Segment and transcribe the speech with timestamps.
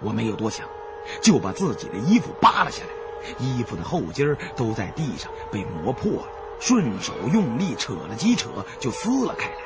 [0.00, 0.66] 我没有多想，
[1.22, 2.90] 就把自己的衣服扒了下来。
[3.38, 6.28] 衣服的后襟儿都在地上被磨破了，
[6.60, 8.48] 顺手用力扯了几扯，
[8.78, 9.56] 就撕了开来。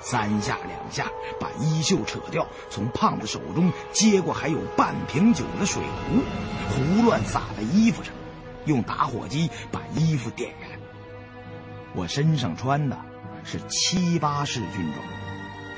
[0.00, 1.10] 三下两下
[1.40, 6.22] 把衣袖扯掉，从胖子手中接过还有半瓶酒的水壶，
[6.70, 8.14] 胡乱洒在衣服上，
[8.64, 10.70] 用打火机把衣服点燃。
[11.94, 12.96] 我身上穿的
[13.42, 15.04] 是七八式军装，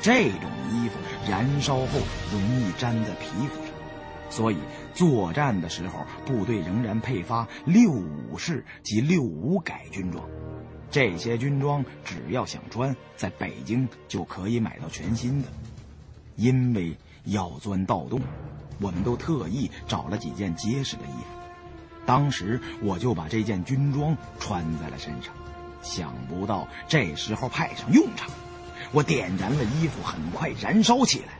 [0.03, 1.87] 这种衣服燃烧后
[2.31, 3.70] 容易粘在皮肤上。
[4.31, 4.57] 所以，
[4.95, 10.25] 作战的时候，部队仍然配发六五式及六五改军装。
[10.91, 15.49] 这些军装只要想穿，在北京就可以买到全新的。
[16.37, 18.21] 因为要钻盗洞，
[18.81, 21.41] 我们都特意找了几件结实的衣服。
[22.07, 25.35] 当时我就把这件军装穿在了身上，
[25.83, 28.31] 想不到这时候派上用场。
[28.93, 31.40] 我点燃了衣服，很快燃烧起来。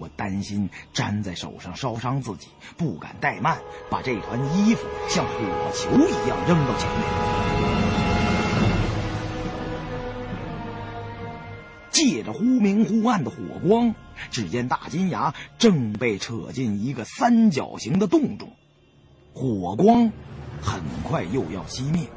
[0.00, 3.58] 我担心粘在手上烧伤自己，不敢怠慢，
[3.90, 5.34] 把这团衣服像火
[5.74, 7.00] 球一样扔到前面。
[11.90, 13.94] 借着忽明忽暗的火光，
[14.30, 18.48] 只见大金牙正被扯进一个三角形的洞中，
[19.34, 20.10] 火光
[20.62, 22.08] 很快又要熄灭。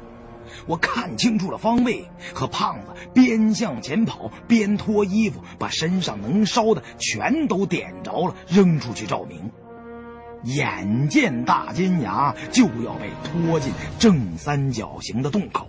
[0.66, 9.50] 我看清楚了方位，和胖子边向前跑边脱衣服，把身上能烧的全都点着了，扔出去照明。
[10.44, 15.66] 眼见大金牙就要被拖进正三角形的洞口，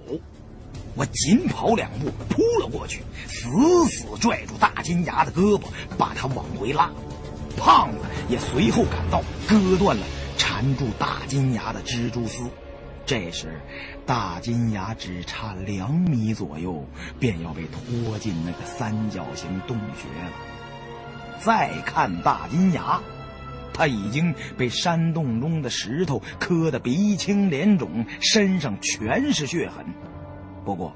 [0.96, 3.48] 我紧跑两步扑了过去，死
[3.90, 5.62] 死拽住大金牙的胳膊，
[5.98, 6.92] 把他往回拉。
[7.58, 10.06] 胖子也随后赶到，割断了
[10.38, 12.44] 缠住大金牙的蜘蛛丝。
[13.06, 13.62] 这时，
[14.06, 16.84] 大金牙只差两米左右，
[17.20, 20.32] 便要被拖进那个三角形洞穴了。
[21.40, 23.00] 再看大金牙，
[23.72, 29.86] 他已经被山洞中的石头磕得鼻青脸肿，身上全是血痕。
[30.64, 30.96] 不过，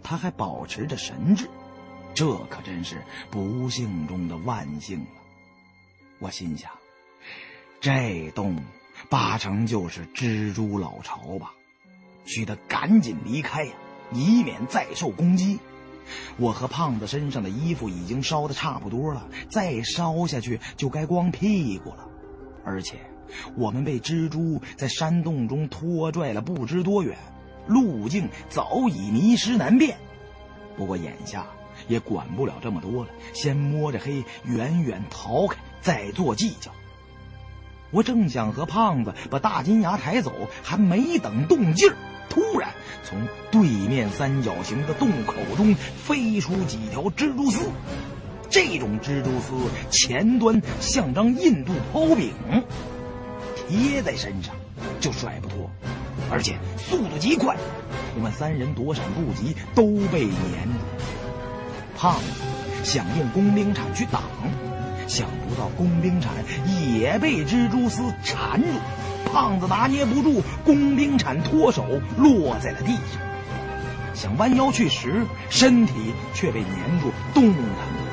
[0.00, 1.48] 他还保持着神智，
[2.14, 3.02] 这可真是
[3.32, 5.06] 不幸中的万幸了。
[6.20, 6.70] 我心想，
[7.80, 8.56] 这洞……
[9.08, 11.54] 八成就是蜘蛛老巢吧，
[12.26, 13.72] 须得赶紧离开呀，
[14.12, 15.58] 以免再受攻击。
[16.36, 22.06] 我和胖子身上的衣服已经烧得差不多了，再烧下去就该光屁股了。
[22.64, 22.98] 而且，
[23.56, 27.16] 我们被蜘蛛在山洞中拖拽了不知多远，
[27.66, 29.96] 路径早已迷失难辨。
[30.76, 31.46] 不过眼下
[31.88, 36.70] 也管不了这么多了，先摸着黑远远逃开，再做计较。
[37.90, 40.32] 我正想和胖子把大金牙抬走，
[40.62, 41.90] 还没等动静
[42.28, 42.70] 突然
[43.02, 43.18] 从
[43.50, 47.70] 对面三角形的洞口中飞出几条蜘蛛丝。
[48.50, 49.54] 这种蜘蛛丝
[49.90, 52.32] 前端像张印度抛饼，
[53.56, 54.54] 贴在身上
[55.00, 55.70] 就甩不脱，
[56.30, 57.56] 而且速度极快。
[58.16, 60.32] 我们三人躲闪不及，都被粘
[60.66, 60.78] 住。
[61.96, 64.22] 胖子想用工兵铲去挡。
[65.08, 66.32] 想不到工兵铲
[66.68, 68.68] 也被蜘蛛丝缠住，
[69.32, 71.84] 胖子拿捏不住，工兵铲脱手
[72.18, 73.20] 落在了地上。
[74.14, 75.94] 想弯腰去拾，身体
[76.34, 78.10] 却被粘住，动弹不得。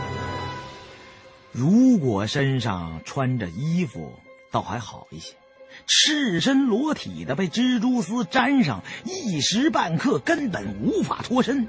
[1.52, 4.14] 如果身上穿着衣服，
[4.50, 5.34] 倒还好一些；
[5.88, 11.68] 赤身裸体的被蜘蛛丝粘上，一时半刻根本无法脱身。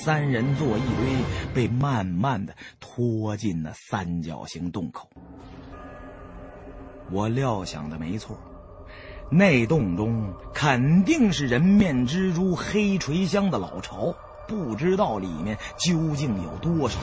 [0.00, 1.16] 三人坐一堆，
[1.52, 5.08] 被慢慢的拖进了三角形洞口。
[7.10, 8.38] 我料想的没错，
[9.28, 14.14] 那洞中肯定是人面蜘蛛黑垂香的老巢。
[14.46, 16.98] 不知道里面究竟有多少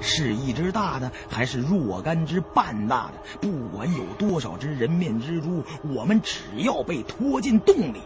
[0.00, 3.38] 只，是一只大的，还是若干只半大的？
[3.40, 5.62] 不管有多少只人面蜘蛛，
[5.94, 8.00] 我们只要被拖进洞里，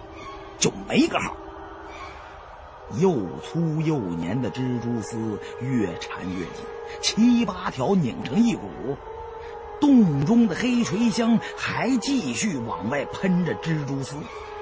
[0.59, 1.37] 就没个好。
[2.99, 6.65] 又粗又粘的蜘蛛丝越缠越紧，
[7.01, 8.97] 七八条拧成一股。
[9.81, 14.15] 洞中的黑锤香还继续往外喷着蜘蛛丝，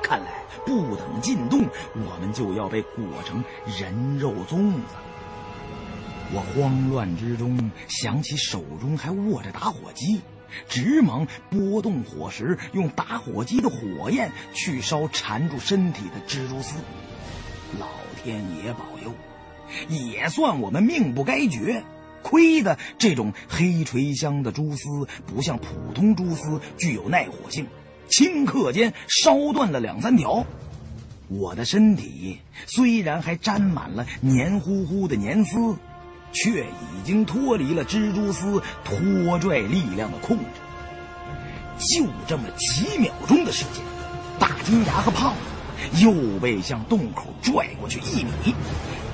[0.02, 3.44] 看来不等进洞，我们就要被裹成
[3.78, 4.94] 人肉粽子。
[6.32, 10.22] 我慌乱之中想起手中还握着打火机，
[10.68, 16.76] 直忙拨动火石，用打火机的火焰去烧缠住身体的蜘蛛丝。
[17.78, 17.99] 老。
[18.22, 19.14] 天爷保佑，
[19.88, 21.82] 也算我们命不该绝。
[22.22, 27.66] 亏得这种黑垂香的蛛丝不像普通蛛丝具有耐火性，
[28.10, 30.44] 顷刻间烧断了两三条。
[31.28, 35.76] 我的身体虽然还沾满了黏糊糊的黏丝，
[36.30, 40.44] 却已经脱离了蜘蛛丝拖拽力量的控制。
[41.78, 43.82] 就这么几秒钟的时间，
[44.38, 45.40] 大金牙和胖子
[46.00, 48.54] 又被向洞口拽过去一米。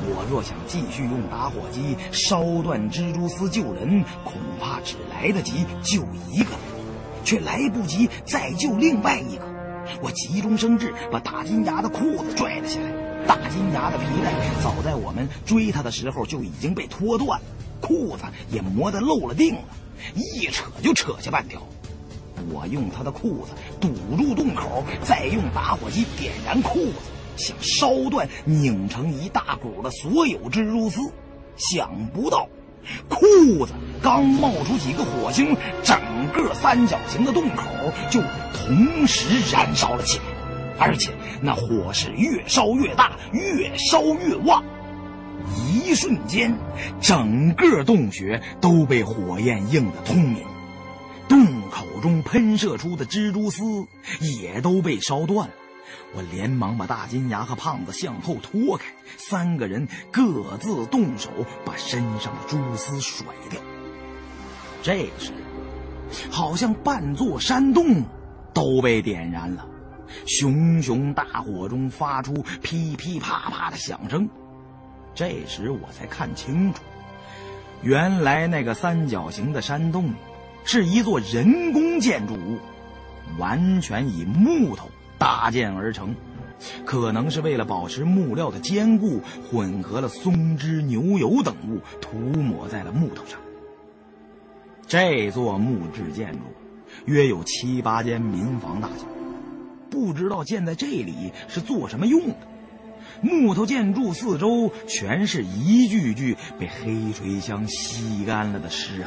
[0.08, 6.50] 我若想继续用打火机烧断蜘蛛丝救人，恐怕只来得及救一个，
[7.24, 9.44] 却来不及再救另外一个。
[10.02, 12.90] 我急中生智，把大金牙的裤子拽了下来。
[13.26, 14.32] 大金牙的皮带
[14.62, 17.40] 早在我们追他的时候就已经被脱断，
[17.80, 19.62] 裤子也磨得漏了腚了，
[20.14, 21.60] 一扯就扯下半条。
[22.50, 26.94] 我用他的裤子堵住洞口，再用打火机点燃裤子。
[27.36, 31.00] 想烧断、拧成一大股的所有蜘蛛丝，
[31.58, 32.48] 想不到，
[33.10, 36.00] 裤子刚冒出几个火星，整
[36.32, 37.64] 个三角形的洞口
[38.08, 38.22] 就
[38.54, 40.24] 同时燃烧了起来，
[40.78, 41.12] 而且
[41.42, 44.64] 那火是越烧越大，越烧越旺。
[45.68, 46.56] 一瞬间，
[47.02, 50.42] 整个洞穴都被火焰映得通明，
[51.28, 53.86] 洞口中喷射出的蜘蛛丝
[54.40, 55.54] 也都被烧断了。
[56.14, 58.86] 我连忙把大金牙和胖子向后拖开，
[59.16, 61.30] 三个人各自动手
[61.64, 63.60] 把身上的蛛丝甩掉。
[64.82, 65.32] 这时，
[66.30, 68.02] 好像半座山洞
[68.54, 69.66] 都被点燃了，
[70.26, 74.28] 熊熊大火中发出噼噼啪啪的响声。
[75.14, 76.82] 这时我才看清楚，
[77.82, 80.14] 原来那个三角形的山洞
[80.66, 82.58] 是一座人工建筑物，
[83.38, 84.90] 完全以木头。
[85.18, 86.14] 搭建而成，
[86.84, 93.40] 可能是为了保持木料的坚固，混合了松脂、牛油等物，涂抹在了木头上。
[94.86, 96.40] 这座木质建筑
[97.06, 99.06] 约有七八间民房大小，
[99.90, 102.36] 不知道建在这里是做什么用的。
[103.22, 109.06] 木头建筑四周全是一具具被黑垂香吸干了的尸骸，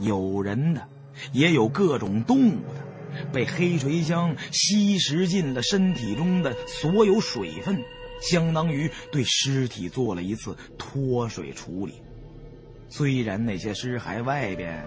[0.00, 0.88] 有人的，
[1.32, 2.90] 也有各种动物的。
[3.32, 7.82] 被黑垂香吸食进了身体中的所有水分，
[8.22, 12.00] 相当于对尸体做了一次脱水处理。
[12.88, 14.84] 虽然那些尸骸外边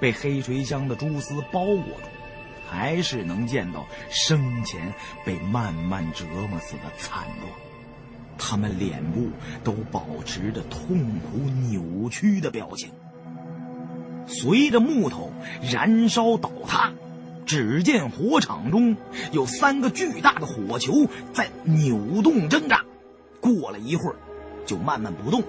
[0.00, 2.08] 被黑垂香的蛛丝包裹住，
[2.66, 4.92] 还是能见到生前
[5.24, 7.52] 被慢慢折磨死的惨状。
[8.38, 9.28] 他们脸部
[9.62, 11.38] 都保持着痛苦
[11.70, 12.90] 扭曲的表情。
[14.26, 15.32] 随着木头
[15.62, 16.92] 燃烧倒塌。
[17.46, 18.96] 只见火场中
[19.30, 22.84] 有三个巨大的火球在扭动挣扎，
[23.40, 24.16] 过了一会儿，
[24.66, 25.44] 就慢慢不动，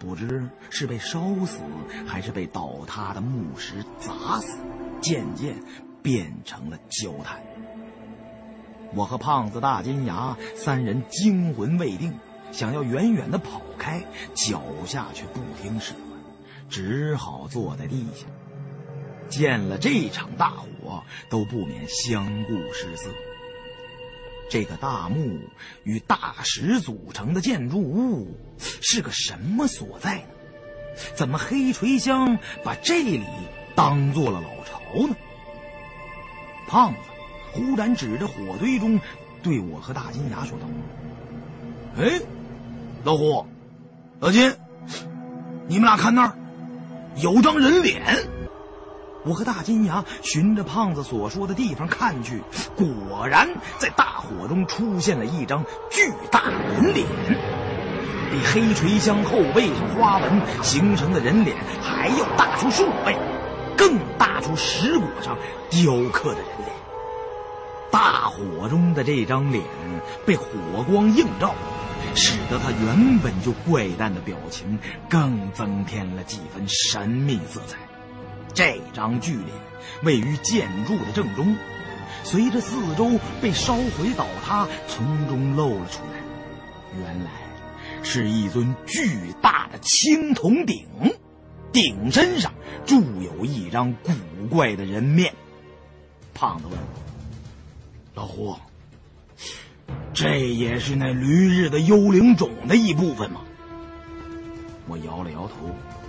[0.00, 1.60] 不知是被烧死
[2.08, 4.58] 还是被倒塌的木石砸死，
[5.00, 5.54] 渐渐
[6.02, 7.40] 变成了焦炭。
[8.92, 12.18] 我和胖子、大金牙三人惊魂未定，
[12.50, 14.02] 想要远远的跑开，
[14.34, 16.00] 脚下却不听使唤，
[16.68, 18.26] 只好坐在地下。
[19.28, 23.10] 见了这场大火，都不免相顾失色。
[24.48, 25.40] 这个大木
[25.82, 30.28] 与大石组成的建筑物是个什么所在呢？
[31.14, 33.24] 怎么黑锤香把这里
[33.74, 35.16] 当做了老巢呢？
[36.68, 36.98] 胖子
[37.52, 39.00] 忽然指着火堆中，
[39.42, 40.66] 对我和大金牙说道
[41.98, 42.20] ：“哎，
[43.02, 43.44] 老胡，
[44.20, 44.54] 老金，
[45.66, 46.38] 你们俩看那儿，
[47.16, 48.02] 有张人脸。”
[49.26, 52.44] 我和大金牙循着胖子所说的地方看去，
[52.76, 57.04] 果然在大火中出现了一张巨大人脸，
[58.30, 63.18] 比黑锤香后背上花纹形成的人脸还要大出数倍，
[63.76, 65.36] 更大出石椁上
[65.70, 66.85] 雕刻的人脸。
[67.96, 69.64] 大火中的这张脸
[70.26, 70.44] 被火
[70.86, 71.54] 光映照，
[72.14, 77.78] 使得他原本就怪诞的表情更增添了几分神秘色彩。
[78.52, 79.48] 这张巨脸
[80.02, 81.56] 位于建筑的正中，
[82.22, 86.20] 随着四周被烧毁倒塌，从中露了出来。
[86.98, 87.30] 原来
[88.02, 90.86] 是一尊巨大的青铜鼎，
[91.72, 92.52] 鼎身上
[92.84, 94.12] 铸有一张古
[94.50, 95.32] 怪的人面。
[96.34, 97.02] 胖子问我
[98.16, 98.56] ：“老胡，
[100.14, 103.42] 这也是那驴日的幽灵种的一部分吗？”
[104.88, 105.54] 我摇了摇头，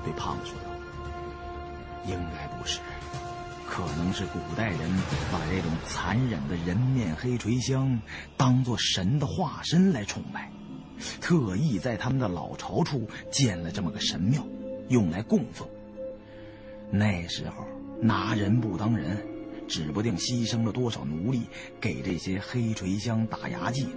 [0.06, 0.70] 对胖子说道。
[2.06, 2.80] 应该不是，
[3.68, 4.80] 可能是古代人
[5.30, 8.00] 把这种残忍的人面黑垂香
[8.38, 10.50] 当做神的化身来崇拜，
[11.20, 14.42] 特意在他们的老巢处建了这么个神庙，
[14.88, 15.68] 用来供奉。
[16.90, 17.66] 那时候
[18.00, 19.22] 拿人不当人，
[19.68, 21.42] 指不定牺牲了多少奴隶
[21.80, 23.88] 给这些黑锤香打牙祭。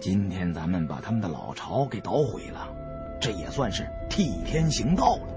[0.00, 2.68] 今天咱们把他们的老巢给捣毁了，
[3.20, 5.28] 这也算是替天行道了。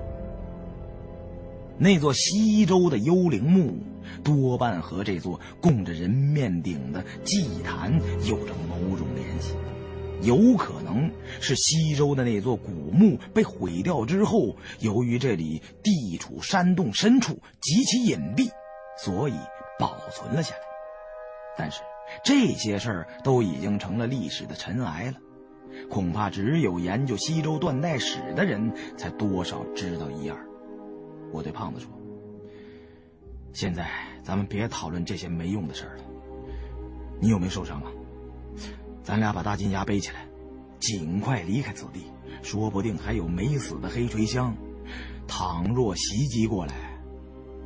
[1.79, 3.77] 那座西周的幽灵墓，
[4.23, 7.93] 多半和这座供着人面鼎的祭坛
[8.25, 9.53] 有着某种联系。
[10.23, 18.49] 有可能是西周的那座古墓被毁掉之后，由于这里地处山洞深处，极其隐蔽，
[18.97, 19.35] 所以
[19.79, 20.61] 保存了下来。
[21.57, 21.81] 但是
[22.23, 25.17] 这些事儿都已经成了历史的尘埃了，
[25.89, 30.37] 恐怕只有研究西周断代史的人才多少知道一二。
[31.31, 31.89] 我对胖子说
[33.53, 33.89] ：“现在
[34.23, 36.03] 咱们别讨论这些没用的事儿了。
[37.19, 37.91] 你有没有受伤啊？
[39.03, 40.27] 咱俩把大金牙背起来，
[40.79, 42.11] 尽快离开此地。
[42.43, 44.55] 说不定还有没死的黑锤香。
[45.27, 46.96] 倘若袭击过来，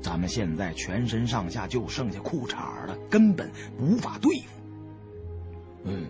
[0.01, 4.61] 咱们现在全身上下就剩下裤衩了，根本无法对付。
[5.83, 6.07] 嗯，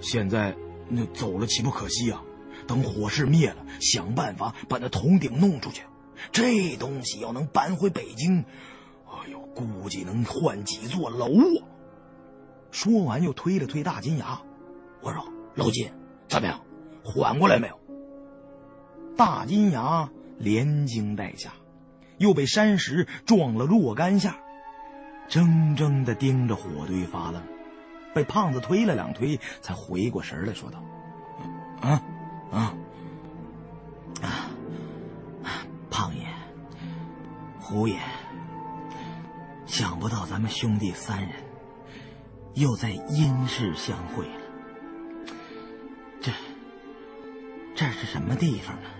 [0.00, 0.54] 现在
[0.88, 2.22] 那走了岂不可惜啊？
[2.66, 5.82] 等火势灭了，想办法把那铜鼎弄出去。”
[6.32, 8.44] 这东西要能搬回北京，
[9.06, 11.64] 哎呦，估计能换几座楼啊！
[12.70, 14.38] 说完，又推了推大金牙，
[15.00, 15.24] 我说
[15.56, 15.90] ：“老金，
[16.28, 16.60] 怎么样？
[17.02, 17.80] 缓过来没有？”
[19.16, 21.52] 大金牙连惊带吓，
[22.20, 24.36] 又被山石撞了若干下，
[25.28, 27.42] 怔怔的盯着火堆发愣，
[28.14, 30.84] 被胖子推了两推，才回过神来说道
[31.82, 32.02] ：“啊，
[32.52, 32.74] 啊。”
[34.22, 36.26] 啊，胖爷
[37.58, 37.98] 胡爷，
[39.64, 41.30] 想不到咱们兄弟三人
[42.52, 44.40] 又在阴世相会了。
[46.20, 46.30] 这
[47.74, 48.99] 这是什么地方啊？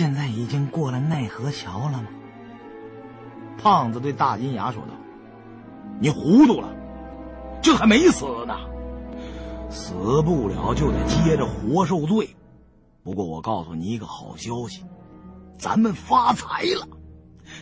[0.00, 2.08] 现在已经过了奈何桥了吗？
[3.58, 4.94] 胖子对大金牙说道
[6.00, 6.74] ：“你糊涂了，
[7.60, 8.56] 这还没死呢，
[9.68, 9.92] 死
[10.22, 12.34] 不了就得接着活受罪。
[13.02, 14.82] 不过我告诉你一个好消息，
[15.58, 16.88] 咱们发财了。”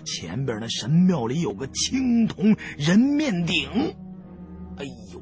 [0.07, 3.69] 前边那神庙里有个青铜人面鼎，
[4.77, 5.21] 哎呦，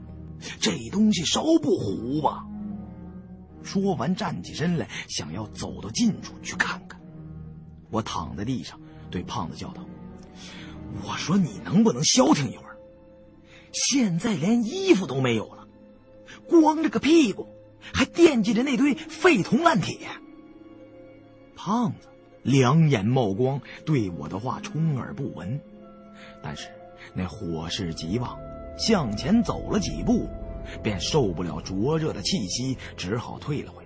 [0.61, 2.44] 这东西烧不糊吧？
[3.62, 6.96] 说完，站起身来，想要走到近处去看看。
[7.90, 9.85] 我躺在地上，对胖子叫道
[11.05, 12.76] ：“我说你能不能消停一会儿？
[13.73, 15.66] 现在连衣服都没有了，
[16.49, 17.49] 光着个屁股，
[17.93, 20.09] 还惦记着那堆废铜烂铁。”
[21.57, 22.09] 胖子。
[22.43, 25.61] 两眼冒光，对我的话充耳不闻。
[26.40, 26.69] 但是
[27.12, 28.38] 那火势极旺，
[28.78, 30.28] 向前走了几步，
[30.81, 33.85] 便受不了灼热的气息，只好退了回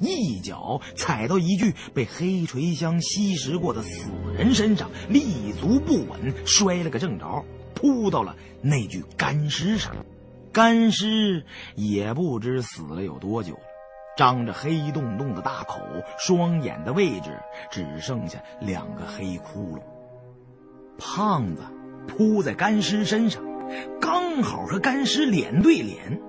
[0.00, 9.94] 一脚踩到一具被黑垂香吸食过的死人身上，立足不稳，摔了个正着，扑到了那具干尸上。
[10.52, 13.60] 干尸也不知死了有多久了。
[14.16, 15.80] 张着黑洞洞的大口，
[16.18, 17.36] 双眼的位置
[17.72, 19.80] 只剩下两个黑窟窿。
[20.96, 21.62] 胖子
[22.06, 23.42] 扑在干尸身上，
[24.00, 26.20] 刚好和干尸脸对脸。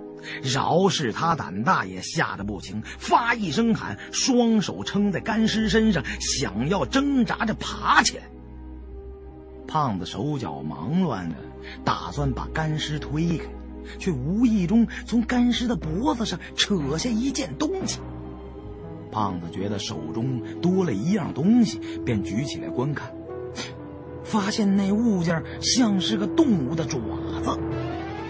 [0.41, 8.23] 饶是他胆大，也吓得不轻，发一声喊，双手撑在干尸身上，想要挣扎着爬起来。
[9.67, 11.35] 胖子手脚忙乱的，
[11.83, 13.45] 打算把干尸推开。
[13.99, 17.99] 却无意中从干尸的脖子上扯下一件东西。
[19.11, 23.13] 胖子觉得手中多了一样东西，便举起来观看，
[24.23, 26.99] 发现那物件像是个动物的爪
[27.43, 27.59] 子，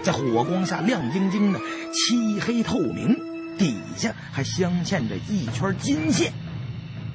[0.06, 1.58] 在火光下亮晶晶的，
[1.92, 3.18] 漆黑透明，
[3.58, 6.32] 底下还镶嵌着一圈金线。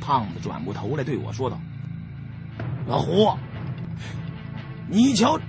[0.01, 1.57] 胖子转过头来对我说道
[2.85, 3.37] ：“老胡，
[4.89, 5.39] 你瞧，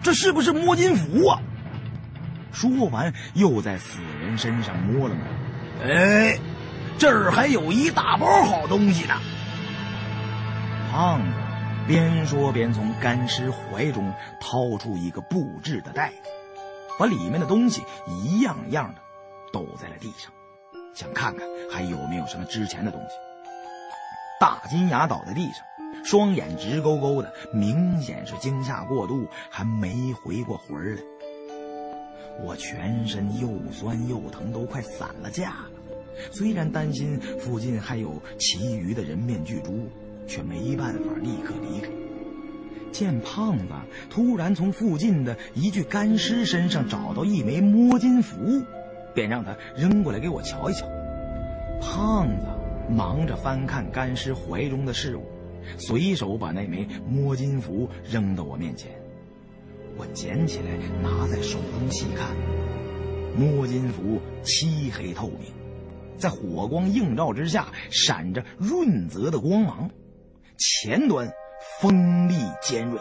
[0.00, 1.42] 这是不是摸金符啊？”
[2.54, 5.24] 说完，又在死人身上摸了摸。
[5.84, 6.38] 哎，
[6.98, 9.14] 这儿还有一大包好东西呢。
[10.92, 11.36] 胖子
[11.88, 16.30] 边说边从干尸怀中掏出一个布制的袋子，
[16.98, 19.00] 把里面的东西一样样的
[19.52, 20.32] 抖在了地上，
[20.94, 23.16] 想看看还有没有什么值钱的东西。
[24.40, 25.64] 大金牙倒在地上，
[26.04, 31.02] 双眼直勾勾的，明显是惊吓过度，还没回过魂来。
[32.42, 35.70] 我全身又酸又疼，都快散了架了。
[36.30, 39.88] 虽然担心附近还有其余的人面巨猪，
[40.26, 41.88] 却没办法立刻离开。
[42.92, 43.74] 见胖子
[44.08, 48.62] 突然从附近的一具干尸身上找到一枚摸金符，
[49.14, 50.86] 便让他扔过来给我瞧一瞧。
[51.80, 52.46] 胖子
[52.88, 55.24] 忙着翻看干尸怀中的事物，
[55.78, 58.90] 随手把那枚摸金符扔到我面前。
[59.96, 60.64] 我捡起来，
[61.02, 62.28] 拿在手中细看，
[63.36, 65.52] 摸金符漆黑透明，
[66.16, 69.90] 在火光映照之下闪着润泽的光芒，
[70.56, 71.30] 前端
[71.80, 72.98] 锋利尖锐，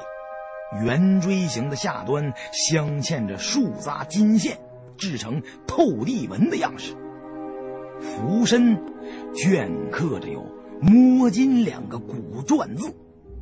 [0.84, 4.60] 圆锥形的下端镶嵌着数匝金线，
[4.98, 6.96] 制成透地纹的样式。
[8.00, 8.78] 浮身
[9.34, 10.46] 镌刻着有
[10.82, 12.96] “摸金”两个古篆字，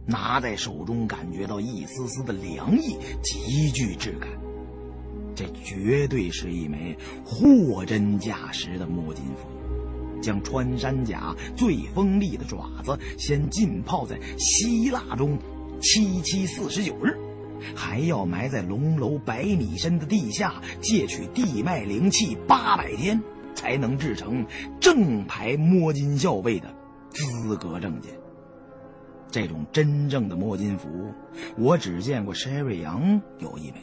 [0.05, 4.29] 拿在手中感觉到一丝丝的凉意，极具质感。
[5.35, 9.47] 这绝对是一枚货真价实的摸金符。
[10.21, 15.37] 将穿山甲最锋利的爪子先浸泡在希腊中
[15.81, 17.17] 七七四十九日，
[17.75, 23.21] 还要埋在龙楼百米深的地下借取地脉灵气八百天。
[23.55, 24.45] 才能制成
[24.79, 26.73] 正牌摸金校尉的
[27.09, 28.13] 资格证件。
[29.29, 30.87] 这种真正的摸金符，
[31.57, 33.81] 我只见过 Sherry 杨有一枚，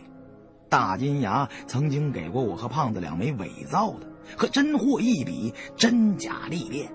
[0.71, 6.91] 大金牙曾经给过我和胖子两枚伪造的，和真货一比，真假历练。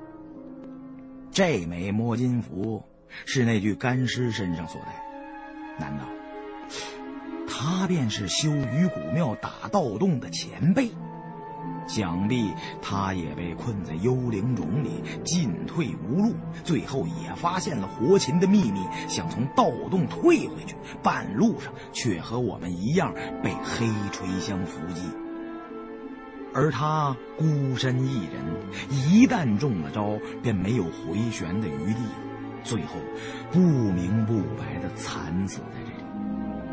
[1.32, 2.84] 这枚摸金符
[3.26, 5.04] 是那具干尸身上所带，
[5.80, 6.06] 难道
[7.48, 10.90] 他便是修鱼骨庙打盗洞的前辈？
[11.88, 16.34] 想必他也被困在幽灵冢里，进退无路，
[16.64, 25.02] 最后也发现了活禽的秘密，想从盗洞退回去，半路上却和我们一样被黑锤香伏击。
[26.54, 28.44] 而他孤身一人，
[28.90, 32.02] 一旦中了招，便没有回旋的余地，
[32.64, 32.96] 最后
[33.52, 36.04] 不明不白的惨死在这里。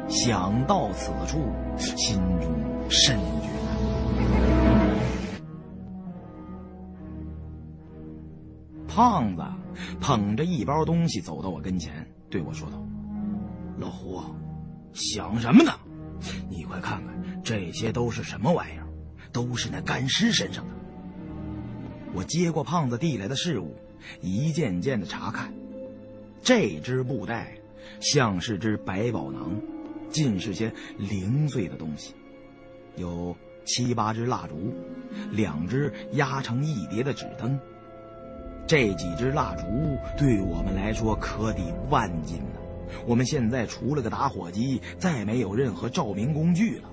[0.09, 2.51] 想到此处，心中
[2.89, 3.89] 甚觉难过。
[8.89, 9.43] 胖子
[10.01, 12.83] 捧着一包东西走到我跟前，对我说道
[13.79, 14.21] ：“老胡，
[14.93, 15.71] 想什么呢？
[16.51, 18.88] 你快看看，这些都是什么玩意儿？
[19.33, 20.75] 都是那干尸身上的。”
[22.15, 23.77] 我接过胖子递来的事物，
[24.21, 25.53] 一件件的查看。
[26.43, 27.53] 这只布袋
[28.01, 29.61] 像是只百宝囊，
[30.09, 32.15] 尽是些零碎的东西，
[32.97, 34.73] 有七八支蜡烛，
[35.31, 37.59] 两只压成一叠的纸灯。
[38.67, 39.64] 这几支蜡烛
[40.17, 42.61] 对我们来说可抵万金呢。
[43.07, 46.91] 我们现在除了个打火机，再没有任何照明工具了。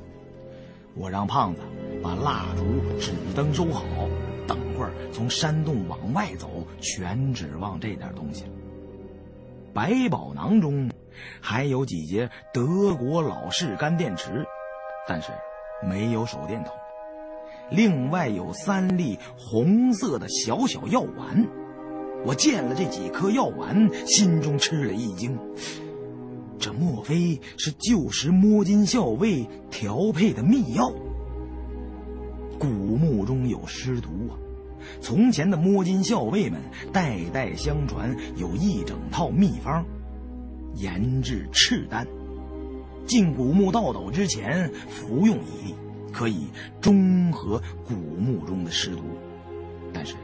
[0.95, 1.62] 我让胖子
[2.01, 2.63] 把蜡烛、
[2.99, 3.84] 纸灯收好，
[4.47, 8.49] 等会儿从山洞往外走，全指望这点东西了。
[9.73, 10.89] 百宝囊中
[11.41, 14.45] 还有几节德国老式干电池，
[15.05, 15.31] 但是
[15.86, 16.73] 没有手电筒。
[17.69, 21.45] 另外有三粒红色的小小药丸。
[22.23, 25.38] 我见了这几颗药丸，心中吃了一惊。
[26.60, 30.91] 这莫非是旧时摸金校尉调配的秘药？
[32.58, 34.34] 古墓中有尸毒啊，
[35.02, 36.60] 从前的摸金校尉们
[36.91, 39.86] 代代相传，有一整套秘方，
[40.76, 42.08] 研制赤丹。
[43.06, 45.76] 进古墓盗斗之前服用一粒，
[46.12, 46.48] 可以
[46.82, 49.04] 中和古墓中的尸毒。
[49.94, 50.15] 但是。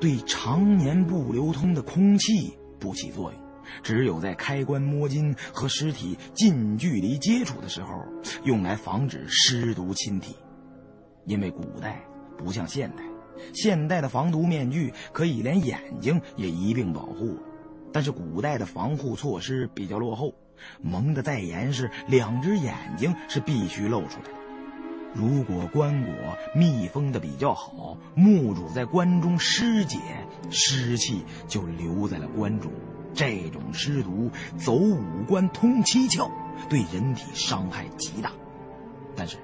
[0.00, 3.40] 对常年不流通的空气不起作用，
[3.82, 8.04] 只有在开棺摸金和尸体近距离接触的时候，
[8.44, 10.36] 用来防止尸毒侵体。
[11.24, 12.02] 因为古代
[12.36, 13.04] 不像现代，
[13.54, 17.38] 现代的防毒面具可以连眼睛也一并保护，
[17.92, 20.34] 但是古代的防护措施比较落后，
[20.80, 24.42] 蒙得再严实，两只眼睛是必须露出来的。
[25.14, 29.98] 如果棺椁密封的比较好，墓主在棺中尸解，
[30.50, 32.72] 尸气就留在了棺中。
[33.14, 36.30] 这种尸毒走五官通七窍，
[36.68, 38.32] 对人体伤害极大。
[39.14, 39.36] 但是，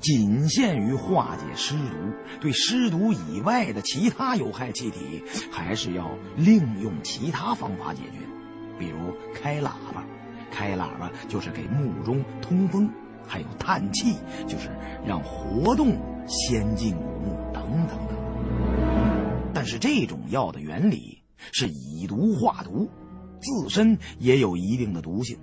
[0.00, 1.94] 仅限于化解尸毒，
[2.40, 8.18] 对尸毒以外的其他有害气体，还是要另用其他方法解决。
[8.78, 10.04] 比如开喇叭，
[10.50, 12.90] 开喇叭就是给墓中通风。
[13.30, 14.70] 还有叹气，就是
[15.04, 18.16] 让活动先进古墓等等等。
[19.52, 21.18] 但是这种药的原理
[21.52, 22.88] 是以毒化毒，
[23.40, 25.38] 自身也有一定的毒性。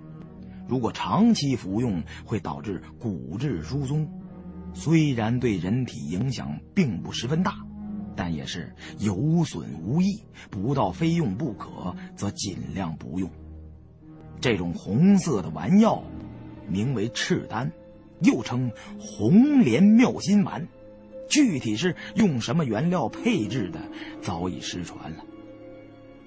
[0.68, 4.08] 如果长期服用，会导致骨质疏松。
[4.74, 7.56] 虽然对人体影响并不十分大，
[8.16, 10.24] 但也是有损无益。
[10.50, 13.30] 不到非用不可，则尽量不用。
[14.42, 16.04] 这种红色的丸药。
[16.68, 17.72] 名为赤丹，
[18.22, 20.68] 又称红莲妙心丸，
[21.30, 23.80] 具体是用什么原料配制的，
[24.20, 25.24] 早已失传了。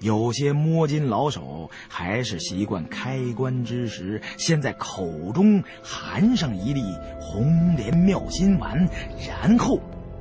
[0.01, 6.81] 有些摸金老手还是习惯开棺之时，先在口中含上一粒
[7.19, 8.87] 红莲妙心丸，
[9.27, 9.79] 然后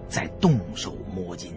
[0.08, 1.52] 再动手摸金。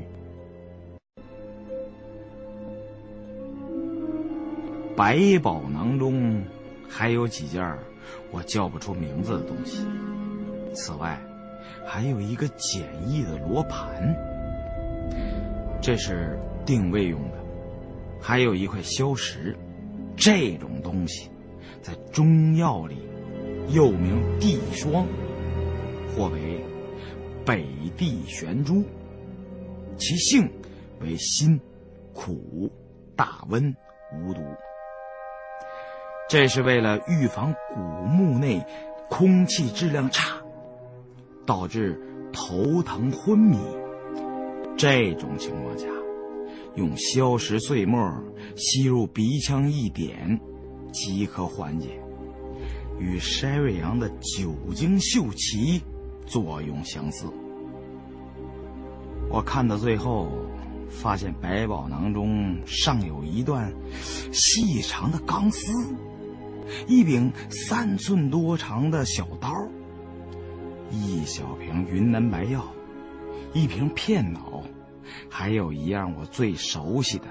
[4.95, 6.43] 百宝囊中
[6.87, 7.75] 还有几件
[8.29, 9.87] 我叫不出名字的东西。
[10.75, 11.19] 此外，
[11.87, 14.15] 还有一个简易的罗盘，
[15.81, 17.40] 这是定位用的；
[18.21, 19.57] 还有一块硝石，
[20.15, 21.29] 这种东西
[21.81, 22.97] 在中药里
[23.69, 25.05] 又名地霜，
[26.15, 26.63] 或为
[27.43, 27.65] 北
[27.97, 28.83] 地玄珠，
[29.97, 30.51] 其性
[31.01, 31.59] 为辛、
[32.13, 32.71] 苦、
[33.15, 33.75] 大温、
[34.13, 34.41] 无毒。
[36.29, 38.63] 这是为了预防古墓内
[39.09, 40.37] 空气质量差，
[41.45, 41.99] 导致
[42.31, 43.57] 头疼昏迷。
[44.77, 45.87] 这种情况下，
[46.75, 47.99] 用硝石碎末
[48.55, 50.39] 吸入鼻腔一点，
[50.93, 51.99] 即可缓解，
[52.99, 55.81] 与筛瑞阳的酒精溴萁
[56.25, 57.25] 作用相似。
[59.29, 60.29] 我看到最后，
[60.89, 63.73] 发现百宝囊中尚有一段
[64.31, 65.71] 细长的钢丝。
[66.87, 69.53] 一柄三寸多长的小刀，
[70.89, 72.65] 一小瓶云南白药，
[73.53, 74.50] 一瓶片脑，
[75.29, 77.25] 还有一样我最熟悉的，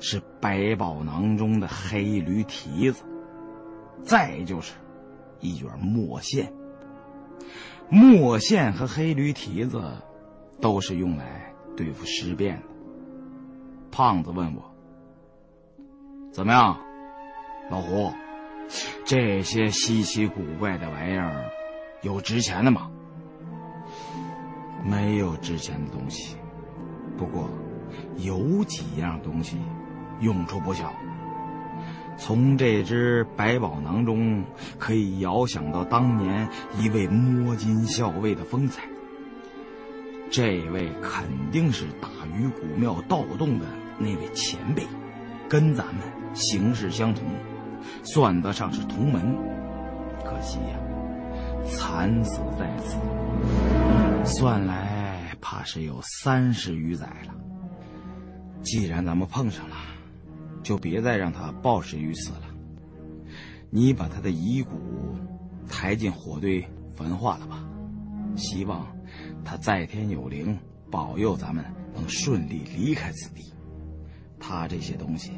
[0.00, 3.04] 是百宝囊中的黑驴蹄子，
[4.02, 4.74] 再就是
[5.40, 6.52] 一卷墨线。
[7.88, 9.82] 墨线和黑驴蹄子
[10.60, 12.62] 都是用来对付尸变的。
[13.90, 14.62] 胖子问我
[16.32, 16.78] ：“怎么样，
[17.70, 18.10] 老胡？”
[19.04, 21.44] 这些稀奇古怪的玩意儿，
[22.00, 22.90] 有值钱的吗？
[24.82, 26.36] 没有值钱的东西，
[27.16, 27.48] 不过
[28.16, 29.58] 有几样东西
[30.20, 30.92] 用处不小。
[32.18, 34.44] 从这只百宝囊中，
[34.78, 36.48] 可以遥想到当年
[36.78, 38.82] 一位摸金校尉的风采。
[40.30, 43.66] 这位肯定是大禹古庙盗洞的
[43.98, 44.86] 那位前辈，
[45.48, 47.24] 跟咱们形势相同。
[48.04, 49.36] 算得上是同门，
[50.24, 50.78] 可惜呀，
[51.66, 52.96] 惨死在此。
[54.24, 54.91] 算来
[55.42, 57.34] 怕是有三十余载了。
[58.62, 59.76] 既然咱们碰上了，
[60.62, 62.42] 就别再让他暴尸于此了。
[63.68, 65.16] 你把他的遗骨
[65.68, 67.64] 抬进火堆焚化了吧，
[68.36, 68.86] 希望
[69.44, 70.56] 他在天有灵，
[70.90, 73.52] 保佑咱们能顺利离开此地。
[74.38, 75.32] 他这些东西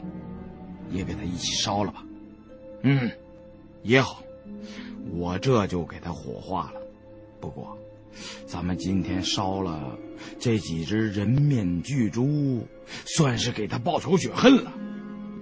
[0.90, 2.04] 也给他一起烧了吧。
[2.82, 3.10] 嗯，
[3.82, 4.22] 也好，
[5.12, 6.80] 我这就给他火化了。
[7.40, 7.78] 不过，
[8.46, 9.98] 咱们今天烧了
[10.38, 12.66] 这几只人面巨猪，
[13.04, 14.72] 算是给他报仇雪恨了。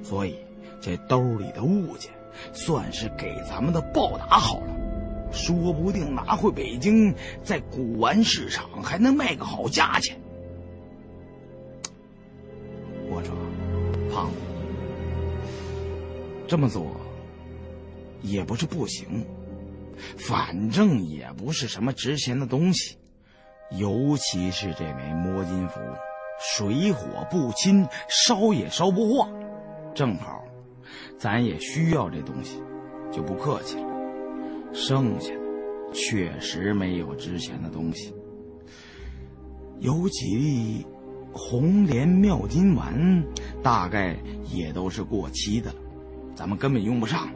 [0.03, 0.37] 所以，
[0.81, 2.11] 这兜里的物件，
[2.53, 4.77] 算是给咱们的报答好了。
[5.33, 10.21] 说不定拿回北京，在古玩市场还能卖个好价钱。
[13.09, 13.35] 我说，
[14.13, 14.37] 胖子，
[16.47, 16.97] 这么做。
[18.23, 19.27] 也不是不行，
[20.19, 22.97] 反正也不是什么值钱的东西，
[23.79, 25.81] 尤其是这枚摸金符，
[26.41, 29.29] 水火不侵，烧也烧不化，
[29.95, 30.45] 正好，
[31.19, 32.63] 咱也需要这东西，
[33.11, 33.89] 就不客气了。
[34.73, 38.15] 剩下的确实没有值钱的东西，
[39.81, 40.87] 有几粒
[41.33, 43.25] 红莲妙金丸，
[43.63, 44.17] 大概
[44.51, 45.77] 也都是过期的了，
[46.35, 47.29] 咱们根本用不上。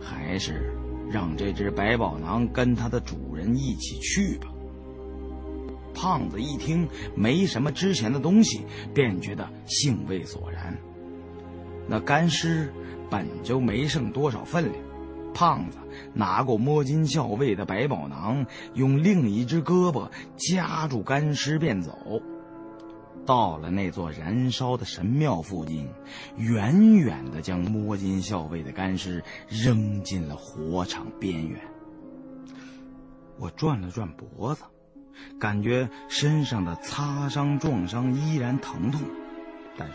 [0.00, 0.74] 还是
[1.10, 4.46] 让这只百宝囊跟它的主人一起去吧。
[5.92, 8.62] 胖子一听没什么值钱的东西，
[8.94, 10.76] 便觉得兴味索然。
[11.88, 12.72] 那干尸
[13.10, 14.76] 本就没剩多少分量，
[15.34, 15.78] 胖子
[16.14, 22.22] 拿过摸金校尉的百宝囊，用另一只胳膊夹住干尸便走。
[23.26, 25.88] 到了那座燃烧的神庙附近，
[26.36, 31.60] 远远的将摸金校尉的干尸扔进了火场边缘。
[33.38, 34.64] 我转了转脖子，
[35.38, 39.00] 感觉身上的擦伤撞伤依然疼痛，
[39.78, 39.94] 但是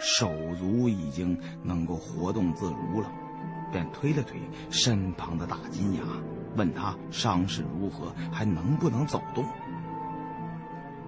[0.00, 3.10] 手足已经能够活动自如了，
[3.72, 6.02] 便推了推身旁的大金牙，
[6.56, 9.44] 问他伤势如何，还能不能走动。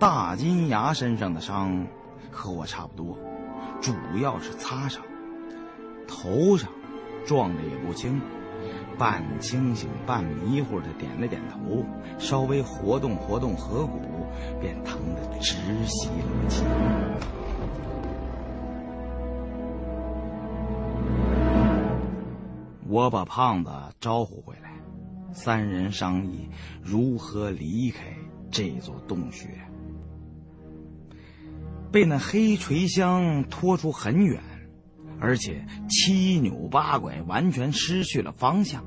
[0.01, 1.87] 大金牙身上的伤
[2.31, 3.19] 和我差不多，
[3.83, 5.03] 主要是擦伤，
[6.09, 6.71] 头上
[7.27, 8.19] 撞的也不轻，
[8.97, 11.85] 半清醒半迷糊的点了点头，
[12.19, 14.01] 稍微活动活动颌骨，
[14.59, 16.65] 便疼得直吸冷气。
[22.89, 24.73] 我把胖子招呼回来，
[25.31, 26.49] 三人商议
[26.83, 28.01] 如何离开
[28.51, 29.47] 这座洞穴。
[31.93, 34.41] 被那黑锤香拖出很远，
[35.19, 38.85] 而且七扭八拐，完全失去了方向。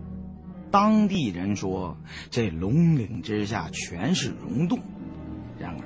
[0.71, 1.97] 当地人说，
[2.31, 4.79] 这龙岭之下全是溶洞。
[5.59, 5.85] 然而，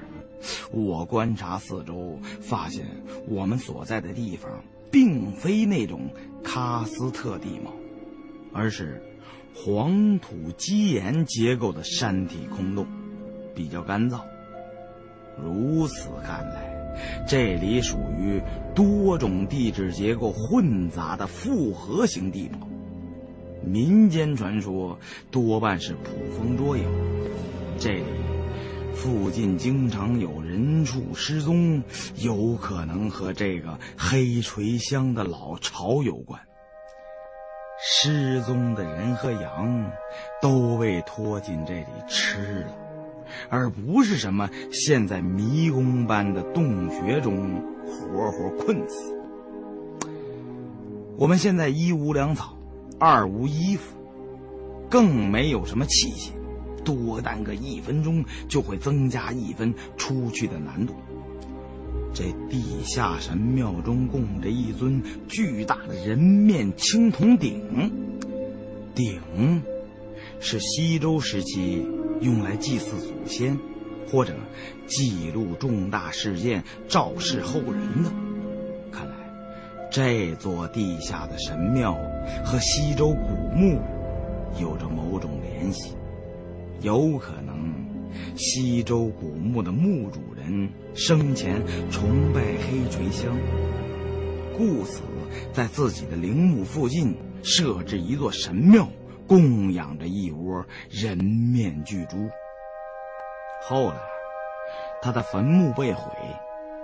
[0.72, 2.86] 我观察四周，发现
[3.28, 6.10] 我们所在的地方并非那种
[6.44, 7.74] 喀斯特地貌，
[8.54, 9.04] 而是
[9.54, 12.88] 黄土基岩结构的山体空洞，
[13.54, 14.22] 比较干燥。
[15.38, 16.67] 如此看来，
[17.28, 18.42] 这里属于
[18.74, 22.68] 多种地质结构混杂的复合型地貌。
[23.64, 24.98] 民间传说
[25.30, 26.86] 多半是捕风捉影，
[27.78, 28.06] 这里
[28.94, 31.84] 附近经常有人畜失踪，
[32.16, 36.40] 有可能和这个黑垂乡的老巢有关。
[37.80, 39.92] 失踪的人和羊
[40.42, 42.76] 都被拖进这里吃了，
[43.50, 49.16] 而不是什么陷在迷宫般的洞穴中活活困死。
[51.18, 52.54] 我们现在一无粮草。
[53.00, 53.96] 二无衣服，
[54.90, 56.32] 更没有什么器械，
[56.84, 60.96] 多耽搁一分钟就会增加一分出去的难度。
[62.12, 67.62] 这地下神庙中供着一尊巨大的人面青铜鼎，
[68.96, 69.62] 鼎
[70.40, 71.86] 是西周时期
[72.22, 73.58] 用来祭祀祖先
[74.10, 74.34] 或者
[74.86, 78.12] 记录重大事件、昭示后人的。
[78.92, 79.16] 看来
[79.92, 81.94] 这座地下的神庙
[82.44, 83.80] 和西周古墓
[84.60, 85.94] 有着某种联系，
[86.82, 87.74] 有可能
[88.36, 93.36] 西周古墓的墓主人生前崇拜黑垂香，
[94.58, 95.02] 故此
[95.54, 98.88] 在自己的陵墓附近设置一座神庙，
[99.28, 102.30] 供养着一窝人面巨猪。
[103.62, 103.98] 后来，
[105.02, 106.12] 他的坟墓被毁，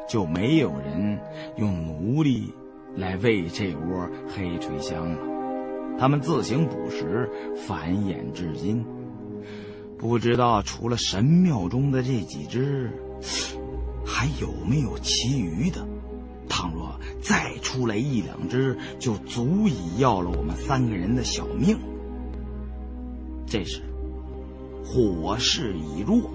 [0.08, 1.20] 就没有人
[1.56, 2.54] 用奴隶。
[2.96, 7.28] 来喂这窝黑垂香了，他们自行捕食，
[7.66, 8.86] 繁衍至今。
[9.98, 12.92] 不知道除了神庙中的这几只，
[14.06, 15.84] 还有没有其余的？
[16.48, 21.76] 倘若再出来一两只，就足以要了我们三个人的小命。
[23.54, 23.82] 这时，
[24.84, 26.32] 火势已弱，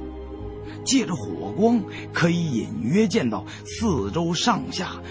[0.85, 5.03] 借着火光，可以隐约见到四周上下。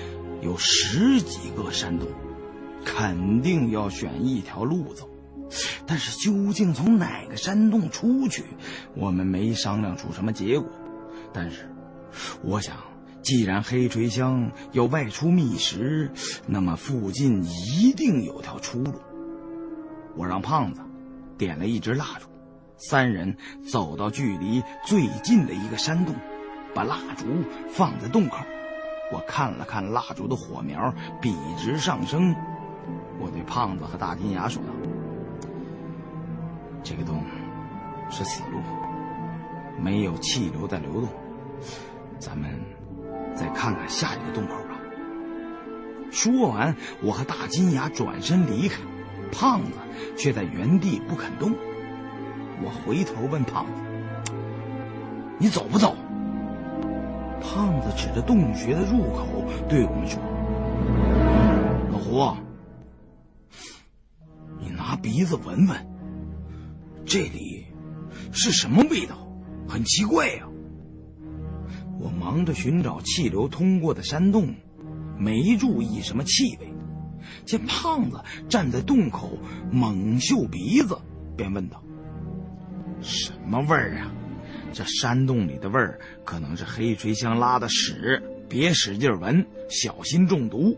[0.41, 2.07] 有十几个山洞，
[2.85, 5.09] 肯定要选一条路走，
[5.85, 8.45] 但是究竟从哪个山洞出去，
[8.95, 10.69] 我们没商量出什么结果。
[11.33, 11.69] 但是，
[12.41, 12.77] 我想，
[13.21, 16.09] 既然黑垂香要外出觅食，
[16.45, 18.93] 那么附近一定有条出路。
[20.15, 20.79] 我让胖子
[21.37, 22.27] 点了一支蜡烛，
[22.77, 23.35] 三人
[23.69, 26.15] 走到距离最近的一个山洞，
[26.73, 27.25] 把蜡烛
[27.69, 28.37] 放在洞口。
[29.11, 32.35] 我看了看蜡烛的火苗，笔直上升。
[33.19, 34.69] 我对胖子和大金牙说道
[36.83, 37.23] ：“这个洞
[38.09, 38.59] 是死路，
[39.81, 41.09] 没有气流在流动。
[42.19, 42.59] 咱们
[43.35, 44.77] 再看看下一个洞口吧。”
[46.11, 48.81] 说完，我和大金牙转身离开，
[49.31, 49.77] 胖子
[50.17, 51.53] 却在原地不肯动。
[52.63, 54.31] 我回头问胖子
[55.39, 55.95] ：“你走不走？”
[57.39, 60.19] 胖子指着洞穴的入口对我们说
[61.91, 62.35] ：“老胡，
[64.59, 65.87] 你拿鼻子闻闻，
[67.05, 67.67] 这里
[68.31, 69.15] 是什么味道？
[69.67, 70.47] 很奇怪呀。”
[71.99, 74.53] 我忙着寻找气流通过的山洞，
[75.17, 76.66] 没注意什么气味。
[77.45, 79.37] 见胖子站在洞口
[79.71, 80.97] 猛嗅鼻子，
[81.35, 81.81] 便问道
[83.01, 84.11] ：“什么味儿啊？”
[84.73, 90.77] 这山洞里的味儿可能是黑锤香拉的屎，别使劲闻，小心中毒。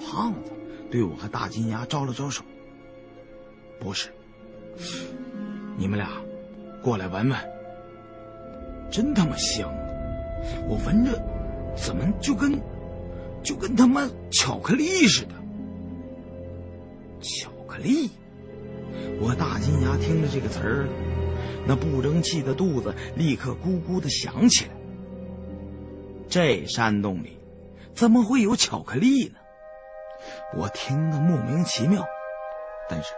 [0.00, 0.50] 胖子
[0.90, 2.42] 对我和大金牙招了招手。
[3.78, 4.10] 不是，
[5.76, 6.08] 你们俩
[6.82, 7.38] 过来闻闻。
[8.90, 9.72] 真他妈香！
[10.68, 11.12] 我闻着，
[11.74, 12.60] 怎么就跟
[13.42, 15.34] 就跟他妈巧克力似的？
[17.20, 18.10] 巧克力！
[19.20, 20.88] 我大金牙听着这个词儿。
[21.66, 24.70] 那不争气的肚子立刻咕咕的响起来。
[26.28, 27.38] 这山洞里
[27.94, 29.34] 怎么会有巧克力呢？
[30.56, 32.04] 我听得莫名其妙。
[32.88, 33.10] 但是，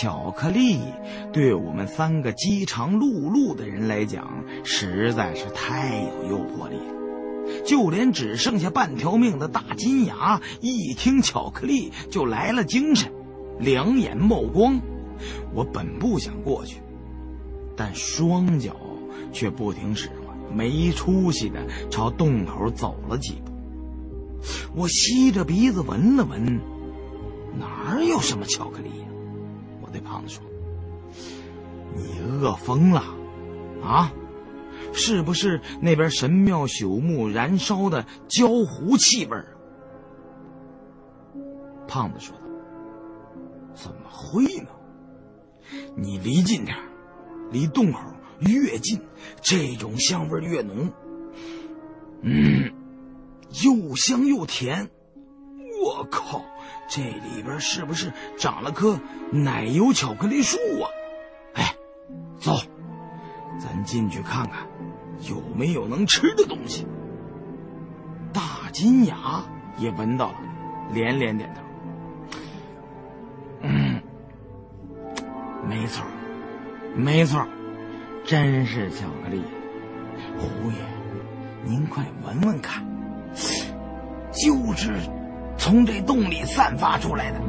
[0.00, 0.80] 巧克力
[1.32, 6.99] 对我们三个饥肠辘辘的人来讲实在是太有诱惑力了。
[7.64, 13.12] 就连只剩下半条命的大金牙，一听巧克力就来了精神，
[13.58, 14.80] 两眼冒光。
[15.54, 16.80] 我本不想过去。
[17.76, 18.76] 但双脚
[19.32, 23.52] 却不听使唤，没出息的朝洞口走了几步。
[24.74, 26.60] 我吸着鼻子闻了闻，
[27.58, 29.06] 哪儿有什么巧克力呀？
[29.82, 30.42] 我对胖子说
[31.96, 33.02] ：“你饿疯了，
[33.82, 34.12] 啊？
[34.92, 39.36] 是不是那边神庙朽木燃烧的焦糊气味？”
[41.88, 42.36] 胖子说
[43.74, 44.70] ：“怎么会呢？
[45.96, 46.76] 你离近点
[47.50, 48.00] 离洞口
[48.40, 49.00] 越近，
[49.40, 50.92] 这种香味越浓。
[52.22, 52.72] 嗯。”
[53.64, 54.88] 又香又甜，
[55.82, 56.40] 我靠！
[56.88, 58.96] 这里边是不是长了棵
[59.32, 60.86] 奶油巧克力树啊？
[63.84, 64.66] 进去看看，
[65.28, 66.86] 有没有能吃的东西。
[68.32, 69.16] 大金牙
[69.76, 70.38] 也闻到了，
[70.92, 71.60] 连连点头。
[73.62, 74.00] 嗯，
[75.68, 76.04] 没错，
[76.94, 77.46] 没错，
[78.24, 79.42] 真是巧克力。
[80.38, 80.76] 胡爷，
[81.64, 82.84] 您快闻闻看。
[84.32, 84.94] 就是
[85.58, 87.40] 从这洞里散发出来的。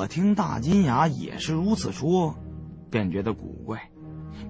[0.00, 2.34] 我听大金牙也是如此说，
[2.90, 3.90] 便觉得古怪，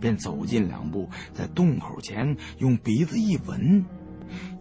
[0.00, 3.84] 便走近两步，在洞口前用鼻子一闻，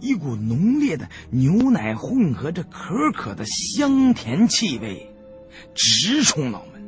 [0.02, 5.14] 一股浓烈的牛奶混合着可可的香甜气味，
[5.76, 6.82] 直冲脑门。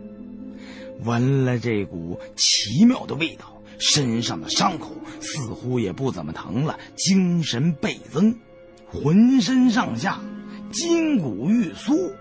[1.03, 3.61] 闻了这股奇妙的味道。
[3.77, 8.35] 身上的伤口似乎也不怎么疼了，精神倍增，
[8.87, 10.19] 浑身上下
[10.71, 12.13] 筋骨欲酥，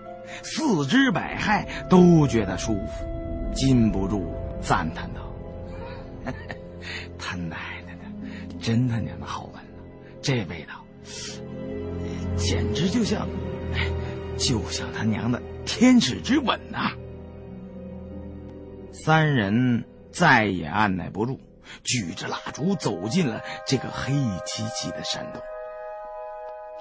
[0.43, 3.05] 四肢百骸都觉得舒服，
[3.53, 5.21] 禁不住赞叹道
[7.17, 8.01] ：“他 奶奶的，
[8.59, 9.63] 真他娘的好闻啊！
[10.21, 10.85] 这味道，
[12.37, 13.27] 简直就像，
[14.37, 16.91] 就像他娘的天使之吻呐！”
[19.05, 21.39] 三人再也按耐不住。
[21.83, 24.11] 举着蜡烛走进了这个黑
[24.45, 25.41] 漆漆的山洞。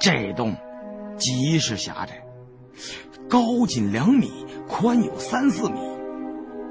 [0.01, 0.57] 这洞
[1.17, 2.25] 极是狭窄，
[3.31, 4.29] 高仅两米，
[4.67, 5.79] 宽有三四米。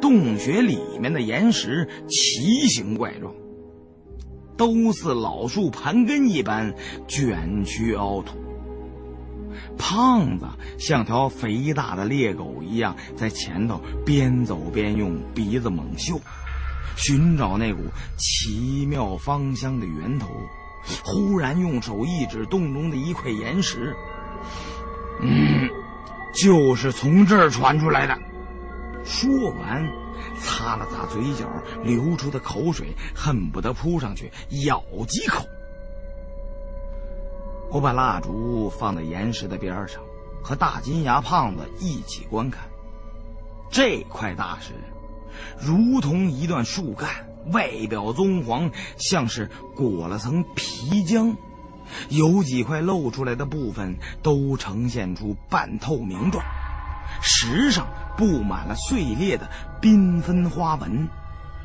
[0.02, 3.34] 洞穴里面的岩石奇形怪状，
[4.58, 6.76] 都似老树盘根一般
[7.08, 8.38] 卷曲凹凸。
[9.78, 10.45] 胖子
[10.78, 16.19] 像条肥大的猎狗一样，在前头边走边用鼻子猛嗅。
[16.98, 17.80] 寻找那股
[18.17, 20.28] 奇妙芳香的源头，
[21.06, 23.95] 忽然用手一指洞中的一块岩石，
[25.22, 25.69] 嗯，
[26.41, 28.17] 就是从这儿传出来的。
[29.04, 29.86] 说完，
[30.39, 31.47] 擦了擦嘴角
[31.84, 34.32] 流出的口水，恨不得扑上去
[34.65, 35.43] 咬几口。
[37.71, 40.02] 我把蜡烛放在岩石的边上，
[40.43, 42.67] 和大金牙胖子一起观看
[43.71, 44.73] 这块大石。
[45.60, 47.10] 如同一段树干，
[47.52, 51.36] 外表棕黄，像是裹了层皮浆，
[52.10, 56.43] 有几块露出来的部分都呈现出半透明状。
[57.21, 59.49] 石上布满了碎裂的
[59.82, 61.08] 缤纷花纹，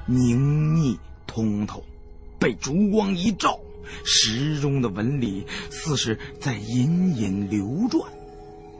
[0.06, 1.84] 凝腻通透，
[2.38, 3.58] 被烛光一照，
[4.04, 8.10] 石中的纹理似是在隐隐流转，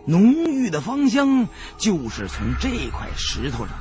[0.07, 3.74] 浓郁的芳香就是从这块石头上。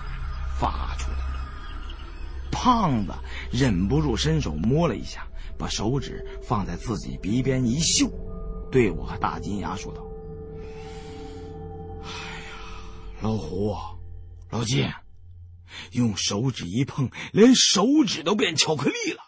[0.60, 2.49] 发出来的。
[2.52, 3.13] 胖子
[3.52, 5.26] 忍不住伸手摸了一下，
[5.63, 8.12] 把手指放在自己鼻边一嗅，
[8.69, 10.06] 对我和大金牙说道
[12.04, 12.12] ：“哎呀，
[13.21, 13.73] 老胡，
[14.49, 14.86] 老金，
[15.93, 19.21] 用手指一碰，连手指都变巧克力了。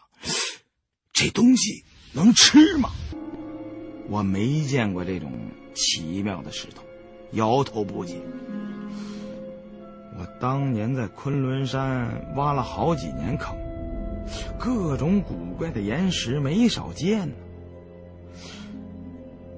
[1.13, 2.89] 这东西能吃吗？”
[4.11, 5.31] 我没见过这种
[5.73, 6.83] 奇妙的石头，
[7.31, 8.21] 摇头不解。
[10.19, 13.55] 我当年在昆仑山挖了好几年坑，
[14.59, 17.35] 各种古怪的岩石没少见呢。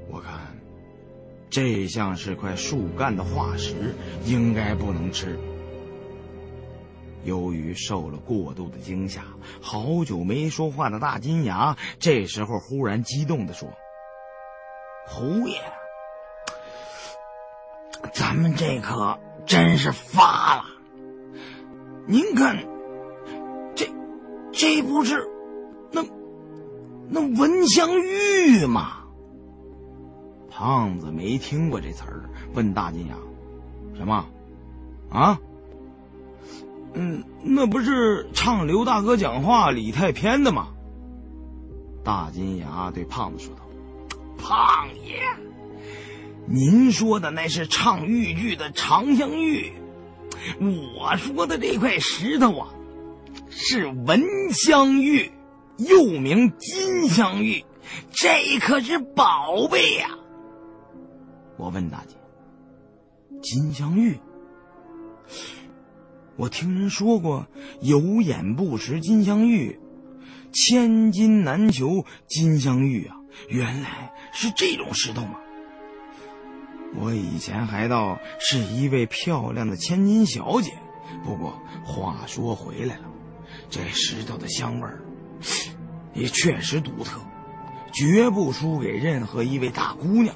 [0.09, 0.39] 我看，
[1.49, 5.39] 这像是块树干的化石，应该不能吃。
[7.23, 9.23] 由于受了过度的惊吓，
[9.61, 13.69] 好久没说话的大金牙这时候忽然激动地说
[15.07, 15.59] ：“胡爷，
[18.13, 20.65] 咱们这可……”真是发了！
[22.05, 22.65] 您看，
[24.57, 25.29] 这不是
[25.91, 26.03] 那
[27.09, 29.03] 那文香玉吗？
[30.49, 33.15] 胖子没听过这词儿，问大金牙
[33.95, 34.25] ：“什么？
[35.11, 35.39] 啊？
[36.93, 40.69] 嗯，那不是唱刘大哥讲话李太偏的吗？”
[42.03, 43.61] 大金牙对胖子说道
[44.41, 45.21] ：“胖爷。”
[46.49, 49.71] 您说的那是唱豫剧的长香玉，
[50.59, 52.69] 我说的这块石头啊，
[53.49, 54.21] 是文
[54.51, 55.31] 香玉，
[55.77, 57.65] 又名金香玉，
[58.11, 60.09] 这可是宝贝呀！
[61.57, 62.15] 我问大姐
[63.41, 64.19] ：“金香玉？
[66.35, 67.47] 我听人说过，
[67.81, 69.79] 有眼不识金镶玉，
[70.51, 73.15] 千金难求金镶玉啊！
[73.49, 75.39] 原来是这种石头吗？
[76.95, 80.71] 我以前还道是一位漂亮的千金小姐。
[81.23, 83.03] 不过话说回来了，
[83.69, 85.01] 这石头的香味儿
[86.13, 87.19] 也确实独特，
[87.91, 90.35] 绝不输给任何一位大姑娘。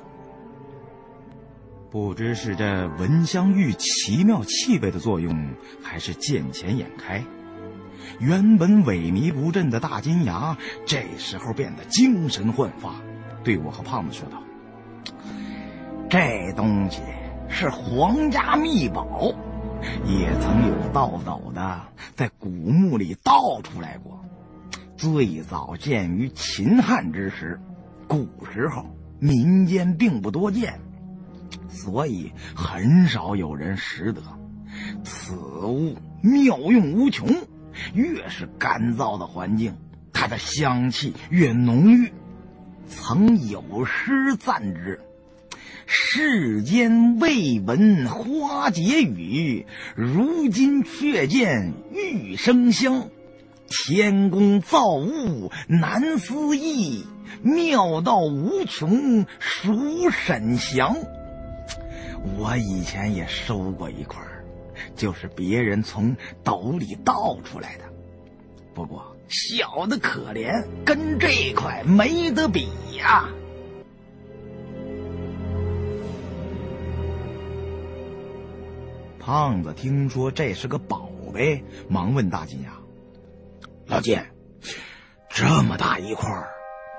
[1.90, 7.24] 不知是这闻香玉奇妙气味的作用，还是见钱眼开，
[8.20, 12.96] 原本萎靡不振的大金牙这时候变得精神焕发，
[13.44, 14.42] 对我和胖子说道
[16.10, 17.02] ：“这东西
[17.50, 19.34] 是皇家秘宝，
[20.06, 21.82] 也曾有盗斗的
[22.16, 24.24] 在古墓里盗出来过。
[24.96, 27.60] 最早见于秦汉之时，
[28.08, 28.86] 古时候
[29.20, 30.80] 民间并不多见。”
[31.68, 34.22] 所以很少有人识得。
[35.04, 37.28] 此物妙用无穷，
[37.94, 39.76] 越是干燥的环境，
[40.14, 42.14] 它的香气越浓郁。
[42.88, 45.02] 曾有诗赞之
[45.94, 53.10] ：“世间未闻花解语，如今却见玉生香。
[53.68, 57.06] 天宫造物难思议，
[57.42, 60.96] 妙道无穷孰审详？”
[62.40, 64.22] 我以前也收过一块，
[64.96, 67.84] 就是别人从斗里倒出来的，
[68.74, 73.28] 不过小的可怜，跟这块没得比呀。
[79.22, 82.72] 胖子听说这是个宝贝，忙问大金牙
[83.86, 84.20] ：“老金，
[85.30, 86.28] 这么大一块，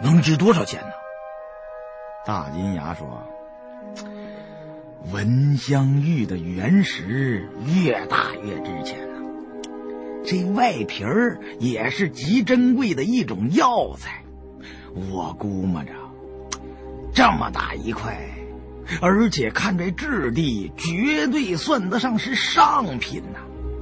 [0.00, 0.92] 能值多少钱呢？”
[2.24, 3.28] 大金牙说。
[5.12, 9.20] 闻香玉的原石越大越值钱呢，
[10.24, 14.22] 这外皮儿也是极珍贵的一种药材。
[15.10, 15.92] 我估摸着，
[17.12, 18.16] 这么大一块，
[19.00, 23.38] 而且看这质地，绝对算得上是上品呐，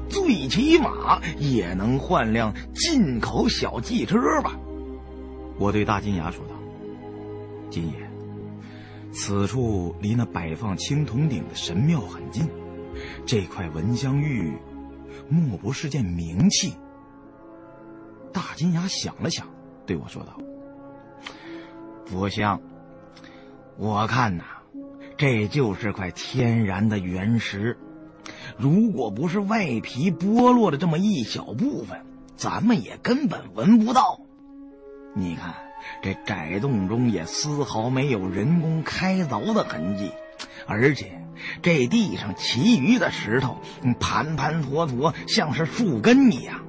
[0.08, 4.58] 最起码也能换辆进口小汽车吧。
[5.58, 6.54] 我对大金牙说道
[7.70, 8.10] ：“金爷。”
[9.12, 12.48] 此处离那摆放青铜鼎的神庙很近，
[13.26, 14.56] 这块蚊香玉，
[15.28, 16.74] 莫不是件名器？
[18.32, 19.48] 大金牙想了想，
[19.84, 20.38] 对我说道
[22.06, 22.60] ：“不像，
[23.76, 24.44] 我看呐，
[25.20, 27.76] 这就是块天然的原石。
[28.56, 32.06] 如果不是外皮剥落的这么一小部分，
[32.36, 34.20] 咱们也根本闻不到。
[35.14, 35.54] 你看。”
[36.02, 40.12] 这窄洞中也丝毫没有人工开凿的痕迹，
[40.66, 41.22] 而且
[41.62, 43.56] 这地上其余的石头
[43.98, 46.60] 盘盘坨坨，像是树根一样。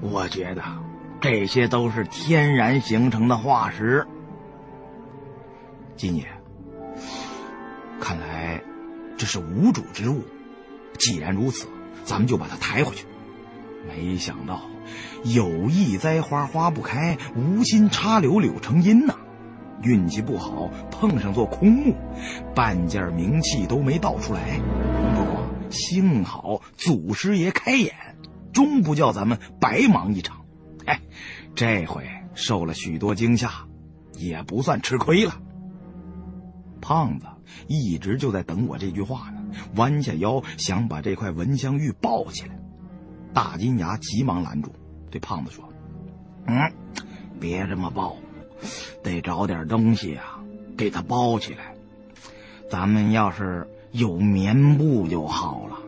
[0.00, 0.62] 我觉得
[1.20, 4.06] 这些都是天然形成的化石。
[5.96, 6.24] 金爷，
[8.04, 8.62] 看来
[9.16, 10.24] 这是无主之物。
[10.98, 11.66] 既然如此，
[12.04, 13.06] 咱们就把它抬回去。
[13.88, 14.60] 没想到。
[15.24, 19.14] 有意栽花花不开，无心插柳柳成荫呐！
[19.80, 21.96] 运气不好，碰上座空墓，
[22.54, 24.60] 半件名器都没倒出来。
[25.14, 27.94] 不过幸好祖师爷开眼，
[28.52, 30.44] 终不叫咱们白忙一场。
[30.84, 31.00] 哎，
[31.54, 33.66] 这回受了许多惊吓，
[34.18, 35.40] 也不算吃亏了。
[36.82, 37.26] 胖子
[37.66, 39.42] 一直就在等我这句话呢，
[39.76, 42.58] 弯下腰想把这块蚊香玉抱起来，
[43.32, 44.72] 大金牙急忙拦住。
[45.10, 45.68] 对胖子说
[46.46, 46.72] ：“嗯，
[47.38, 48.16] 别这么抱，
[49.02, 50.40] 得找点东西啊，
[50.76, 51.74] 给它包起来。
[52.70, 55.78] 咱们要是有棉布就好了。”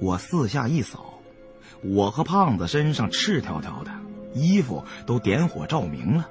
[0.00, 1.14] 我四下一扫，
[1.82, 3.90] 我和胖子身上赤条条的，
[4.34, 6.28] 衣服都点火照明了。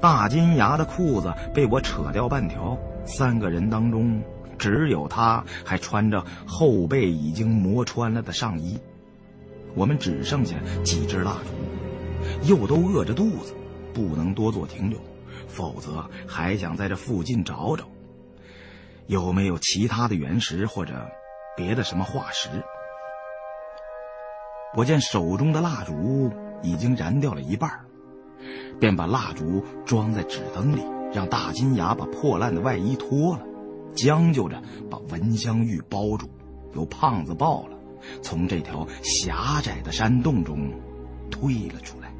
[0.00, 4.22] 大金牙的裤子被我扯掉半条，三个人当中
[4.58, 8.78] 只有他还穿着后背已经磨穿了的上衣。
[9.74, 13.54] 我们只剩下几支蜡烛，又都饿着肚子，
[13.92, 14.98] 不能多做停留，
[15.48, 17.84] 否则还想在这附近找找，
[19.06, 20.94] 有没有其他的原石或者
[21.56, 22.48] 别的什么化石。
[24.76, 26.32] 我见手中的蜡烛
[26.62, 27.83] 已经燃掉了一半，
[28.80, 33.42] 便把蜡烛装在纸灯里让大金牙把破烂的外衣脱了
[33.94, 34.60] 将就着
[34.90, 36.28] 把蚊香玉包住
[36.74, 37.78] 由胖子抱了
[38.20, 40.70] 从这条狭窄的山洞中
[41.30, 42.14] 退了出来。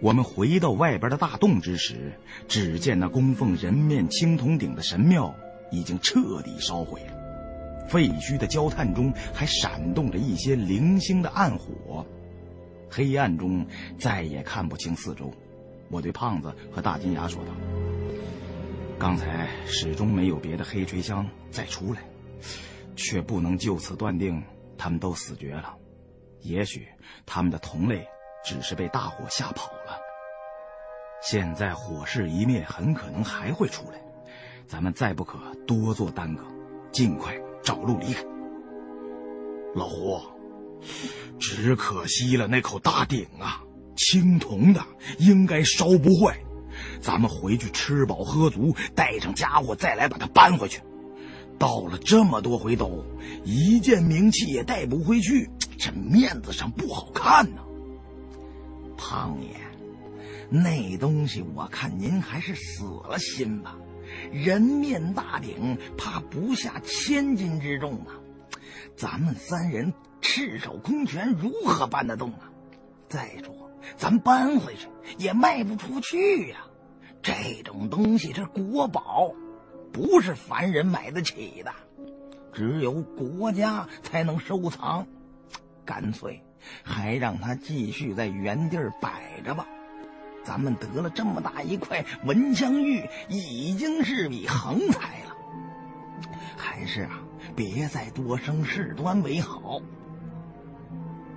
[0.00, 2.12] 我们回到外边的大洞之时
[2.46, 5.34] 只见那供奉人面青铜鼎的神庙
[5.72, 7.17] 已经彻底烧毁了。
[7.88, 12.04] 废墟的焦炭中还闪动着一些零星的暗火，
[12.90, 13.66] 黑暗中
[13.98, 15.32] 再也看不清四周。
[15.90, 17.52] 我对胖子和大金牙说道
[18.98, 22.02] ：“刚才始终没有别的黑锤香再出来，
[22.94, 24.42] 却不能就此断定
[24.76, 25.74] 他们都死绝了。
[26.42, 26.86] 也许
[27.24, 28.06] 他们的同类
[28.44, 29.98] 只是被大火吓跑了。
[31.22, 33.98] 现在火势一灭，很可能还会出来。
[34.66, 36.44] 咱们再不可多做耽搁，
[36.92, 38.24] 尽快找路离开。”
[39.74, 40.20] 老胡，
[41.38, 43.62] 只可惜了那口大鼎啊！
[43.96, 44.80] 青铜的
[45.18, 46.38] 应该烧不坏，
[47.00, 50.80] 咱们回去吃饱喝足，带上家伙再来把它搬回去。
[51.58, 53.04] 到了这么多回斗，
[53.44, 57.62] 一件名器也带不回去，这面子上不好看呢。
[58.96, 59.56] 胖爷，
[60.48, 63.76] 那东西我看您还是死了心吧。
[64.32, 68.14] 人面大鼎怕不下千斤之重啊，
[68.96, 72.50] 咱们三人赤手空拳如何搬得动啊？
[73.08, 73.54] 再说。
[73.96, 76.58] 咱搬回去也卖不出去呀，
[77.22, 79.32] 这种东西是国宝，
[79.92, 81.72] 不是凡人买得起的，
[82.52, 85.06] 只有国家才能收藏。
[85.86, 86.42] 干脆
[86.82, 89.66] 还让他继续在原地儿摆着吧。
[90.48, 95.36] 咱们得了这么大一块文香玉，已经是笔横财了。
[96.56, 97.20] 还是啊，
[97.54, 99.82] 别再多生事端为好。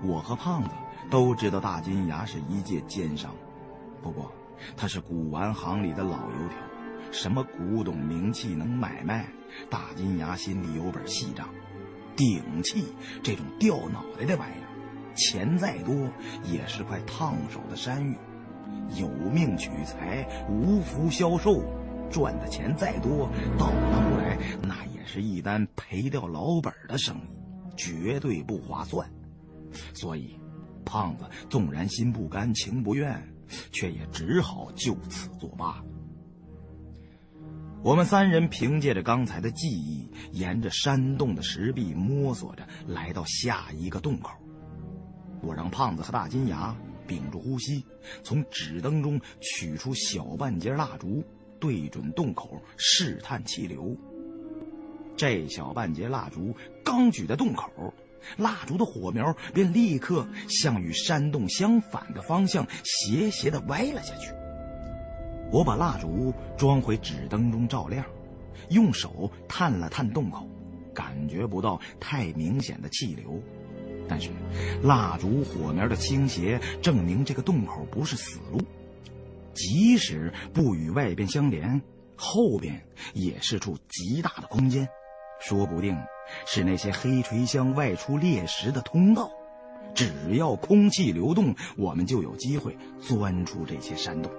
[0.01, 0.69] 我和胖子。
[1.09, 3.35] 都知道大金牙是一介奸商，
[4.01, 4.31] 不过
[4.77, 6.57] 他是古玩行里的老油条，
[7.11, 9.27] 什么古董名器能买卖，
[9.69, 11.49] 大金牙心里有本细账。
[12.15, 14.67] 鼎器这种掉脑袋的玩意儿，
[15.15, 15.93] 钱再多
[16.45, 18.17] 也是块烫手的山芋，
[18.95, 21.63] 有命取财，无福消受，
[22.09, 29.09] 赚的钱再多，到头来那也是一单赔掉老本的生意，绝对不划算。
[29.93, 30.37] 所以。
[30.83, 33.15] 胖子纵然心不甘情不愿，
[33.71, 35.81] 却也只好就此作罢。
[37.81, 44.31] 我们三人凭借着刚才的记忆，沿着山洞的石壁摸索着，来到下一个洞口。
[45.41, 46.75] 我让胖子和大金牙
[47.11, 47.83] 屏住呼吸，
[48.23, 51.21] 从纸灯中取出小半截蜡烛，
[51.59, 53.97] 对准洞口试探气流。
[55.17, 56.55] 这小半截蜡烛
[56.85, 57.93] 刚举在洞口。
[58.37, 64.31] 蜡烛的火苗便立刻向与山洞相反的方向斜斜的歪了下去。
[65.51, 68.05] 我把蜡烛装回纸灯中照亮，
[68.69, 70.47] 用手探了探洞口，
[70.93, 73.41] 感觉不到太明显的气流，
[74.07, 74.29] 但是
[74.83, 78.59] 蜡烛火苗的倾斜证明这个洞口不是死路，
[79.53, 81.81] 即使不与外边相连，
[82.15, 82.81] 后边
[83.13, 84.87] 也是处极大的空间，
[85.39, 85.97] 说不定。
[86.45, 89.29] 是那些黑锤箱外出猎食的通道，
[89.93, 94.31] 只要空气流动，我们就有机会钻出这些山洞。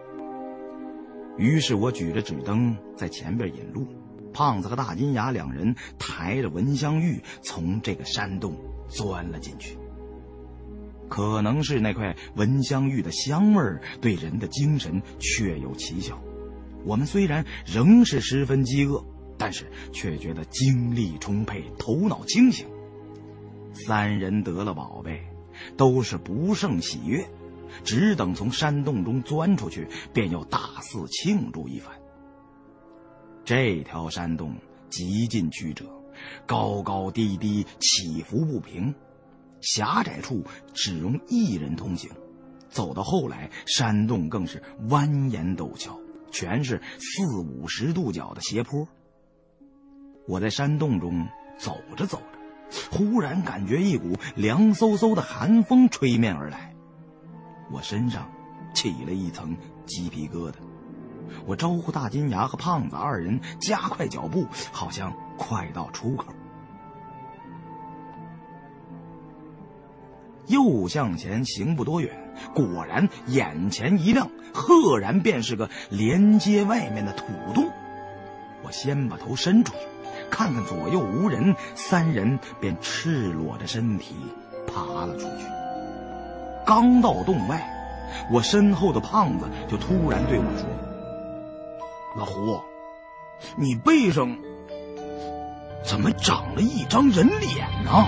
[1.37, 3.87] 于是我举着纸灯在前边引路，
[4.33, 8.57] 胖子和大金牙两人抬着蚊香玉从这个山洞
[8.93, 9.77] 钻了进去。
[11.09, 16.23] 可能是那块蚊香玉的香味儿对人的精神确有奇效，
[16.85, 19.05] 我们虽然仍是十分饥饿。
[19.39, 22.65] 但是却觉得精力充沛，头脑清醒。
[23.73, 25.21] 三人得了宝贝，
[25.77, 27.29] 都是不胜喜悦，
[27.83, 31.93] 只等从山洞中钻出去，便要大肆庆祝一番。
[33.45, 34.55] 这条山洞
[34.89, 35.87] 极尽曲折，
[36.47, 38.95] 高高低低，起伏不平，
[39.61, 40.45] 狭窄处
[40.75, 42.11] 只容一人通行。
[42.69, 45.99] 走到后来，山洞更是蜿蜒陡峭，
[46.31, 48.89] 全是四五十度角的斜坡。
[50.27, 52.23] 我在山洞中走着走
[52.71, 56.75] 着，忽然感觉一股凉飕飕的寒风吹面而来，
[57.71, 58.31] 我身上
[58.75, 59.55] 起了一层
[59.85, 60.55] 鸡皮疙瘩。
[61.47, 66.27] 我招呼大金牙和胖子二人加快脚步，好像快到出口。
[70.47, 72.13] 又向前行不多远，
[72.55, 77.71] 果然眼前一亮，赫然便是个连接外面的土洞。
[78.65, 79.79] 我先把头伸出去。
[80.31, 84.15] 看看左右无人，三人便赤裸着身体
[84.67, 85.45] 爬了出去。
[86.65, 87.63] 刚到洞外，
[88.31, 90.67] 我身后的胖子就突然对我说
[92.17, 92.61] ：“老胡，
[93.57, 94.37] 你背上
[95.85, 98.07] 怎么长了一张人脸呢？”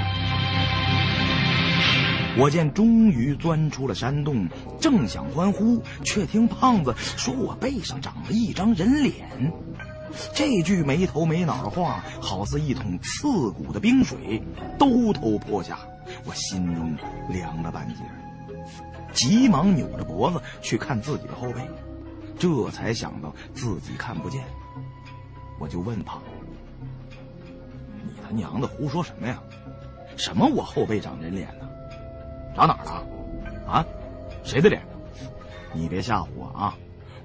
[2.36, 4.48] 我见终于钻出了山洞，
[4.80, 9.52] 正想欢呼，却听胖子说我背上长了一张人脸。
[10.34, 14.42] 这句没头没脑的话，好似一桶刺骨的冰水，
[14.78, 15.78] 兜头泼下，
[16.24, 16.96] 我心中
[17.28, 17.94] 凉了半截。
[19.12, 21.60] 急忙扭着脖子去看自己的后背，
[22.38, 24.44] 这才想到自己看不见，
[25.58, 26.22] 我就问胖
[28.04, 29.42] ：“你他娘的胡说什么呀？
[30.16, 31.68] 什么我后背长人脸呢？”
[32.54, 33.06] 长哪儿了？
[33.70, 33.84] 啊，
[34.42, 34.82] 谁的脸？
[35.72, 36.76] 你别吓唬我啊！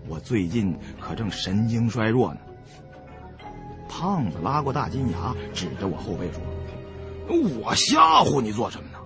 [0.07, 2.39] 我最近可正神经衰弱呢。
[3.87, 6.41] 胖子拉过大金牙，指着我后背说
[7.61, 8.97] ：“我吓唬你做什么呢？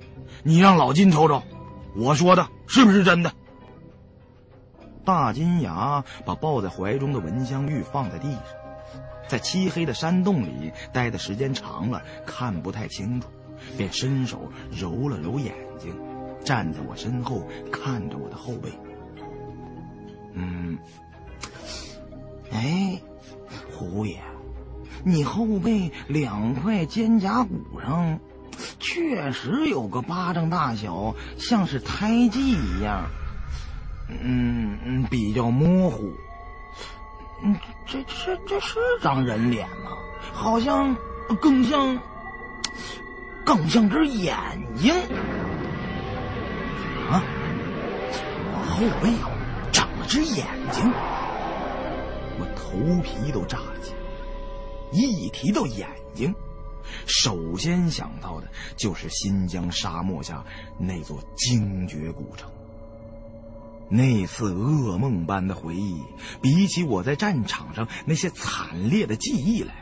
[0.43, 1.41] 你让老金瞅瞅，
[1.95, 3.31] 我说的是不是真的？”
[5.05, 8.43] 大金牙把抱在怀中的文香玉放在地上，
[9.27, 13.27] 在漆黑的山洞里待的时间长了，看不太清楚，
[13.77, 15.93] 便伸手揉了揉眼睛。
[16.43, 18.69] 站在我身后，看着我的后背。
[20.33, 20.77] 嗯，
[22.51, 22.99] 哎，
[23.71, 24.19] 胡爷，
[25.05, 28.19] 你后背两块肩胛骨上，
[28.79, 33.09] 确实有个巴掌大小，像是胎记一样。
[34.21, 36.11] 嗯，比较模糊。
[37.43, 37.55] 嗯，
[37.85, 39.97] 这这这是张人脸吗？
[40.31, 40.95] 好像
[41.41, 41.99] 更像，
[43.45, 44.35] 更像只眼
[44.75, 44.93] 睛。
[47.11, 47.21] 啊！
[48.55, 49.11] 我后背
[49.71, 50.89] 长了只眼睛，
[52.39, 53.97] 我头皮都炸了起来。
[54.91, 56.33] 一提到眼睛，
[57.05, 58.47] 首先想到的
[58.77, 60.43] 就是新疆沙漠下
[60.77, 62.49] 那座精绝古城。
[63.93, 66.01] 那次噩梦般的回忆，
[66.41, 69.73] 比起我在战场上那些惨烈的记忆来，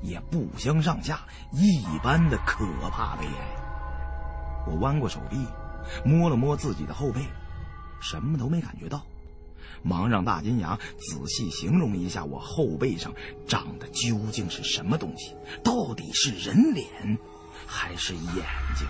[0.00, 1.20] 也不相上下，
[1.52, 4.66] 一般的可怕悲哀。
[4.66, 5.36] 我弯过手臂。
[6.04, 7.22] 摸了摸自己的后背，
[7.98, 9.06] 什么都没感觉到，
[9.82, 13.14] 忙让大金牙仔细形容一下我后背上
[13.46, 15.34] 长的究竟是什么东西，
[15.64, 16.86] 到底是人脸
[17.66, 18.44] 还是眼
[18.76, 18.86] 睛？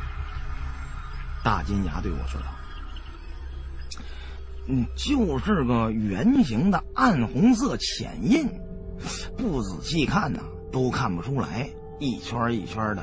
[1.45, 2.49] 大金牙对我说道
[4.69, 8.47] ：“嗯，就是个圆形的暗红色浅印，
[9.37, 10.41] 不仔细看呢
[10.71, 13.03] 都看不出来，一圈一圈的。”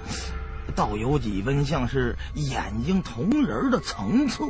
[0.75, 4.43] 倒有几分像是眼睛瞳仁的层次，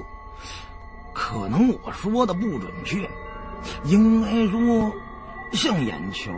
[1.14, 3.08] 可能我说的不准确，
[3.84, 4.92] 应该说
[5.52, 6.32] 像眼球，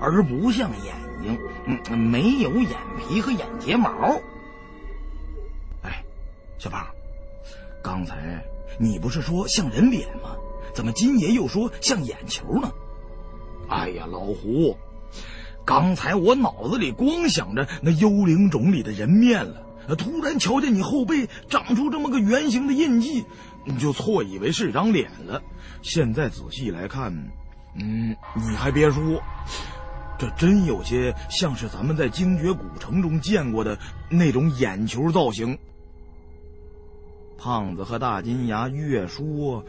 [0.00, 1.38] 而不像眼睛。
[1.66, 3.90] 嗯，没有眼皮和眼睫毛。
[5.82, 6.04] 哎，
[6.58, 6.84] 小胖，
[7.82, 8.44] 刚才
[8.78, 10.36] 你不是说像人脸吗？
[10.74, 12.70] 怎么今爷又说像眼球呢？
[13.68, 14.76] 哎呀，老胡。
[15.64, 19.66] 刚才我脑子里光想着那幽灵种里的人面了，
[19.96, 23.24] 突然瞧见你后背长出这么个圆形的印记，
[23.64, 25.42] 你就错以为是张脸了。
[25.82, 27.12] 现在仔细来看，
[27.80, 29.20] 嗯，你还别说，
[30.18, 33.76] 这真有些像是咱们在精绝古城中见过的
[34.08, 35.58] 那种眼球造型。
[37.38, 39.64] 胖子和大金牙越说，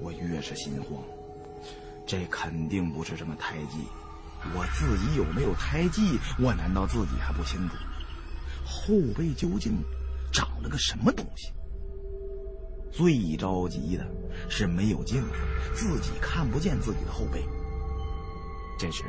[0.00, 1.02] 我越是心慌，
[2.06, 3.78] 这肯定不是什么胎记。
[4.54, 6.18] 我自己有没有胎记？
[6.38, 7.74] 我难道自己还不清楚？
[8.64, 9.72] 后背究竟
[10.32, 11.52] 长了个什么东西？
[12.90, 14.06] 最着急的
[14.48, 15.28] 是没有镜子，
[15.74, 17.44] 自己看不见自己的后背。
[18.78, 19.04] 这时，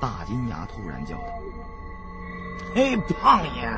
[0.00, 1.32] 大金牙突然叫道
[2.74, 3.68] ：“嘿，胖爷，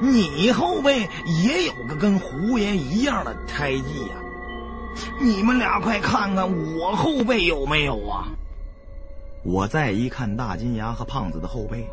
[0.00, 4.16] 你后背也有个跟胡爷一样的胎记呀？
[5.20, 6.46] 你们俩快看看
[6.76, 8.28] 我后背有没有啊？”
[9.42, 11.88] 我再一看大金牙和胖子的后背，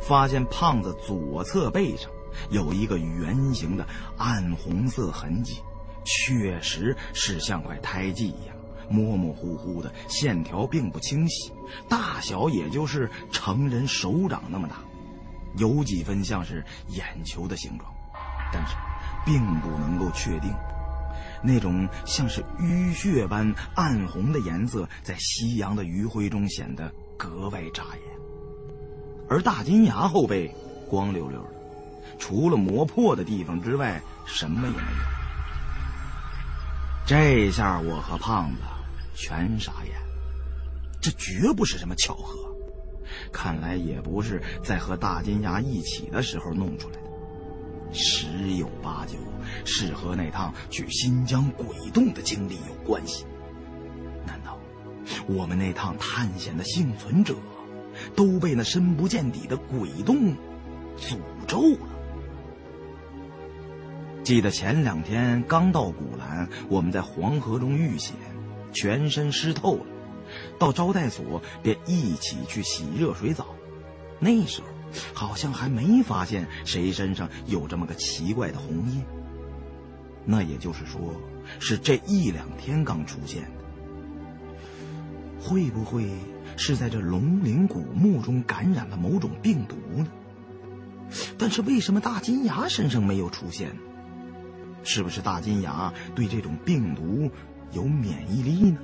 [0.00, 2.10] 发现胖子左侧背上
[2.50, 3.86] 有一个圆形的
[4.18, 5.56] 暗红色痕迹，
[6.04, 8.54] 确实是像块胎记一样，
[8.90, 11.50] 模模糊糊的线条并不清晰，
[11.88, 14.76] 大小也就是成人手掌那么大，
[15.56, 17.92] 有几分像是眼球的形状，
[18.52, 18.74] 但是
[19.24, 20.52] 并不能够确定。
[21.42, 28.02] 那种像是淤血般暗红的颜色，在夕阳的余晖中显得格外扎眼。
[29.28, 30.54] 而大金牙后背
[30.88, 31.48] 光溜溜的，
[32.18, 35.02] 除了磨破的地方之外，什么也没有。
[37.06, 38.60] 这下我和胖子
[39.14, 39.92] 全傻眼，
[41.00, 42.51] 这绝不是什么巧合，
[43.32, 47.02] 看来也不是在和大金牙一起的时候弄出来的。
[47.92, 49.18] 十有八九
[49.64, 53.26] 是和那趟去新疆鬼洞的经历有关系。
[54.26, 54.58] 难道
[55.26, 57.36] 我们那趟探险的幸存者
[58.16, 60.34] 都被那深不见底的鬼洞
[60.96, 61.88] 诅咒了？
[64.24, 68.14] 记得前两天刚到古兰，我们在黄河中遇险，
[68.72, 69.86] 全身湿透了，
[70.62, 73.48] 到招待所便一起去洗热水澡。
[74.20, 74.68] 那时候
[75.12, 79.02] 好像还没发现谁身上有这么个奇怪的红印。
[80.24, 81.20] 那也就是说，
[81.58, 83.50] 是这一两天刚出现的。
[85.40, 86.08] 会不会
[86.56, 90.06] 是在这龙陵古墓中感染了某种病毒呢？
[91.36, 93.76] 但是为什么大金牙身上没有出现？
[94.84, 97.28] 是不是大金牙对这种病毒
[97.72, 98.78] 有免疫力呢？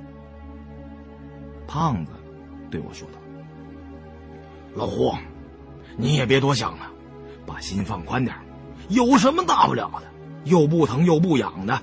[1.69, 2.11] 胖子
[2.71, 3.19] 对我说道
[4.73, 5.13] ：“老胡，
[5.97, 6.89] 你也别多想了，
[7.45, 8.35] 把心放宽点
[8.87, 10.07] 有什么大不了的？
[10.45, 11.79] 又不疼又不痒的。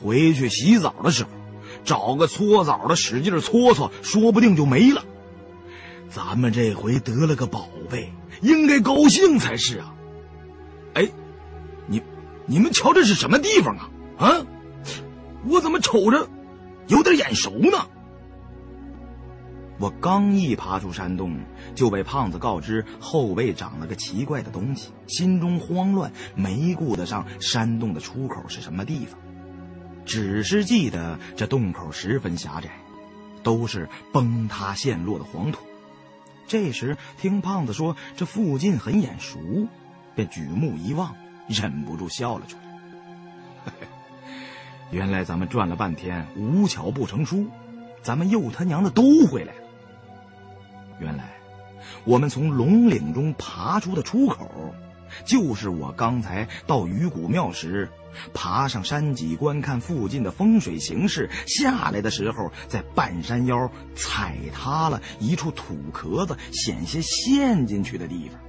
[0.00, 1.30] 回去洗澡的时候，
[1.84, 5.04] 找个搓澡的使劲搓搓，说不定就没了。
[6.08, 9.94] 咱们这回得了个宝贝，应该高兴才是啊！
[10.94, 11.08] 哎，
[11.88, 12.00] 你。”
[12.48, 13.90] 你们瞧，这是什么地方啊？
[14.18, 14.46] 啊，
[15.48, 16.28] 我怎么瞅着
[16.86, 17.88] 有点眼熟呢？
[19.78, 21.38] 我刚一爬出山洞，
[21.74, 29.18] 就被胖子告知后背长了个奇怪的东西，心中慌乱，没顾得上山洞的出口是什么地方，
[30.04, 32.70] 只是记得这洞口十分狭窄，
[33.42, 35.60] 都是崩塌陷落的黄土。
[36.46, 39.38] 这时听胖子说这附近很眼熟，
[40.14, 41.14] 便举目一望。
[41.48, 43.72] 忍不住笑了出来。
[44.90, 47.46] 原来咱们转了半天，无巧不成书，
[48.02, 49.65] 咱们又他娘的都回来了。
[50.98, 51.34] 原来，
[52.04, 54.74] 我们从龙岭中爬出的出口，
[55.24, 57.90] 就是我刚才到鱼骨庙时，
[58.32, 68.40] 爬上山脊观看附近的风水形势，下来的时候在半山腰踩塌了一处土壳子，险些陷进去的地方。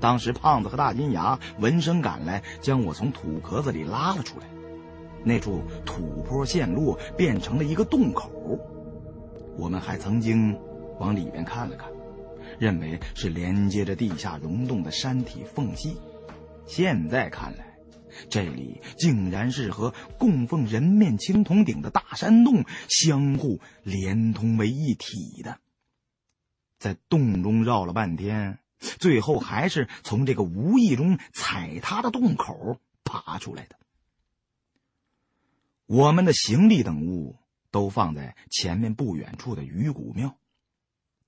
[0.00, 4.46] 当时胖子和大金牙闻声赶来，将我从土壳子里拉了出来。
[5.24, 8.30] 那处土坡陷落，变成了一个洞口。
[9.56, 10.58] 我们还曾经
[11.02, 11.90] 往里边看了看，
[12.60, 15.96] 认为是连接着地下溶洞的山体缝隙。
[16.64, 17.76] 现在看来，
[18.30, 25.58] 这里竟然是和供奉人面青铜鼎的大山洞相互连通为一体的。
[26.78, 28.60] 在洞中绕了半天。
[28.98, 33.76] 最后还是从这个无意中踩塌的洞口爬出来的。
[35.86, 37.36] 我们的行李等物
[37.70, 40.36] 都放在前面不远处的鱼骨庙。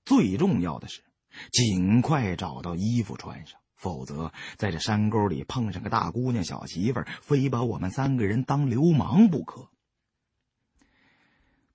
[0.05, 1.03] 最重要的是，
[1.51, 9.69] 尽快找到衣服穿上，否则在这山沟里碰上个大姑娘、小媳妇，非把我们三个人当流氓不可。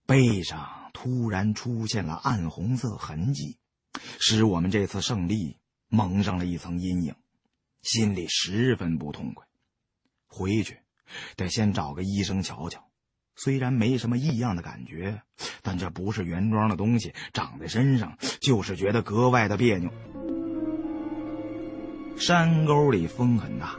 [0.07, 3.59] 背上突然出现了暗红色痕迹，
[4.19, 5.59] 使我们这次胜利。
[5.93, 7.17] 蒙上了一层阴影，
[7.83, 9.45] 心里十分不痛快。
[10.29, 10.79] 回去
[11.35, 12.90] 得先找个医生瞧瞧。
[13.37, 15.23] 虽然没什么异样的感觉，
[15.63, 19.91] 但这不是原装的东西，长在身上就是觉得格外的别扭。
[22.17, 23.77] 山沟里风很大，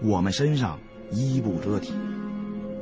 [0.00, 0.78] 我们身上
[1.10, 1.92] 衣不遮体，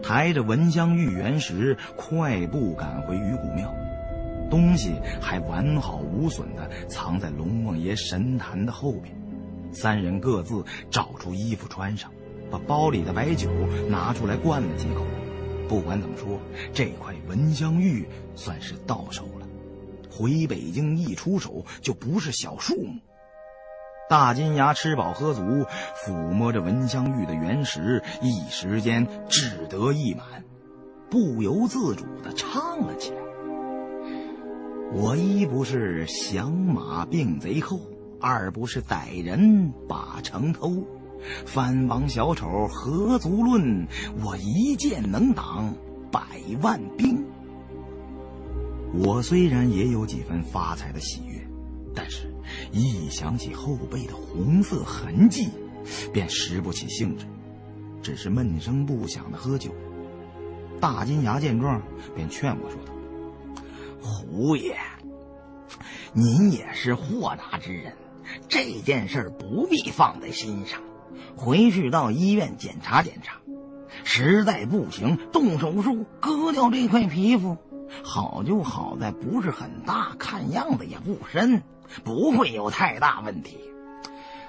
[0.03, 3.73] 抬着蚊香玉原石，快步赶回鱼骨庙。
[4.51, 9.15] 东西还完好无损的藏在龙王爷神坛的后边，
[9.73, 12.11] 三人各自找出衣服穿上，
[12.51, 13.49] 把包里的白酒
[13.89, 15.07] 拿出来灌了几口。
[15.71, 16.41] 不管怎么说，
[16.75, 18.05] 这块蚊香玉
[18.35, 19.47] 算是到手了。
[20.11, 23.01] 回北京一出手就不是小数目。
[24.09, 25.65] 大金牙吃饱喝足，
[25.95, 30.43] 抚摸着蚊香玉的原石，一时间志得意满，
[31.09, 33.19] 不由自主地唱了起来。
[34.93, 37.79] 我一不是降马并贼寇，
[38.21, 40.85] 二不是歹人把城偷，
[41.47, 43.87] 藩王小丑何足论？
[44.23, 45.75] 我一剑能挡
[46.11, 46.21] 百
[46.63, 47.25] 万兵。
[48.93, 51.47] 我虽然也有几分发财的喜悦，
[51.95, 52.33] 但是
[52.73, 55.49] 一想起后背的红色痕迹，
[56.13, 57.25] 便拾不起兴致，
[58.03, 59.71] 只是闷声不响的喝酒。
[60.81, 61.81] 大金牙见状，
[62.17, 62.93] 便劝我说道。
[64.01, 64.77] 胡爷，
[66.13, 67.93] 您也是豁达之人，
[68.49, 70.81] 这件事不必放在心上。
[71.37, 73.37] 回去到医院检查检查，
[74.05, 77.57] 实在不行动手术割掉这块皮肤。
[78.03, 81.63] 好就好在不是很大，看样子也不深，
[82.05, 83.59] 不会有太大问题。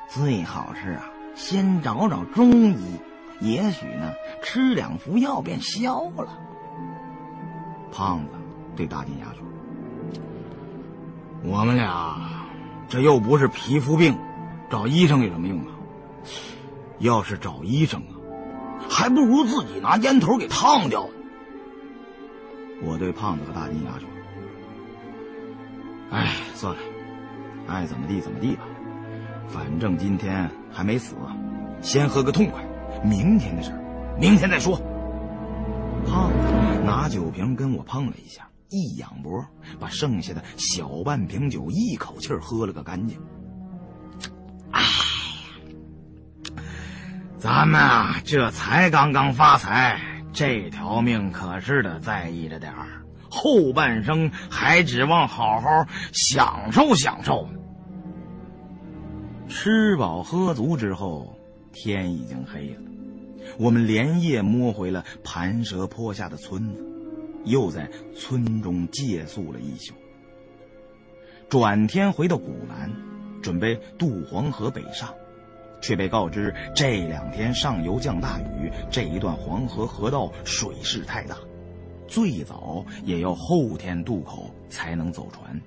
[0.10, 3.00] 最好是啊，先找找中医，
[3.40, 6.38] 也许呢吃两服药便消了。
[7.92, 8.32] 胖子。
[8.74, 9.46] 对大金牙说
[11.44, 12.48] ：“我们俩
[12.88, 14.18] 这又不是皮肤病，
[14.70, 15.68] 找医生有什么用啊？
[17.00, 18.14] 要是找医生啊，
[18.90, 21.14] 还不如自己拿烟头给烫掉呢。
[22.84, 24.08] 我对胖子和大金牙说
[26.12, 26.82] ：“哎，算了，
[27.68, 28.64] 爱怎么地怎么地吧，
[29.48, 31.16] 反正今天还没死，
[31.82, 32.64] 先喝个痛快。
[33.04, 33.80] 明天的事儿，
[34.20, 34.80] 明天再说。”
[36.06, 39.46] 胖子拿酒瓶跟我碰了一下，一仰脖，
[39.80, 43.20] 把剩下的小半瓶酒一口气喝了个干净。
[44.72, 44.82] 哎，
[47.42, 50.00] 咱们啊，这才刚刚发财，
[50.32, 57.58] 这条命可是得在意着点儿，后半生还指望好好享受享受呢。
[59.50, 61.36] 吃饱喝足之后，
[61.74, 62.82] 天已经黑了。
[63.58, 66.86] 我们连夜摸回了盘蛇坡下的村子，
[67.46, 69.96] 又在村中借宿了一宿。
[71.50, 72.92] 转天回到古兰，
[73.42, 75.12] 准备渡黄河北上，
[75.82, 81.36] 却被告知这两天上游降大雨，这一段黄河河道水势太大，
[82.08, 85.60] 最早也要后天渡口才能走船。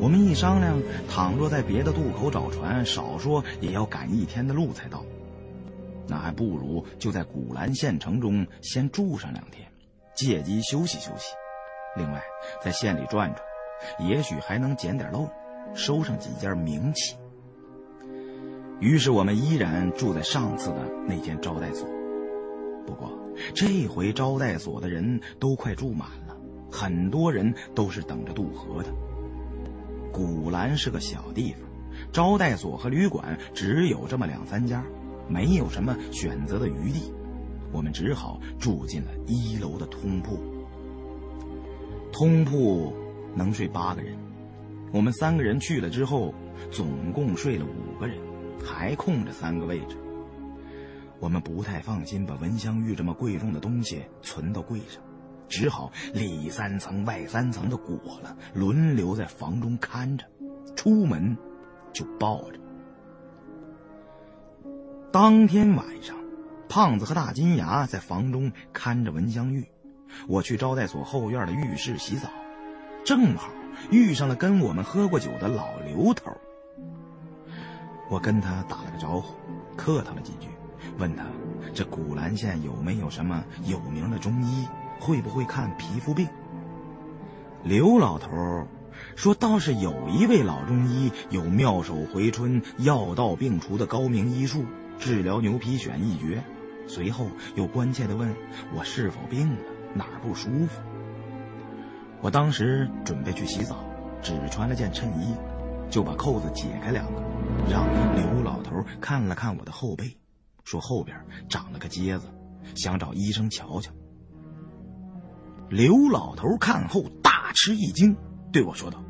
[0.00, 0.76] 我们一商量，
[1.08, 5.04] 倘若在别的渡口找船，少说也要赶一天的路才到。
[6.06, 9.66] 那还不如就在古兰县城中先住上两天，
[10.14, 11.32] 借机休息休息。
[11.96, 12.20] 另外，
[12.60, 13.40] 在县里转转，
[14.08, 15.28] 也许还能捡点漏，
[15.74, 17.16] 收上几件名器。
[18.84, 21.88] 于是我们依然住在上次的那间招待所，
[22.86, 23.10] 不过
[23.54, 26.36] 这回招待所的人都快住满了，
[26.70, 28.90] 很多人都是等着渡河的。
[30.12, 31.62] 古兰是个小地方，
[32.12, 34.84] 招待所和旅馆只有这么两三家。
[35.28, 37.10] 没有什么选择的余地，
[37.72, 40.38] 我们只好住进了一楼的通铺。
[42.12, 42.92] 通铺
[43.34, 44.14] 能睡八个人，
[44.92, 46.34] 我们三个人去了之后，
[46.70, 48.18] 总共睡了五个人，
[48.62, 49.96] 还空着三个位置。
[51.20, 55.02] 我们不太放心把蚊香玉这么贵重的东西存到柜上，
[55.48, 60.26] 只好里三层外三层的裹了，轮流在房中看着，
[60.76, 61.36] 出门
[61.92, 62.58] 就抱着。
[65.10, 66.16] 当天晚上，
[66.68, 69.66] 胖子和大金牙在房中看着文香玉，
[70.26, 72.28] 我去招待所后院的浴室洗澡，
[73.04, 73.48] 正好
[73.90, 76.32] 遇上了跟我们喝过酒的老刘头。
[78.08, 79.34] 我跟他打了个招呼，
[79.76, 80.48] 客套了几句，
[80.98, 81.24] 问他
[81.72, 84.66] 这古兰县有没有什么有名的中医，
[85.00, 86.28] 会不会看皮肤病。
[87.62, 88.66] 刘老头
[89.16, 94.64] 说，倒是有一位老中医，有妙手回春、药到病除的高明医术。
[94.98, 96.44] 治疗牛皮癣一绝，
[96.86, 97.26] 随后
[97.56, 98.32] 又关切地问
[98.76, 99.56] 我是否病了，
[99.94, 100.80] 哪儿不舒服。
[102.20, 103.84] 我当时准备去洗澡，
[104.22, 105.34] 只穿了件衬衣，
[105.90, 107.22] 就把扣子解开两个，
[107.68, 110.16] 让刘老头看了看我的后背，
[110.64, 111.16] 说后边
[111.48, 112.26] 长了个疖子，
[112.74, 113.92] 想找医生瞧瞧。
[115.70, 118.16] 刘老头看后大吃一惊，
[118.52, 119.02] 对我说道：“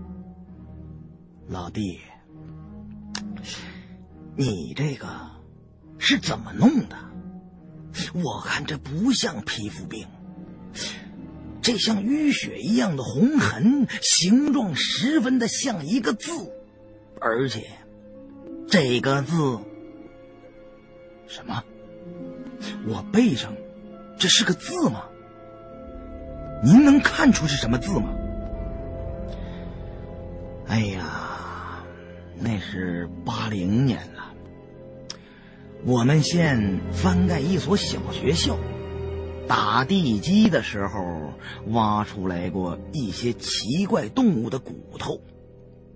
[1.49, 2.01] 老弟，
[4.37, 5.07] 你这个……”
[5.97, 6.97] 是怎么弄的？
[8.13, 10.07] 我看这不像皮肤病，
[11.63, 16.31] 这像淤血一样的红痕，形状十分的像一个字，
[17.23, 17.71] 而且
[18.69, 19.59] 这个字
[21.27, 21.63] 什么？
[22.87, 23.53] 我背上
[24.19, 25.05] 这是个字吗？
[26.63, 28.15] 您能看出是什么字吗？
[30.67, 31.85] 哎呀，
[32.39, 34.33] 那是八零年了。
[35.85, 38.57] 我们县翻盖一所小学校，
[39.47, 41.35] 打地基的时候
[41.67, 45.21] 挖出来过一些奇怪动物的骨头，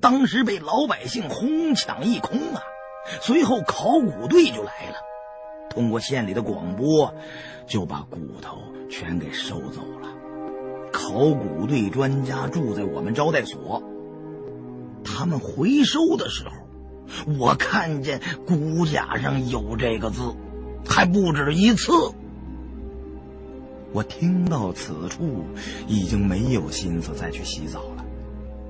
[0.01, 2.63] 当时被老百姓哄抢一空啊。
[3.21, 4.97] 随后考古队就来了，
[5.71, 7.15] 通过县里的广播，
[7.67, 8.59] 就把骨头
[8.91, 10.09] 全给收走了。
[10.93, 13.83] 考古队专家住在我们招待所，
[15.05, 16.53] 他们回收的时候。
[17.39, 20.21] 我看见骨架上有这个字，
[20.87, 21.91] 还不止一次。
[23.95, 25.47] 我听到此处，
[25.87, 27.98] 已经没有心思再去洗澡了，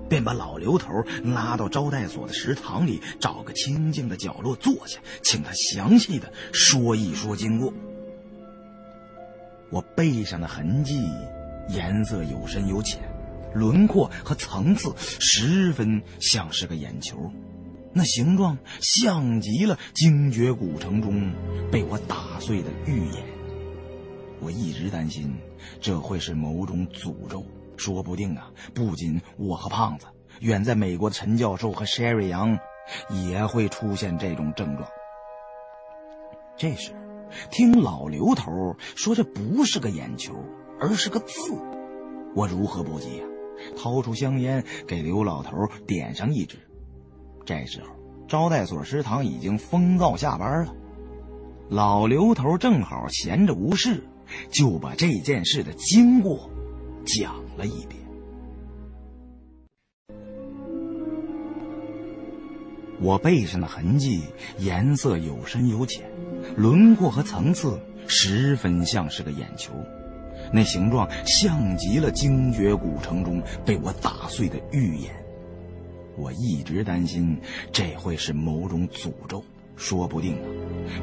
[0.09, 7.73] 便把老刘头拉到招待所的食堂里，找个清静的角落坐下，请他详细的说一说经过。
[9.71, 11.03] 我背上的痕迹，
[11.69, 13.01] 颜色有深有浅，
[13.55, 17.31] 轮廓和层次十分像是个眼球。
[17.93, 21.33] 那形状像极了精绝古城中
[21.71, 23.25] 被我打碎的玉眼。
[24.41, 25.35] 我一直担心
[25.81, 27.45] 这会是某种诅咒，
[27.79, 30.07] 说不定啊，不仅我和胖子，
[30.41, 32.59] 远在美国的陈教授和 Sherry 杨
[33.09, 34.89] 也会出现这种症状。
[36.57, 36.93] 这时，
[37.51, 40.35] 听老刘头说这不是个眼球，
[40.81, 41.53] 而是个字，
[42.35, 43.25] 我如何不急呀？
[43.77, 46.59] 掏出香烟给刘老头点上一支。
[47.45, 47.89] 这时候，
[48.29, 50.75] 招待所食堂已经封灶下班了，
[51.69, 54.03] 老刘头正好闲着无事，
[54.51, 56.51] 就把这件事的经过
[57.07, 58.01] 讲了一遍。
[63.01, 64.23] 我背上的痕迹
[64.59, 66.11] 颜色有深有浅，
[66.57, 69.73] 轮廓和层次十分像是个眼球，
[70.53, 75.15] 那形状像极了精绝古城中被我打碎的玉眼。
[76.17, 77.41] 我一直担心
[77.71, 79.45] 这会是某种诅咒，
[79.77, 80.43] 说不定啊，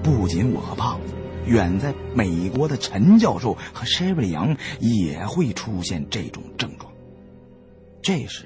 [0.03, 1.14] 不仅我和胖子，
[1.46, 6.91] 远在美国的陈教授和塞维里扬也会出现这种症状。
[8.02, 8.46] 这时。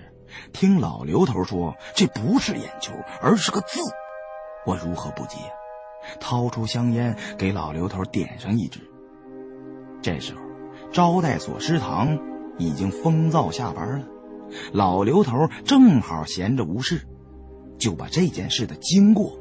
[0.54, 3.80] 听老刘头说，这不是眼球，而是个字，
[4.64, 5.38] 我如何不急？
[6.20, 8.80] 掏出香烟给老刘头点上一支。
[10.04, 10.41] 这时候，
[10.91, 12.20] 招待所食堂
[12.60, 14.06] 已经封灶下班了，
[14.72, 17.08] 老刘头正好闲着无事，
[17.80, 19.36] 就把这件事的经过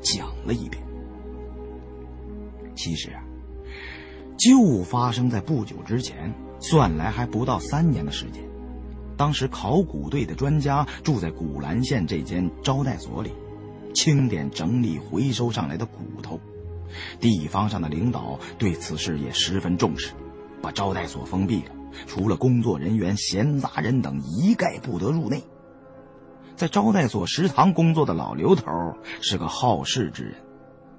[0.00, 0.82] 讲了一遍。
[2.74, 3.22] 其实啊，
[4.38, 8.42] 就发生在不久之前，算来还不到三年的时间。
[9.16, 13.30] 当时考古队的专家住在古兰县这间招待所里，
[13.94, 16.40] 清点整理回收上来的骨头。
[17.20, 20.12] 地方上的领导对此事也十分重视，
[20.60, 21.70] 把招待所封闭了，
[22.06, 25.42] 除了工作人员、闲杂人等一概不得入内。
[26.56, 28.70] 在招待所食堂工作的老刘头
[29.20, 30.34] 是个好事之人，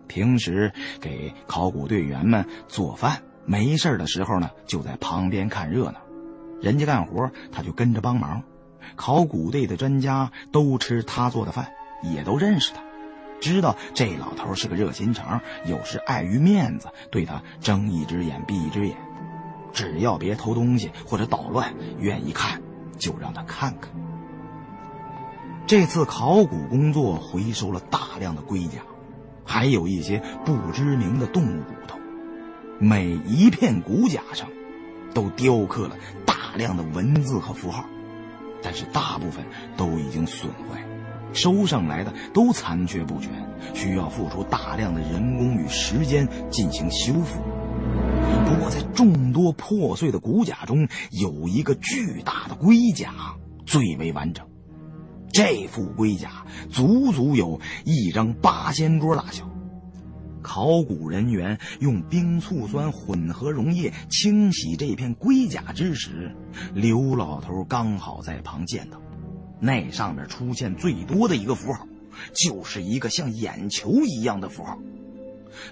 [0.08, 6.00] 平时给考古队员们做饭，没事的时候呢就在旁边看热闹。
[6.62, 8.44] 人家干活，他就跟着帮忙。
[8.96, 11.72] 考古队的专家都吃他做的饭，
[12.04, 12.82] 也都认识他，
[13.42, 15.42] 知道这老头是个热心肠。
[15.66, 18.96] 有时碍于面子，对他睁一只眼闭一只眼。
[19.74, 22.62] 只要别偷东西或者捣乱，愿意看
[22.98, 23.92] 就让他看看。
[25.66, 28.82] 这次考古工作回收了大量的龟甲，
[29.46, 31.98] 还有一些不知名的动物骨头。
[32.80, 34.48] 每一片骨甲上，
[35.14, 36.34] 都雕刻了大。
[36.56, 37.84] 量的文字和符号，
[38.62, 39.44] 但是大部分
[39.76, 40.86] 都已经损坏，
[41.34, 43.32] 收上来的都残缺不全，
[43.74, 47.42] 需要付出大量的人工与时间进行修复。
[48.46, 53.12] 不过，在众多破碎的骨甲中，有一个巨大的龟甲
[53.66, 54.46] 最为完整，
[55.34, 59.50] 这副龟甲足足有一张八仙桌大小。
[60.44, 66.36] 考古人员用冰醋酸混合溶液清洗这片龟甲之时，
[66.76, 69.02] 刘老头刚好在旁见到。
[69.60, 71.88] 那上面出现最多的一个符号，
[72.34, 74.78] 就是一个像眼球一样的符号。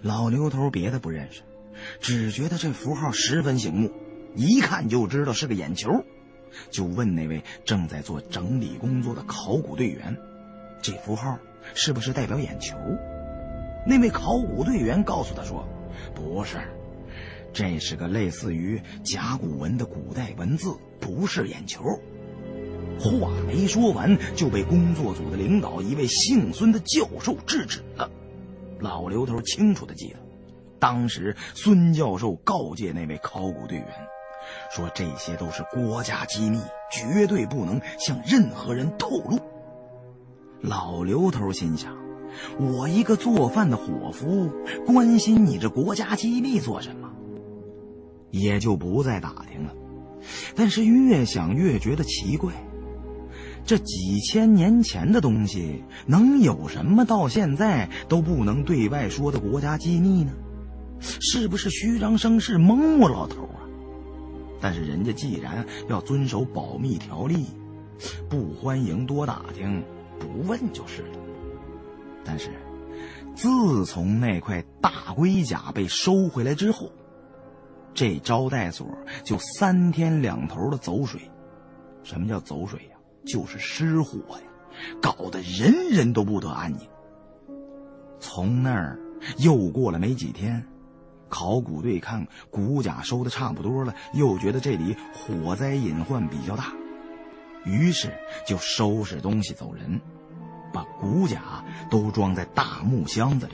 [0.01, 1.41] 老刘头别的不认识，
[1.99, 3.91] 只觉得这符号十分醒目，
[4.35, 5.91] 一看就知道是个眼球，
[6.69, 10.15] 就问那位正在做整理工作的考古队员
[10.81, 11.37] ：“这符号
[11.73, 12.75] 是不是代表眼球？”
[13.85, 15.67] 那位考古队员告诉他说
[16.13, 16.57] ：“不是，
[17.51, 21.83] 这是个类似于甲骨文的古代文字，不是眼球。”
[22.99, 28.07] 话没说完，就被工作组的领导一位姓孙的教授制止了。
[28.79, 30.19] 老刘头清楚的记得，
[30.77, 33.87] 当时孙教授告诫那位考古队员，
[34.75, 36.59] 说这些都是国家机密，
[36.91, 39.39] 绝对不能向任何人透露。
[40.61, 41.95] 老刘头心想。
[42.57, 44.49] 我一个做饭的伙夫，
[44.85, 47.11] 关心你这国家机密做什么？
[48.29, 49.73] 也就不再打听了。
[50.55, 52.53] 但是越想越觉得奇怪，
[53.65, 60.31] 这几千年前的东西，能有什么到现在都不能对外说的国家机密呢？
[61.01, 63.60] 是不是虚张声势蒙我老头啊？
[64.61, 67.47] 但是人家既然要遵守保密条例，
[68.29, 69.83] 不欢迎多打听，
[70.19, 71.17] 不问就是了。
[72.23, 72.51] 但是，
[73.35, 76.91] 自从那块大龟甲被收回来之后，
[77.93, 78.87] 这招待所
[79.23, 81.19] 就三天两头的走水。
[82.03, 82.97] 什么叫走水呀？
[83.25, 84.43] 就是失火呀，
[85.01, 86.87] 搞得人人都不得安宁。
[88.19, 88.99] 从那儿
[89.37, 90.63] 又过了没几天，
[91.31, 96.73] 考古队看骨甲收的差不多了，又觉得这里火灾隐患比较大，
[97.65, 98.13] 于是
[98.45, 99.99] 就收拾东西走人。
[100.73, 103.53] 把骨甲都装在大木箱子里，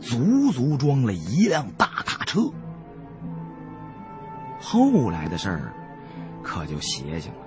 [0.00, 2.40] 足足装了一辆大卡车。
[4.60, 5.72] 后来的事儿
[6.42, 7.38] 可就邪性了，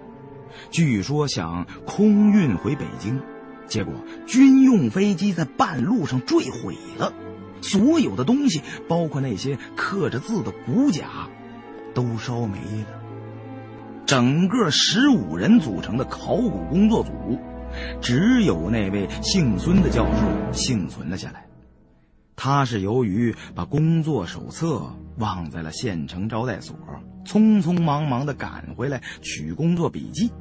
[0.72, 3.22] 据说想空运回北京，
[3.68, 3.94] 结果
[4.26, 7.12] 军用飞机在半路上坠毁了，
[7.62, 11.30] 所有的东西，包括那些刻着字的骨甲，
[11.94, 13.00] 都烧没了。
[14.06, 17.40] 整个十五人组成的考古工作组，
[18.02, 21.46] 只有那位姓孙的教授幸存了下来。
[22.36, 24.82] 他是由于把工作手册
[25.18, 26.76] 忘在了县城招待所，
[27.26, 30.32] 匆匆忙忙的赶回来取工作笔记，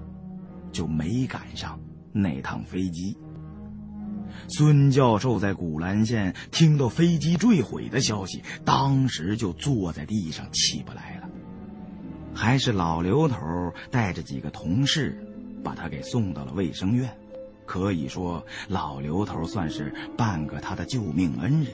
[0.72, 1.78] 就没赶上
[2.12, 3.18] 那趟飞机。
[4.48, 11.28] 孙教授在古兰县听到飞机坠毁的消息，当时就坐在地上起不来了。
[12.34, 15.26] 还是老刘头带着几个同事
[15.64, 17.10] 把他给送到了卫生院，
[17.66, 21.72] 可以说老刘头算是半个他的救命恩人。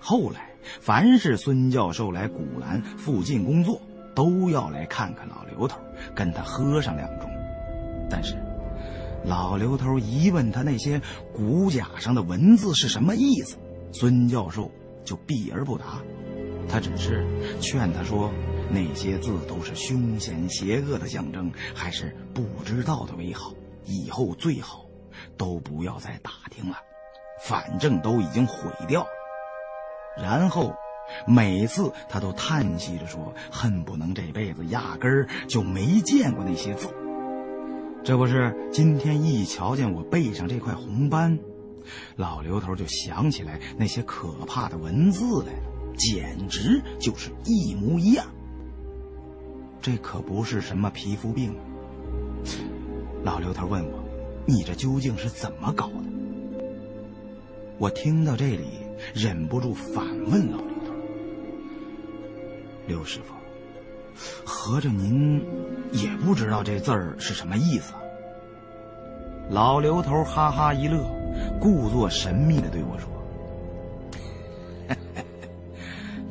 [0.00, 0.50] 后来，
[0.80, 3.80] 凡是孙教授来古兰附近工作，
[4.14, 5.78] 都要来看看老刘头，
[6.14, 7.28] 跟他喝上两盅。
[8.08, 8.47] 但是。
[9.24, 11.00] 老刘头一问他那些
[11.34, 13.56] 骨甲上的文字是什么意思，
[13.92, 14.70] 孙教授
[15.04, 16.00] 就避而不答。
[16.68, 17.26] 他只是
[17.60, 18.30] 劝他说
[18.70, 23.52] ：“那些字都是凶险邪恶的象征，还是不知道的为好。
[23.84, 24.84] 以后最好
[25.38, 26.76] 都不要再打听了，
[27.42, 29.08] 反正都已经毁掉了。”
[30.22, 30.74] 然后
[31.26, 36.88] 每次他都叹息着说：“恨不能这辈子压根儿就没见过那些字。”
[38.04, 41.38] 这不是今天一瞧见我背上这块红斑，
[42.16, 48.24] 老刘头就想起来那些可怕的文字来了，简直就是一模一样。
[49.82, 51.54] 这可不是什么皮肤病。
[53.22, 54.02] 老刘头问我
[54.46, 56.64] ：“你这究竟是怎么搞的？”
[57.78, 58.64] 我听到这里，
[59.14, 60.94] 忍不住反问老刘头
[62.88, 63.34] ：“刘师傅。”
[64.44, 65.44] 合着您
[65.92, 67.92] 也不知道这字儿是什么意思？
[69.50, 71.02] 老刘头哈哈一乐，
[71.58, 73.08] 故作神秘的对我说：“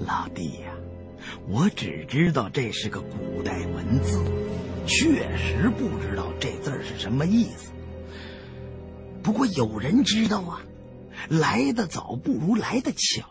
[0.05, 0.71] 老弟呀，
[1.47, 4.23] 我只知道这是个古代文字，
[4.85, 7.71] 确实不知道这字儿是什么意思。
[9.23, 10.61] 不过有人知道啊，
[11.27, 13.25] 来的早不如来的巧，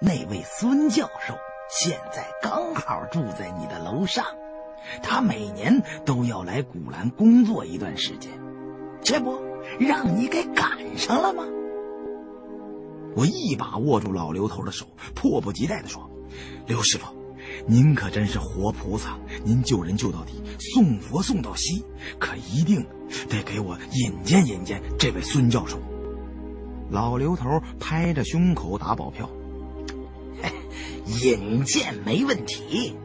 [0.00, 1.38] 那位孙教授。”
[1.68, 4.24] 现在刚好住在你的楼上，
[5.02, 8.32] 他每年都要来古兰工作一段时间，
[9.02, 9.38] 这不
[9.78, 11.44] 让你给赶上了吗？
[13.14, 16.08] 我一把握住老刘头的手，迫不及待地说
[16.66, 17.06] ：“刘师傅，
[17.66, 19.18] 您可真是活菩萨！
[19.44, 20.40] 您救人救到底，
[20.72, 21.84] 送佛送到西，
[22.18, 22.86] 可一定
[23.28, 25.78] 得给我引荐引荐这位孙教授。”
[26.90, 29.28] 老刘头拍着胸口打保票。
[31.22, 32.96] 引荐没问题，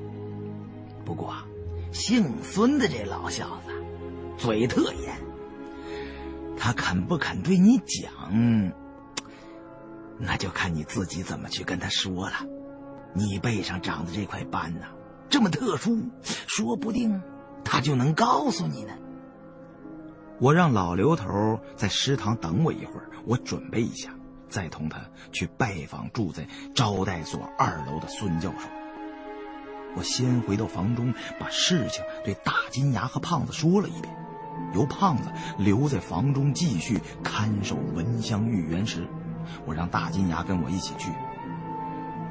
[1.06, 1.34] 不过
[1.92, 3.74] 姓孙的这老小子
[4.38, 5.16] 嘴特严，
[6.58, 8.12] 他肯不肯对你讲，
[10.18, 12.36] 那就看你自己怎么去跟他说了。
[13.14, 14.88] 你背上长的这块斑呐，
[15.30, 17.22] 这么特殊，说不定
[17.64, 18.94] 他就能告诉你呢。
[20.40, 24.10] 我让老刘头在食堂等我一会儿，我准备一下。
[24.54, 25.00] 再同他
[25.32, 26.46] 去拜访住在
[26.76, 28.68] 招待所二楼的孙教授。
[29.96, 34.16] 我先回到房中，把事情对大金牙和胖子说了一遍，
[34.76, 39.08] 由胖子留在房中继续看守闻香玉原石。
[39.66, 41.12] 我让大金牙跟我一起去。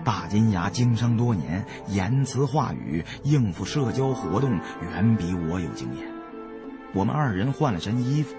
[0.04, 6.08] 大金牙经商多年，言辞话语应付社交活动远比我有经验。
[6.94, 8.36] 我们二人换了身衣服，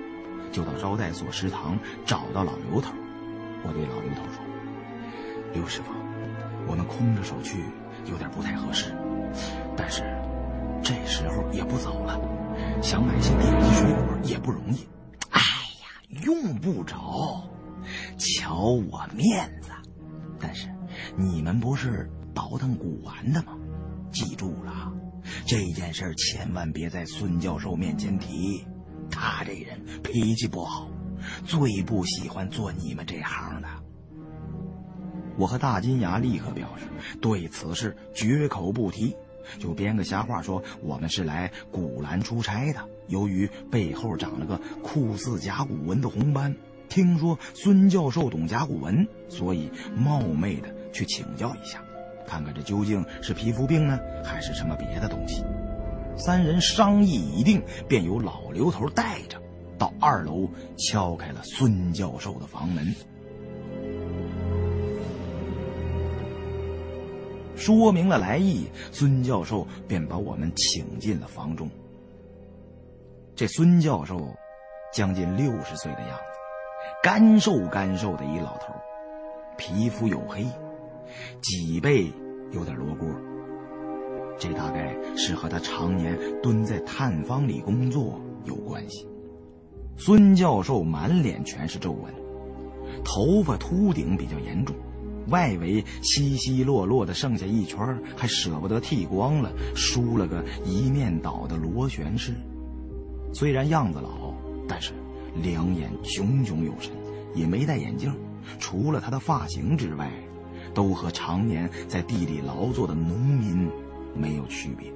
[0.53, 2.93] 就到招待所食堂找到老刘头。
[3.65, 4.43] 我对老刘头说
[5.53, 5.91] ：“刘师傅，
[6.67, 7.63] 我们空着手去
[8.05, 8.93] 有点不太合适，
[9.77, 10.03] 但是
[10.83, 12.19] 这时候也不早了，
[12.81, 14.87] 想买些点心水果也不容易。
[15.29, 17.49] 哎呀，用不着，
[18.17, 18.59] 瞧
[18.91, 19.71] 我面子。
[20.39, 20.67] 但是
[21.15, 23.57] 你们不是倒腾古玩的吗？
[24.11, 24.91] 记住了，
[25.45, 28.67] 这件事千万别在孙教授面前提，
[29.09, 30.89] 他这人脾气不好。”
[31.45, 33.67] 最不喜欢做你们这行的。
[35.37, 36.85] 我和大金牙立刻表示
[37.19, 39.15] 对此事绝口不提，
[39.59, 42.79] 就编个瞎话说我们是来古兰出差的。
[43.07, 46.55] 由于背后长了个酷似甲骨文的红斑，
[46.87, 51.81] 听说孙教授懂甲骨文，所以冒昧的去请教一下，
[52.27, 55.43] 看看这究竟是皮肤病呢，还是什么别的东西。
[56.15, 59.41] 三人商议已定，便由老刘头带着。
[59.77, 60.47] 到二楼
[60.77, 62.93] 敲开了孙教授的房门，
[67.55, 71.69] 说明了来意，孙教授便把我们请进了房中。
[73.35, 74.27] 这孙教授
[74.93, 76.23] 将近六十岁的样子，
[77.01, 78.73] 干瘦干瘦的一老头，
[79.57, 80.45] 皮肤黝黑，
[81.41, 82.11] 脊背
[82.51, 83.07] 有点罗锅。
[84.37, 89.07] 这大概是和他常年蹲在探方里工作有关系。
[89.97, 92.13] 孙教授满脸全是皱纹，
[93.03, 94.75] 头发秃顶比较严重，
[95.27, 97.77] 外围稀稀落落的剩下一圈，
[98.15, 102.33] 还舍不得剃光了，梳了个一面倒的螺旋式。
[103.33, 104.33] 虽然样子老，
[104.67, 104.91] 但是
[105.41, 106.91] 两眼炯炯有神，
[107.33, 108.13] 也没戴眼镜。
[108.59, 110.11] 除了他的发型之外，
[110.73, 113.69] 都和常年在地里劳作的农民
[114.13, 114.91] 没有区别。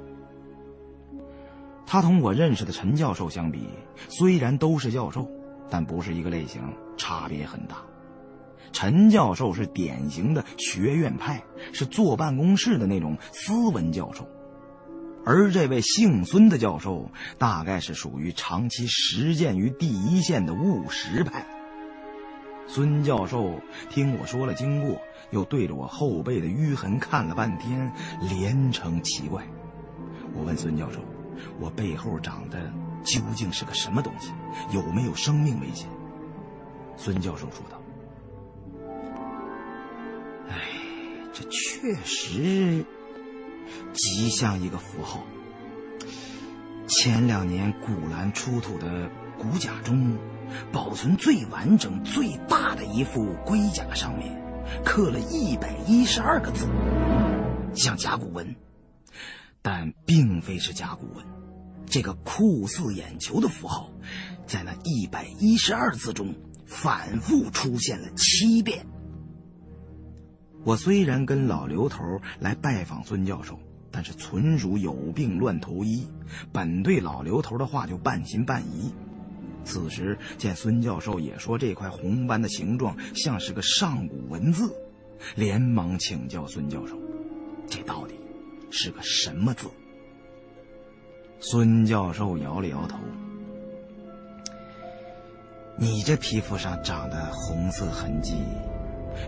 [1.88, 3.70] 他同我认识的陈教授相比，
[4.10, 5.26] 虽然都是教授，
[5.70, 6.62] 但不是一个类型，
[6.98, 7.78] 差别很大。
[8.74, 11.42] 陈教授是典型的学院派，
[11.72, 14.28] 是坐办公室的那种斯文教授，
[15.26, 21.48] 而这位姓孙的教授，大概是属于长期实践于第一线的务实派。
[22.68, 25.00] 孙教授听我说了经过，
[25.32, 27.94] 又对着我后背的淤痕看了半天，
[28.30, 29.42] 连称奇怪。
[30.36, 31.00] 我问孙教授。
[31.60, 32.72] 我背后长的
[33.04, 34.32] 究竟是个什么东西？
[34.72, 35.88] 有没有生命危险？
[36.96, 37.82] 孙教授说道
[40.50, 40.56] ：“哎，
[41.32, 42.84] 这确实
[43.94, 45.24] 极像一个符号。
[46.88, 50.18] 前两年古兰出土的骨甲中，
[50.72, 54.42] 保存最完整、最大的一副龟甲上面，
[54.84, 56.68] 刻了一百一十二个字，
[57.76, 58.56] 像甲骨文，
[59.68, 61.26] 但并非是甲骨文。”
[61.86, 63.92] 这个酷似眼球的符号，
[64.46, 66.34] 在那一百一十二字中
[66.66, 68.86] 反复出现了七遍。
[70.64, 72.04] 我虽然跟老刘头
[72.40, 73.60] 来拜访孙教授，
[73.92, 76.08] 但是纯属有病乱投医，
[76.54, 78.94] 本对老刘头的话就半信半疑。
[79.66, 84.74] 此时见孙教授也说这块红斑的形状像是个上古文字，
[85.36, 86.98] 连忙请教孙教授，
[87.68, 88.16] 这到底
[88.70, 89.68] 是个什么字？
[91.40, 92.98] 孙教授摇了摇头
[95.78, 98.34] ：“你这皮肤上长的红色痕迹，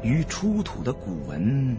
[0.02, 1.78] 与出土的古文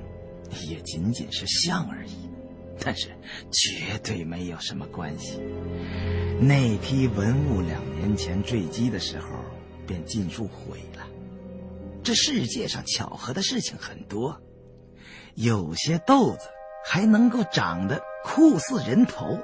[0.69, 2.31] 也仅仅是像而已，
[2.79, 3.09] 但是
[3.51, 5.41] 绝对没有什么关系。
[6.41, 9.27] 那批文物两年前坠机的时候
[9.87, 11.07] 便尽数毁了。
[12.05, 14.41] 这世界上巧合的事情很多，
[15.35, 16.49] 有些豆子
[16.85, 19.39] 还能够长得酷似人头。”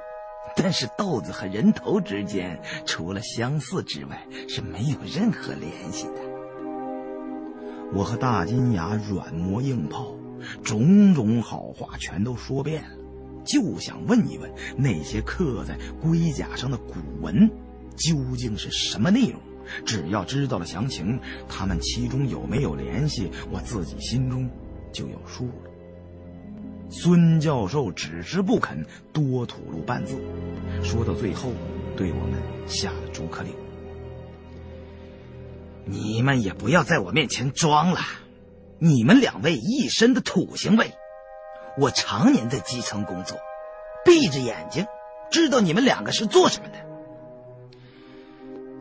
[0.55, 6.13] 但是豆子和人头之间，除了相似之外，是没有任何联系的。
[7.93, 10.15] 我和大金牙软磨硬泡，
[10.63, 12.89] 种种好话全都说遍了，
[13.45, 17.47] 就想问一问那些刻在龟甲上的古文
[17.95, 19.39] 究竟是什么内容。
[19.85, 24.49] 只要知道了详情，他们其中有没有联系，我自己心中
[24.91, 25.66] 就有数了。
[26.89, 30.15] 孙教授只是不肯多吐露半字，
[30.81, 31.51] 说到最后，
[31.97, 33.53] 对我们下了逐客令
[35.83, 37.99] ：“你们也不要在我面前装了，
[38.79, 40.93] 你们两位一身的土腥味，
[41.77, 43.37] 我常年在基层工作，
[44.05, 44.85] 闭着眼睛
[45.29, 46.75] 知道你们两个是做什么的。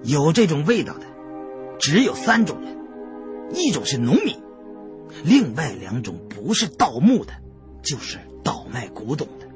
[0.04, 1.06] 有这种味道的，
[1.80, 2.76] 只有三种人：
[3.52, 4.40] 一种是农民，
[5.24, 7.32] 另外两种不是盗墓的。”
[7.86, 9.46] 就是倒卖古董的。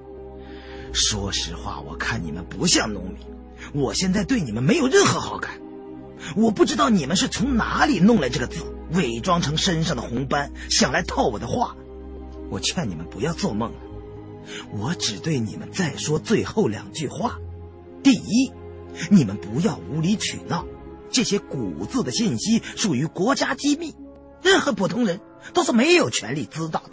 [0.92, 3.16] 说实话，我看你们不像农民，
[3.74, 5.60] 我现在对你们没有任何好感。
[6.36, 11.76] 我不知道你们是从哪里弄来这个字，伪装成身上的红斑，想来套我的话。
[12.50, 13.78] 我劝你们不要做梦了。
[14.72, 17.38] 我只对你们再说最后两句话：
[18.02, 18.52] 第一，
[19.10, 20.66] 你们不要无理取闹，
[21.10, 23.94] 这些古字的信息属于国家机密，
[24.42, 25.20] 任何普通人
[25.54, 26.90] 都是没有权利知道的。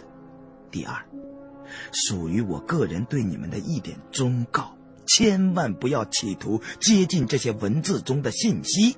[0.70, 1.04] 第二。
[1.92, 8.96] 属于我个人对你们的一点忠告：千万不要企图接近这些文字中的信息，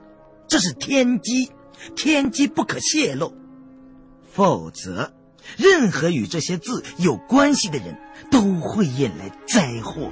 [0.48, 1.50] 这是天机，
[1.94, 3.34] 天机不可泄露。
[4.32, 5.12] 否则，
[5.56, 7.98] 任何与这些字有关系的人
[8.30, 10.10] 都会引来灾祸。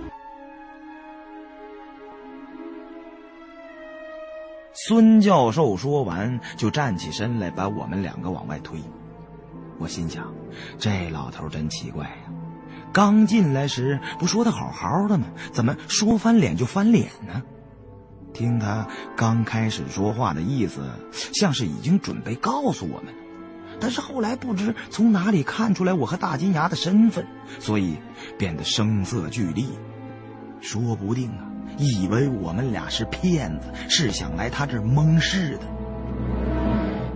[4.86, 8.80] 孙教授说完，就站起身来，把我们两个往外推。
[9.78, 10.32] 我心想，
[10.78, 12.27] 这老头真奇怪。
[12.92, 15.26] 刚进来时不说的好好的吗？
[15.52, 17.42] 怎么说翻脸就翻脸呢？
[18.34, 18.86] 听他
[19.16, 20.80] 刚开始说话的意思，
[21.32, 23.14] 像是已经准备告诉我们。
[23.80, 27.26] 但是后来不知从哪里看出来我和大金牙的身份，
[27.60, 27.96] 所以
[28.36, 29.68] 变得声色俱厉。
[30.60, 31.46] 说不定啊，
[31.78, 35.62] 以为我们俩是骗子，是想来他这儿蒙事的。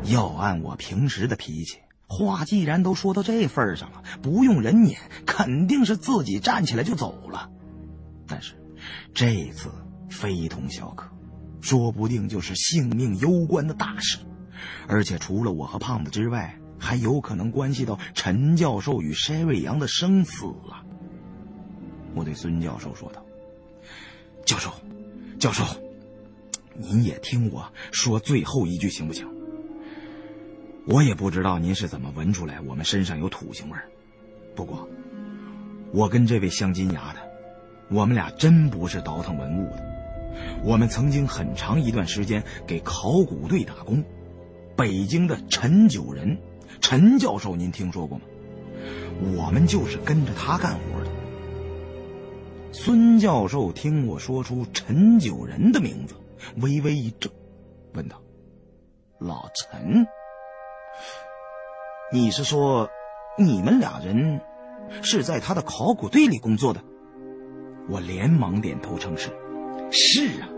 [0.05, 1.79] 要按我平时的脾气。
[2.13, 7.49] 话既然都说到这份上了，不用人撵，肯定是自己站起来就走了。
[8.27, 8.55] 但是
[9.15, 9.71] 这次
[10.11, 11.09] 非同小可，
[11.63, 14.19] 说不定就是性命攸关的大事，
[14.87, 20.85] 而且除了我和胖子之外，还有可能关系到陈教授与筛瑞阳的生死啊！
[22.15, 23.25] 我对孙教授说道
[24.45, 24.71] ：“教授，
[25.39, 25.65] 教授，
[26.77, 29.27] 您也听我说最后一句行不行？”
[30.87, 33.89] 我也不知道您是怎么闻出来我们身上有土腥味儿，
[34.57, 34.89] 不过，
[35.93, 37.21] 我跟这位镶金牙的，
[37.89, 39.85] 我们俩真不是倒腾文物的，
[40.65, 44.03] 我们曾经很长一段时间给考古队打工。
[44.77, 46.37] 北京的陈九仁，
[46.81, 48.25] 陈教授，您听说过吗？
[49.37, 51.11] 我们就是跟着他干活的。
[52.73, 56.15] 孙教授听我说出陈九仁的名字，
[56.57, 57.31] 微微一怔，
[57.93, 58.21] 问道
[59.21, 60.05] ：“老陈？”
[62.15, 62.91] 你是说，
[63.39, 64.43] 你们俩人
[65.01, 66.85] 是在他的考古队里工作的？
[67.89, 69.31] 我连忙点头称是。
[69.91, 70.49] 是啊，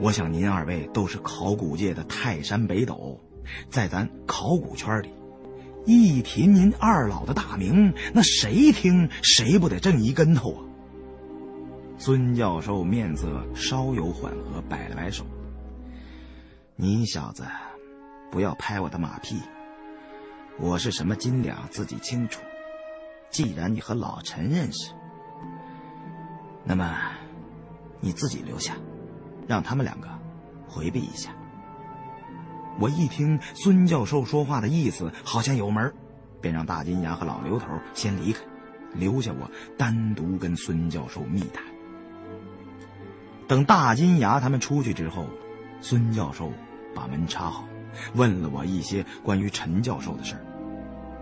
[0.00, 3.20] 我想您二位都是考古界的泰山北斗，
[3.68, 5.12] 在咱考古圈里，
[5.86, 10.62] 一提您二老的大名，那谁听谁不得震一跟头啊？
[11.98, 15.26] 孙教授面色稍有缓和，摆了摆手
[16.76, 17.42] ：“你小子，
[18.30, 19.36] 不要拍我的马屁。”
[20.60, 22.42] 我是什么斤两，自己清楚。
[23.30, 24.92] 既然你和老陈认识，
[26.64, 26.94] 那么
[27.98, 28.76] 你自己留下，
[29.48, 30.08] 让他们两个
[30.68, 31.30] 回避一下。
[32.78, 35.94] 我一听孙教授说话的意思好像有门，
[36.42, 38.40] 便让大金牙和老刘头先离开，
[38.92, 41.64] 留下我单独跟孙教授密谈。
[43.48, 45.24] 等大金牙他们出去之后，
[45.80, 46.52] 孙教授
[46.94, 47.64] 把门插好，
[48.14, 50.44] 问了我一些关于陈教授的事儿。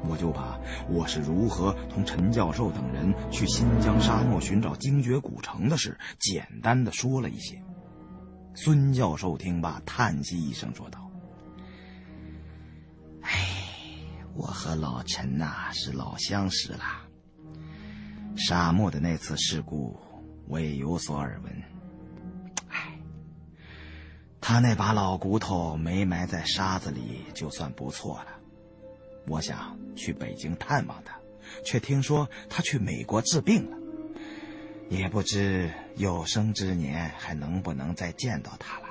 [0.07, 0.59] 我就把
[0.89, 7.61] 我是如何同陈教授等人去新疆沙漠寻找精绝古城的事，简单的说了一些。
[8.55, 11.11] 孙教授听罢，叹息一声，说道
[13.23, 13.31] ：“哎，
[14.35, 16.85] 我和老陈呐是老相识了。
[18.37, 19.99] 沙漠的那次事故，
[20.47, 21.53] 我也有所耳闻。
[22.69, 22.99] 哎，
[24.41, 28.27] 他那把老骨头没埋在沙子里，就算不错了。”
[29.27, 31.19] 我想去北京探望他，
[31.65, 33.77] 却听说他去美国治病了，
[34.89, 38.87] 也不知有生之年还能不能再见到他了。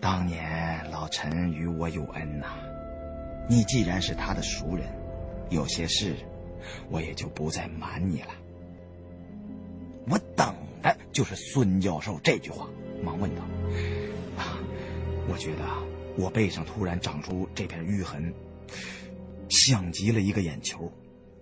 [0.00, 2.48] 当年老陈与我有恩呐，
[3.48, 4.86] 你既然是他的熟人，
[5.48, 6.16] 有些事
[6.90, 8.34] 我也就不再瞒你了。
[10.08, 12.68] 我等的就是孙教授这句话，
[13.02, 13.42] 忙问道
[14.36, 14.58] ：“啊，
[15.28, 15.64] 我觉得。”
[16.16, 18.32] 我背上突然长出这片淤痕，
[19.48, 20.92] 像极了一个眼球，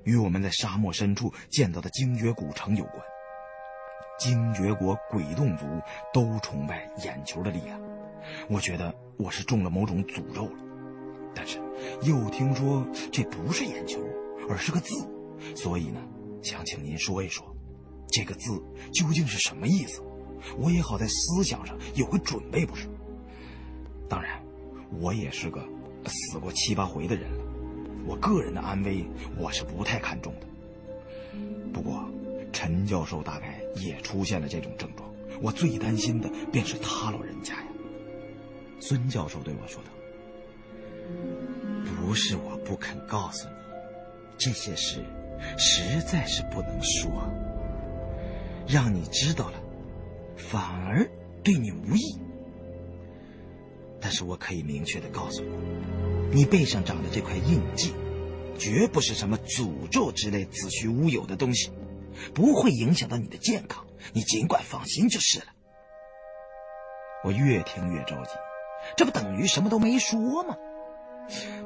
[0.04, 3.00] 与我们在沙漠深处见到的精绝古城有关。
[4.18, 5.64] 精绝国鬼洞族
[6.12, 7.80] 都崇拜眼球的力量，
[8.48, 10.58] 我觉得我是中了某种诅咒了。
[11.34, 11.58] 但是
[12.02, 14.00] 又听说这不是眼球，
[14.48, 14.94] 而是个字，
[15.56, 16.00] 所以呢，
[16.42, 17.44] 想请您说一说，
[18.10, 18.62] 这个字
[18.92, 20.02] 究竟是什么意思？
[20.58, 22.88] 我也好在思想上有个准备，不是？
[24.08, 24.40] 当然。
[25.00, 25.66] 我也是个
[26.04, 27.44] 死过七八回的人了，
[28.06, 29.04] 我个人的安危
[29.38, 30.46] 我是不太看重的。
[31.72, 32.04] 不过，
[32.52, 35.10] 陈教授大概也出现了这种症状，
[35.40, 37.66] 我最担心的便是他老人家呀。
[38.78, 39.90] 孙教授对我说道
[41.96, 43.54] ：“不是我不肯告诉你，
[44.36, 45.02] 这些事
[45.56, 47.10] 实在是不能说，
[48.68, 49.60] 让你知道了，
[50.36, 51.08] 反而
[51.42, 52.18] 对你无益。”
[53.98, 55.48] 但是我可以明确的告诉你，
[56.34, 57.92] 你背上长的这块印记，
[58.58, 61.70] 绝不是什么诅咒之类子虚乌有的东西，
[62.32, 63.84] 不会影响到你的健康，
[64.14, 65.46] 你尽管放心就是了。
[67.22, 68.30] 我越听越着急，
[68.96, 70.56] 这不等于什么都没说吗？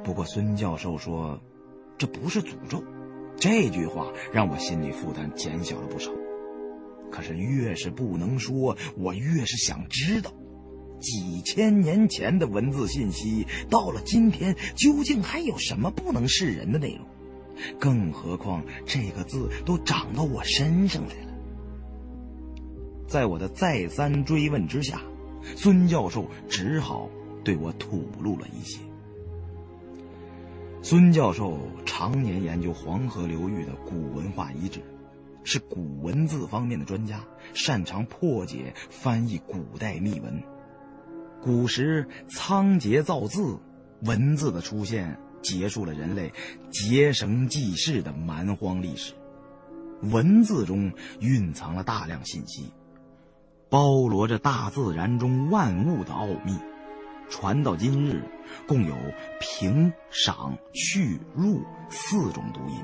[0.02, 1.40] 不过孙教授说，
[1.96, 2.82] 这不是诅咒，
[3.38, 6.10] 这句话让我心里负担减小了不少。
[7.10, 10.32] 可是越是不能说，我越是想知道。
[11.00, 17.06] 几千年前的文字信息，到了今天，究竟还有什么不能示人的内容？
[17.78, 21.32] 更何况这个字都长到我身上来了。
[23.08, 25.00] 在我的再三追问之下，
[25.56, 27.08] 孙教授只好
[27.44, 28.80] 对我吐露了一些。
[30.82, 34.80] 孙教授常年研究黄河流域的古文化遗址，
[35.44, 37.24] 是古文字方面的专家，
[37.54, 40.42] 擅长破解、翻译古代秘文。
[41.42, 43.58] 古时仓颉造字，
[44.02, 46.32] 文字的出现结束了人类
[46.70, 49.14] 结绳记事的蛮荒历史。
[50.02, 52.72] 文字中蕴藏了大量信息，
[53.70, 56.58] 包罗着大自然中万物的奥秘。
[57.28, 58.22] 传到今日，
[58.68, 58.94] 共有
[59.40, 61.60] 平、赏、去、入
[61.90, 62.76] 四种读音。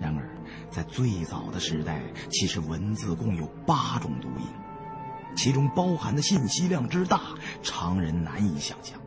[0.00, 0.26] 然而，
[0.70, 4.46] 在最早的时代，其实文字共有八种读音，
[5.34, 7.20] 其中包含的信息量之大，
[7.62, 8.98] 常人难以想象。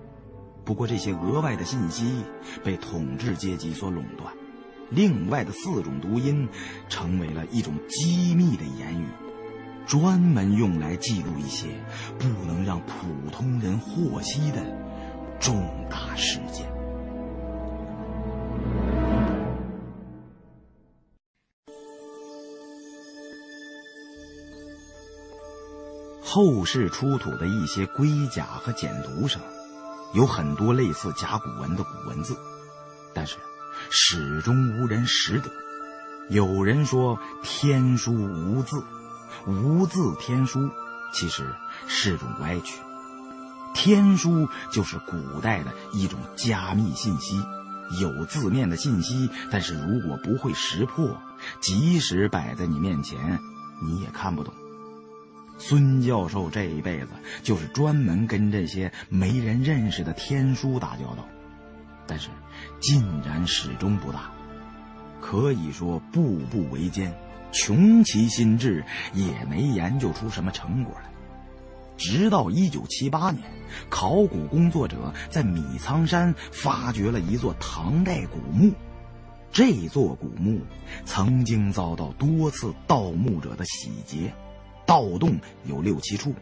[0.63, 2.23] 不过，这些额外的信息
[2.63, 4.33] 被统治阶级所垄断，
[4.89, 6.49] 另外的四种读音
[6.89, 9.05] 成为了一种机密的言语。
[9.85, 11.67] 专门用来记录一些
[12.17, 14.65] 不能让普通人获悉的
[15.39, 16.74] 重大事件。
[26.35, 29.41] 后世出土的一些龟甲和简牍上，
[30.13, 32.35] 有很多类似甲骨文的古文字，
[33.13, 33.37] 但是
[33.89, 35.49] 始终无人识得。
[36.27, 38.83] 有人说天书无字。
[39.47, 40.69] 无字天书
[41.13, 41.55] 其实
[41.87, 42.81] 是种歪曲，
[43.73, 47.41] 天书就是古代的一种加密信息，
[48.01, 51.17] 有字面的信息，但是如果不会识破，
[51.61, 53.39] 即使摆在你面前，
[53.81, 54.53] 你也看不懂。
[55.57, 57.07] 孙教授这一辈子
[57.41, 61.25] 就是专门跟这些没人认识的天书打交道，
[62.05, 62.29] 但是
[62.79, 64.31] 进展始终不大，
[65.21, 67.13] 可以说步步维艰。
[67.51, 68.83] 穷其心志，
[69.13, 71.09] 也没研究出什么成果来。
[71.95, 73.41] 直到一九七八年，
[73.89, 78.73] 考古工作者在米仓山发掘了一座唐代古墓。
[79.53, 80.59] 这座古墓
[81.05, 84.33] 曾经遭到多次盗墓者的洗劫，
[84.85, 86.33] 盗洞有六七处，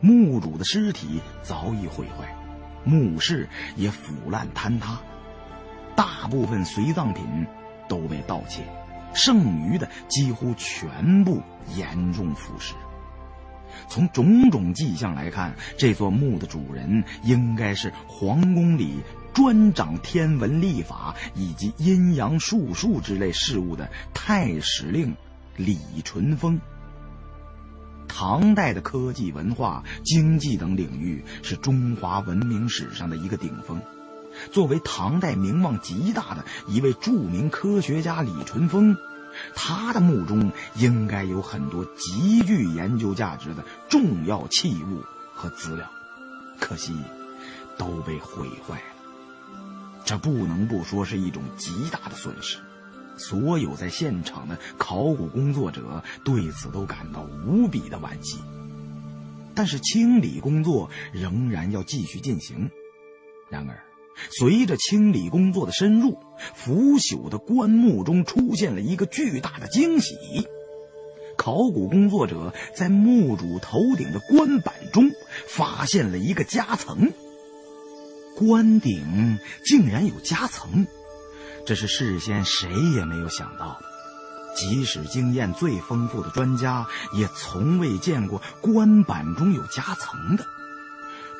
[0.00, 2.34] 墓主的尸体早已毁坏，
[2.84, 5.00] 墓室也腐烂坍塌，
[5.94, 7.24] 大部分随葬品
[7.88, 8.62] 都被盗窃。
[9.14, 11.42] 剩余的几乎全部
[11.76, 12.72] 严重腐蚀。
[13.88, 19.00] 从种种迹象来看，这座墓的主人应该是皇宫里
[19.34, 25.14] 专掌天文历法以及阴阳术数之类事物的太史令
[25.56, 26.58] 李淳风。
[28.08, 33.80] 唐代的科技、文化、经济等领域是中华文明史上的一个顶峰。
[34.50, 38.96] 作为唐代名望极大的一位著名科学家李淳风，
[39.54, 45.02] 他的墓中应该有很多极具研究价值的重要器物
[45.34, 45.90] 和资料，
[46.58, 46.96] 可惜
[47.76, 50.02] 都被毁坏了。
[50.04, 52.58] 这不能不说是一种极大的损失。
[53.16, 58.38] 所有在现场的考古工作者对此都感到无比的惋惜。
[59.54, 62.70] 但是清理工作仍然要继续进行。
[63.50, 63.78] 然而。
[64.30, 66.18] 随着清理工作的深入，
[66.54, 70.14] 腐朽的棺木中出现了一个巨大的惊喜。
[71.38, 75.10] 考古工作者在墓主头顶的棺板中
[75.48, 77.10] 发现了一个夹层，
[78.36, 80.86] 棺顶竟然有夹层，
[81.64, 83.86] 这是事先谁也没有想到的。
[84.54, 90.44] 即使经验最丰富的专家，也从未见过棺板中有夹层的。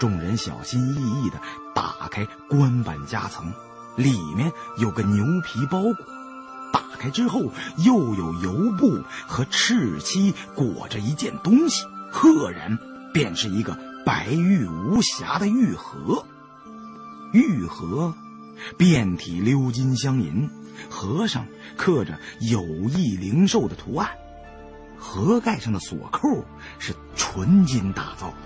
[0.01, 1.39] 众人小心翼翼地
[1.75, 3.53] 打开棺板夹层，
[3.97, 5.97] 里面有个牛皮包裹。
[6.73, 7.53] 打开之后，
[7.85, 12.79] 又有油布和赤漆裹着一件东西，赫然
[13.13, 16.25] 便是一个白玉无瑕的玉盒。
[17.33, 18.15] 玉盒
[18.77, 20.49] 遍体鎏金镶银，
[20.89, 24.09] 盒上刻着有意灵兽的图案，
[24.97, 26.45] 盒盖上的锁扣
[26.79, 28.37] 是纯金打造的。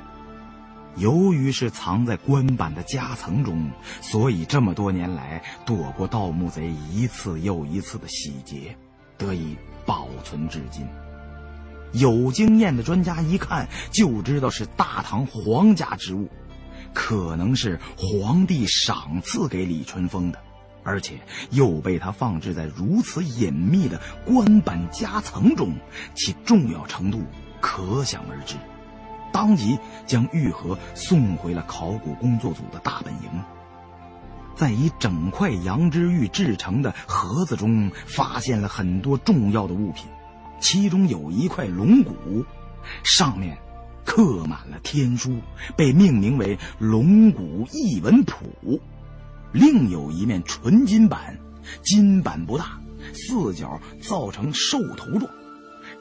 [0.97, 3.71] 由于是藏在棺板的夹层中，
[4.01, 8.75] 所以这么多年来躲过盗墓贼一次又一次的洗劫，
[9.19, 10.87] 得以保存至今。
[11.93, 16.31] 有经验的专家一看就知道是大唐皇家之物，
[16.93, 20.39] 可能是皇帝赏赐给李淳风的，
[20.83, 21.21] 而且
[21.51, 25.75] 又被他放置在如此隐秘的官板夹层中，
[26.15, 27.23] 其重要程度
[27.61, 28.57] 可想而知。
[29.33, 33.29] 当即将玉盒送回了考古工作组的大本营，
[34.55, 40.07] 在以整块羊脂玉制成的盒子中，发现了很多重要的物品，
[40.59, 42.43] 其中有一块龙骨，
[43.05, 43.59] 上面
[44.07, 45.37] 刻满了天书，
[45.77, 48.47] 被命名为《龙骨异文谱》；
[49.53, 51.37] 另有一面纯金板，
[51.83, 52.81] 金板不大，
[53.13, 55.31] 四角造成兽头状。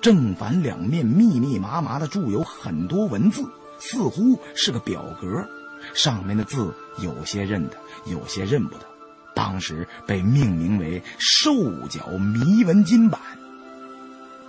[0.02, 3.44] 正反两面密密麻麻的注有很多文字，
[3.80, 5.48] 似乎是个表格，
[5.94, 8.86] 上面的字有些认得，有些认不得。
[9.34, 11.52] 当时被命名为“兽
[11.90, 13.20] 脚谜文金版”。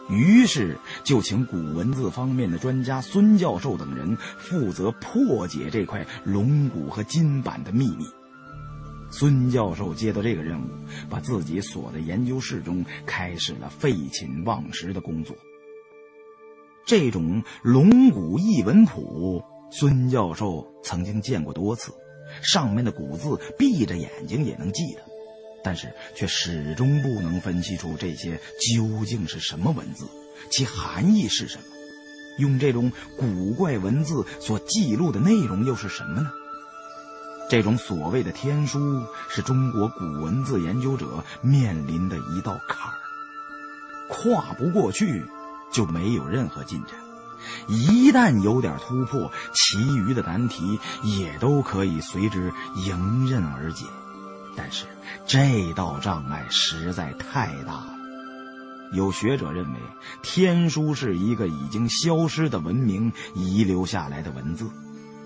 [0.09, 8.05] 于是就请古文字方面的专家孙教授等人负责破解这块龙骨和金板的秘密。
[9.11, 10.69] 孙教授接到这个任务，
[11.09, 15.37] 把自己锁在研究室中，开始了废寝忘食的工作。
[16.85, 21.93] 这种龙骨译文谱，孙教授曾经见过多次，
[22.43, 25.03] 上面的古字闭着眼睛也能记得，
[25.67, 30.07] 但是却始终不能分析出这些究竟是什么文字，
[30.49, 31.65] 其含义是什么。
[32.39, 36.31] 用这种古怪文字所记录的内容又是什么呢？
[37.51, 42.95] 这种所谓的天书，是中国古文字研究者面临的一道坎儿，
[44.09, 45.25] 跨不过去，
[45.73, 46.95] 就没有任何进展；
[47.67, 53.85] 一旦有点突破，其余的难题也都可以随之迎刃而解。
[54.57, 54.87] 但是
[55.27, 57.95] 这道障碍实在太大了。
[58.93, 59.79] 有学者认为，
[60.23, 64.71] 天书是一个已经消失的文明遗留下来的文字，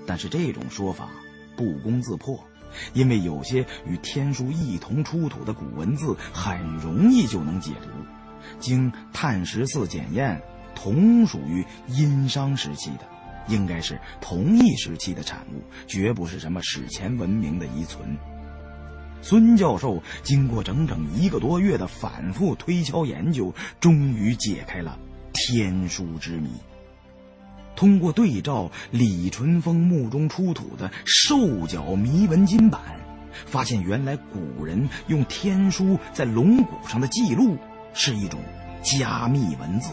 [0.06, 1.08] 但是这种说法。
[1.56, 2.42] 不攻自破，
[2.94, 7.88] 因为有些与天书一同出土的古文字很容易就能解读。
[8.58, 10.40] 经碳十四检验，
[10.74, 13.06] 同属于殷商时期的，
[13.46, 18.16] 应该是同一时期的产物，绝不是什么史前文明的遗存。
[19.22, 24.98] 孙教授经过整整一个多月的反复推敲研究，终于解开了
[25.32, 26.50] 天书之谜。
[27.76, 32.80] 通过对照李淳风墓中出土的兽脚谜文金版，
[33.46, 37.56] 发现原来古人用天书在龙骨上的记录
[37.94, 38.40] 是一种
[38.82, 39.92] 加密文字。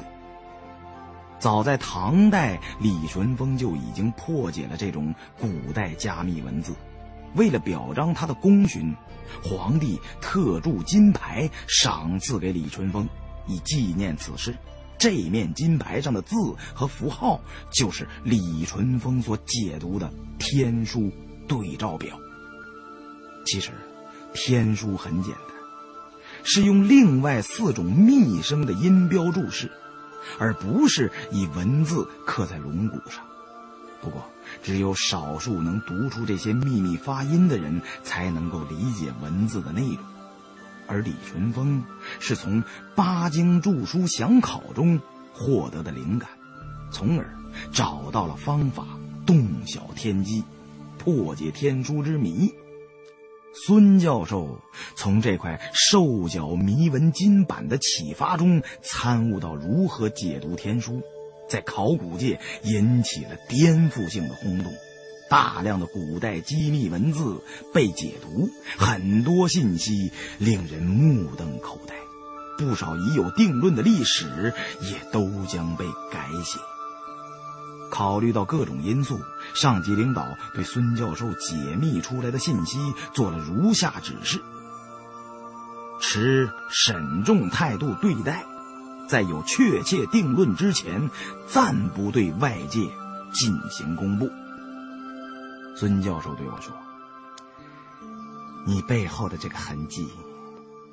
[1.40, 6.74] 早在唐代，李淳风就已经破解了这种古代加密文字。
[7.36, 8.95] 为了表彰他的功勋，
[9.44, 13.08] 皇帝特铸金牌赏赐给李淳风，
[13.48, 14.56] 以纪念此事。
[14.99, 16.36] 这面金牌上的字
[16.74, 17.40] 和符号，
[17.72, 21.12] 就是李淳风所解读的天书
[21.48, 22.18] 对照表。
[23.45, 23.72] 其实，
[24.34, 25.56] 天书很简单，
[26.44, 29.72] 是用另外四种密声的音标注释，
[30.40, 33.24] 而不是以文字刻在龙骨上。
[34.08, 34.24] 不过，
[34.64, 39.98] 只有少数能读出这些秘密发音的人，才能够理解文字的内容。
[40.88, 41.84] 而李淳风
[42.18, 42.64] 是从
[42.96, 44.98] 八经注书详考中
[45.34, 46.30] 获得的灵感，
[46.90, 47.28] 从而
[47.74, 48.86] 找到了方法，
[49.26, 50.42] 洞晓天机，
[50.98, 52.50] 破解天书之谜。
[53.66, 54.62] 孙教授
[54.96, 61.02] 从这块兽脚谜文金版的启发中，参悟到如何解读天书，
[61.48, 64.74] 在考古界引起了颠覆性的轰动。
[65.30, 67.41] 大量的古代机密文字
[67.74, 71.95] 被解读，很多信息令人目瞪口呆，
[72.57, 76.60] 不少已有定论的历史也都将被改写。
[77.91, 79.19] 考虑到各种因素，
[79.53, 82.78] 上级领导对孙教授解密出来的信息
[83.14, 84.40] 做了如下指示：
[85.99, 88.45] 持慎重态度对待，
[89.08, 91.10] 在有确切定论之前，
[91.48, 92.82] 暂不对外界
[93.34, 94.30] 进行公布。
[95.76, 96.76] 孙教授对我说
[98.68, 100.08] ：“你背后的这个痕迹，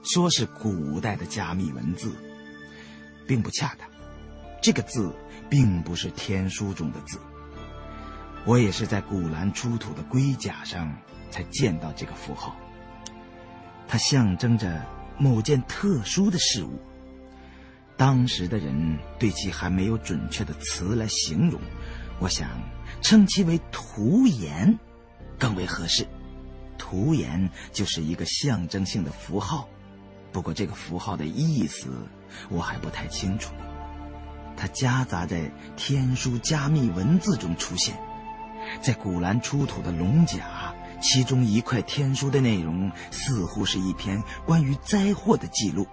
[0.03, 2.13] 说是古代的加密文字，
[3.27, 3.89] 并不恰当。
[4.63, 5.13] 这个字
[5.51, 7.19] 并不是天书中的字。
[8.47, 10.95] 我也是在古兰出土的龟甲上
[11.31, 12.55] 才见到这个符号。
[13.89, 14.85] 它象征着
[15.19, 16.79] 某件特殊的事物。
[17.97, 21.61] 当时的人对其还没有准确的词来形容。
[22.21, 22.49] 我想。”
[23.01, 24.79] 称其为图言，
[25.39, 26.07] 更为合适。
[26.79, 29.69] 图言就是一个象征性的符号，
[30.33, 31.89] 不过这个符号的意思
[32.49, 33.53] 我还不太清楚。
[34.57, 37.95] 它夹杂在天书加密文字中出现，
[38.81, 45.87] 在古兰出土的龙甲，其中一块天书的内容似乎是一篇关于灾祸的记录。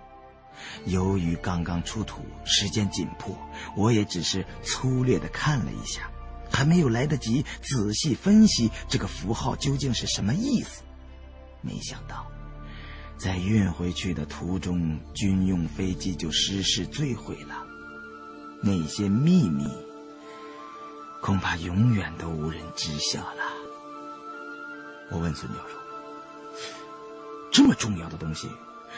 [0.86, 3.38] 由于刚刚出土，时间紧迫，
[3.76, 6.10] 我也只是粗略的看了一下。
[6.54, 10.84] 还没有来得及仔细分析这个符号究竟是什么意思，
[11.62, 12.28] 没想到，
[13.18, 17.66] 在运回去的途中，军用飞机就失事坠毁了。
[18.62, 19.66] 那些秘密，
[21.22, 23.44] 恐怕永远都无人知晓了。
[25.10, 25.76] 我问孙教授
[27.52, 28.50] ：“这么重要的东西，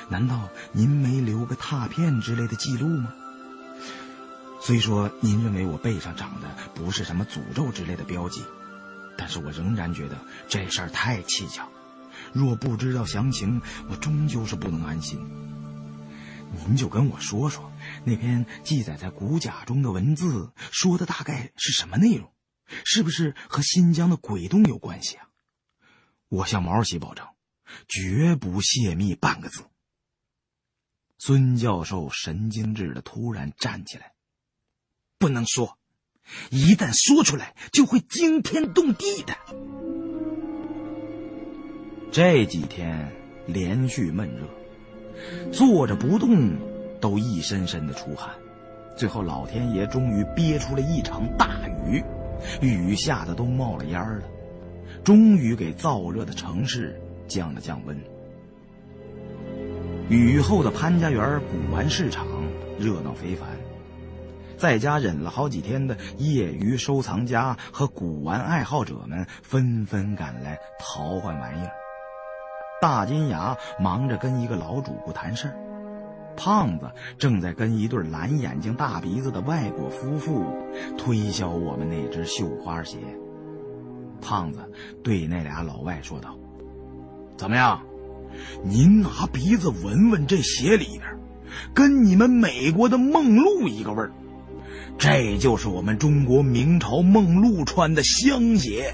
[0.10, 3.14] 难道您没留个拓片之类的记录吗？”
[4.62, 8.42] 虽说您认为我背上长的不是什么诅咒之类的标记，
[9.18, 10.18] 但是我仍然觉得
[10.48, 11.68] 这事儿太蹊跷。
[12.32, 15.20] 若不知道详情，我终究是不能安心。
[16.66, 17.72] 您就跟我说说，
[18.06, 22.32] 那篇记载在骨甲中的文字说的大概是什么内容？
[22.86, 25.28] 是不是和新疆的鬼洞有关系啊？
[26.30, 27.28] 我向毛主席保证，
[27.88, 29.66] 绝不泄密半个字。
[31.18, 34.14] 孙教授神经质的突然站起来，
[35.18, 35.78] 不能说，
[36.50, 39.34] 一旦说出来就会惊天动地的。
[42.12, 43.12] 这几天
[43.48, 46.58] 连续闷热，坐着不动
[47.00, 48.36] 都一身身的出汗，
[48.98, 52.04] 最后老天爷终于憋出了一场大雨，
[52.62, 54.24] 雨下的都冒了烟了，
[55.04, 57.98] 终于给燥热的城市降了降温。
[60.10, 62.28] 雨后的潘家园古玩市场
[62.78, 63.48] 热闹非凡，
[64.58, 71.72] 在家忍了好几天的业余收藏家和古玩爱好者们纷纷赶来淘换玩意儿。
[72.82, 75.56] 大金牙忙着跟一个老主顾谈事儿，
[76.36, 80.46] 胖子正在跟一对蓝眼睛大鼻子的外国夫妇
[80.98, 82.98] 推销我们那只绣花鞋。
[84.22, 84.70] 胖子
[85.02, 86.38] 对那俩老外说道
[87.38, 87.82] ：“怎么样，
[88.64, 91.04] 您拿鼻子闻闻这鞋里边，
[91.74, 94.12] 跟你们美国的梦露一个味儿。
[94.98, 98.94] 这就是我们中国明朝梦露穿的香鞋，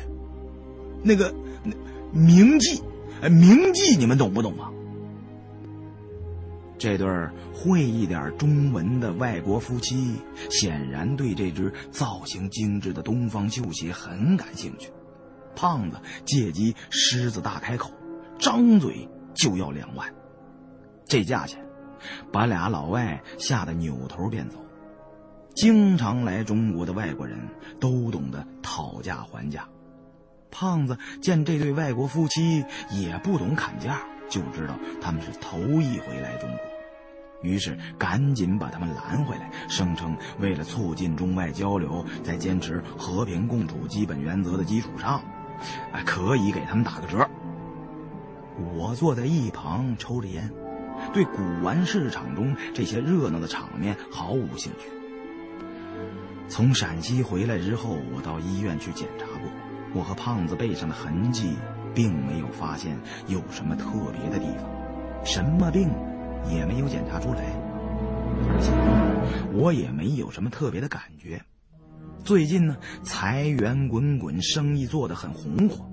[1.04, 1.34] 那个
[1.64, 1.74] 那
[2.12, 2.82] 铭记。”
[3.30, 4.72] 名，记你们懂不懂啊？
[6.78, 7.06] 这对
[7.54, 10.16] 会一点中文的外国夫妻
[10.50, 14.90] 显然对这只造型精致的东方绣鞋很感兴趣。
[15.54, 17.92] 胖子借机狮子大开口，
[18.40, 19.06] 张嘴
[19.40, 20.08] 就要两万。
[21.06, 21.60] 这价钱
[22.32, 24.58] 把俩老外吓得扭头便走。
[25.56, 27.38] 经常来中国的外国人
[27.80, 29.68] 都懂得讨价还价。
[30.52, 34.00] 胖子见这对外国夫妻也不懂砍价，
[34.30, 36.60] 就知道他们是头一回来中国，
[37.42, 45.22] 于是赶紧把他们拦回来，声称为了促进中外交流，在坚持和平共处基本原则的基础上，
[45.92, 47.30] 哎，可以给他们打个折。
[48.76, 50.52] 我坐在一旁抽着烟，
[51.14, 54.90] 对古玩市场中这些热闹的场面毫无兴趣。
[56.48, 59.50] 从陕西回来之后，我到医院去检查过。
[59.94, 61.56] 我和胖子背上的痕迹，
[61.96, 62.96] 并没有发现
[63.28, 64.70] 有什么特别的地方，
[65.26, 65.90] 什么病
[66.48, 67.42] 也没有检查出来，
[68.48, 68.72] 而且
[69.58, 71.42] 我也没有什么特别的感觉。
[72.24, 75.89] 最近呢，财源滚滚，生意做得很红火。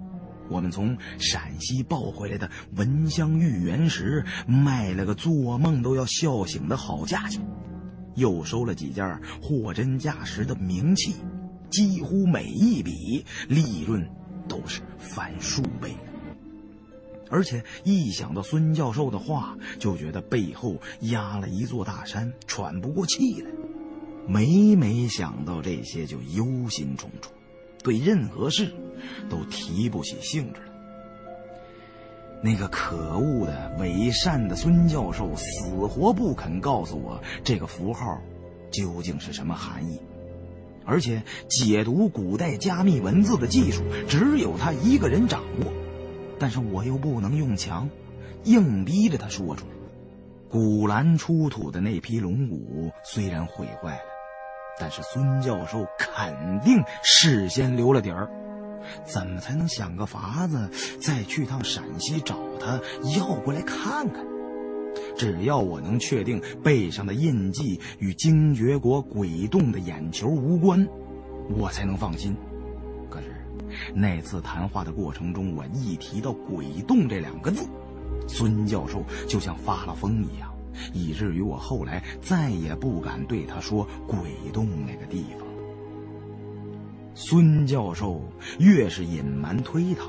[0.48, 7.44] 我们从陕西抱回来的蚊香玉原石卖了个做梦都要笑醒的好价钱，
[8.14, 11.14] 又收了几件货真价实的名器。
[11.68, 14.08] 几乎每一笔利润
[14.48, 15.98] 都是翻数倍的，
[17.28, 23.50] 而且一想到孙教授的话，就觉得背后压了一座大山，喘不过气来。
[24.28, 27.30] 每每想到这些，就忧心忡忡，
[27.86, 28.72] 对任何事
[29.30, 30.66] 都提不起兴致来。
[32.42, 38.20] 那个可恶的伪善的孙教授，死活不肯告诉我这个符号
[38.72, 40.00] 究竟是什么含义。
[40.84, 45.72] 而且解读古代加密文字的技术只有他一个人掌握，
[46.40, 47.88] 但是我又不能用强，
[48.42, 49.72] 硬逼着他说出来。
[50.48, 54.15] 古兰出土的那批龙骨虽然毁坏了，
[54.78, 58.28] 但是孙教授肯定事先留了底儿。
[59.04, 60.70] 怎么才能想个法子
[61.00, 62.80] 再去趟陕西找他
[63.18, 64.24] 要过来看看？
[65.16, 70.86] 只要我能确定背上的印记与精绝国鬼洞的眼球无关，
[71.50, 72.36] 我才能放心。
[73.10, 73.26] 可是
[73.94, 77.66] 那次谈话的过程中，我一提到“鬼洞”这两个字，
[78.28, 80.45] 孙教授就像发了疯一样，
[80.92, 84.18] 以至于我后来再也不敢对他说“鬼
[84.52, 85.46] 洞”那个地方。
[87.14, 88.22] 孙教授
[88.58, 90.08] 越是隐瞒推搪，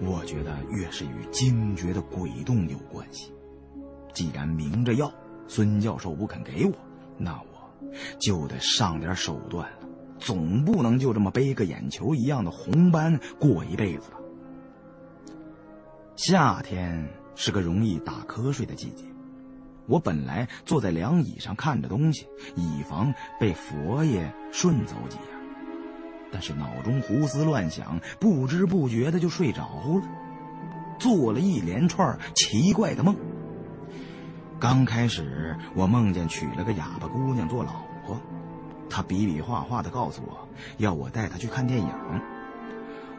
[0.00, 3.32] 我觉得越是与惊觉的鬼洞有关系。
[4.14, 5.12] 既然明着要，
[5.46, 6.72] 孙教授不肯给我，
[7.18, 7.88] 那我
[8.18, 9.88] 就得上点手段了。
[10.18, 14.18] 总不能就这么背个眼球一样的红斑过一辈子吧？
[16.14, 19.04] 夏天是个容易打瞌睡的季节，
[19.86, 25.26] 我本来坐在凉椅上看着东西，以防被佛爷顺走几样，
[26.30, 30.02] 但是脑中胡思乱想，不知不觉的就睡着了，
[30.98, 33.16] 做了一连串奇怪的梦。
[34.60, 37.72] 刚开始，我梦见娶了个哑巴姑娘做老
[38.06, 38.16] 婆，
[38.88, 40.48] 她比比划划的告诉我
[40.78, 41.88] 要我带她去看电影。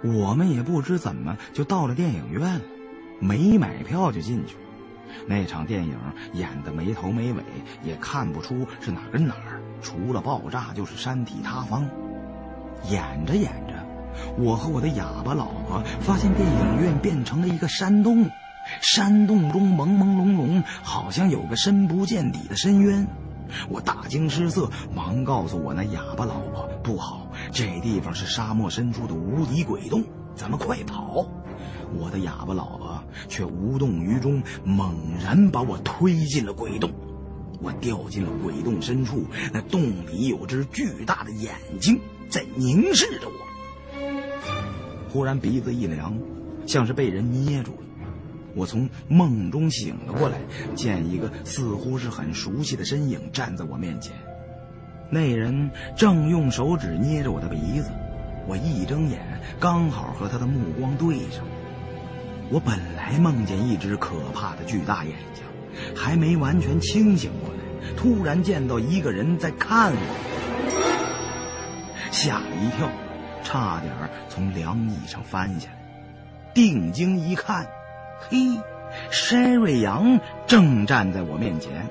[0.04, 2.62] 我们也不知怎么就到了电影院了。
[3.20, 4.56] 没买票就进去。
[5.28, 5.98] 那场电影
[6.34, 7.44] 演的没头没尾，
[7.84, 11.88] 也看不出是哪跟哪儿，除了爆炸就是山体塌方。
[12.90, 13.74] 演着演着，
[14.38, 18.30] 我和我的哑巴老婆发现电影院变成了一个山洞，
[18.82, 23.08] 山洞中朦朦胧胧，好像有个深不见底的深渊。
[23.70, 30.04] 我大惊失色，忙告诉我那哑巴老婆：“不好，这地方是沙漠深处的无底鬼洞，
[30.36, 31.26] 咱们快跑！”
[31.96, 32.93] 我的哑巴老婆
[33.28, 36.92] 却无动于衷，猛然把我推进了鬼洞。
[37.62, 43.34] 我掉进了鬼洞深处，那洞里有只巨大的眼睛在凝视着我。
[45.10, 46.18] 忽然鼻子一凉，
[46.66, 47.78] 像是被人捏住了。
[48.56, 50.38] 我从梦中醒了过来，
[50.76, 54.14] 见一个似乎是很熟悉的身影站在我面前。
[55.10, 57.90] 那人正用手指捏着我的鼻子，
[58.48, 59.22] 我一睁眼，
[59.60, 61.46] 刚好和他的目光对上。
[62.54, 65.44] 我本来梦见一只可怕的巨大眼睛，
[65.96, 67.56] 还没完全清醒过来，
[67.98, 69.98] 突然见到一个人在看我，
[72.12, 72.88] 吓了一跳，
[73.42, 73.92] 差点
[74.30, 75.78] 从凉椅上翻下来。
[76.54, 77.66] 定睛一看。
[78.30, 78.38] 嘿，
[79.10, 81.88] 山瑞阳正站在我面前，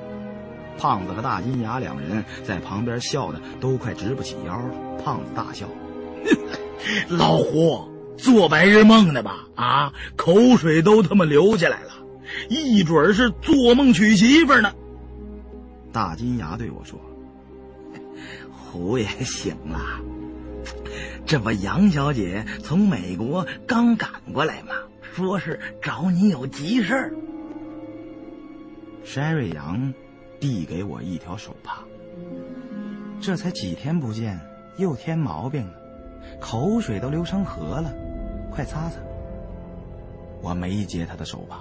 [0.78, 5.02] 胖子和大金牙两人在旁边笑的都快直不起腰了。
[5.04, 5.66] 胖子大笑
[7.10, 7.84] ：“老胡，
[8.22, 9.48] 做白日梦呢吧？
[9.56, 11.90] 啊，口水都他妈流下来了，
[12.48, 14.72] 一准是做梦娶媳妇呢。”
[15.92, 17.00] 大金牙对我说：
[18.48, 20.00] “胡爷醒了，
[21.26, 24.74] 这不杨小姐从美国刚赶过来吗？”
[25.14, 27.12] 说是找你有急事儿。
[29.04, 29.92] 山瑞阳
[30.40, 31.80] 递给我一条手帕，
[33.20, 34.40] 这才几天不见，
[34.78, 35.74] 又添毛病了，
[36.40, 37.92] 口水都流成河了，
[38.54, 39.00] 快擦擦。
[40.40, 41.60] 我没接他的手帕，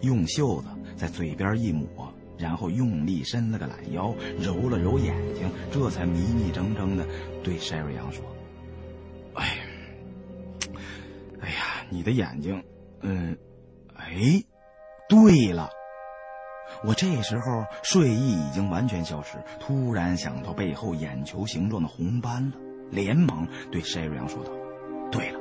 [0.00, 7.06] 用袖子在嘴边一抹，然后用力伸了个懒腰，揉了揉眼睛，这才迷迷瞪瞪的
[7.42, 8.24] 对山瑞阳说
[9.34, 9.58] ：“哎，
[11.40, 12.62] 哎呀，你的眼睛。”
[13.04, 13.36] 嗯，
[13.96, 14.44] 哎，
[15.08, 15.68] 对了，
[16.84, 22.56] 我这时候睡意已经完全消失，突然想到背后眼球形状的红斑了，
[22.92, 24.52] 连忙对筛瑞阳说道
[25.10, 25.40] ：“对了，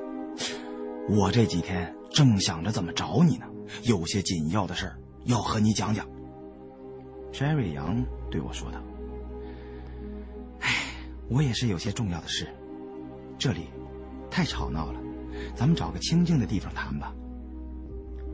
[1.09, 3.45] 我这几天正想着怎么找你呢，
[3.83, 4.91] 有些紧要的事
[5.25, 6.07] 要和你讲讲。”
[7.33, 8.81] 筛瑞阳对我说道
[10.61, 10.69] ：“哎，
[11.29, 12.47] 我也是有些重要的事，
[13.37, 13.69] 这里
[14.29, 14.99] 太吵闹了，
[15.55, 17.13] 咱们找个清静的地方谈吧。”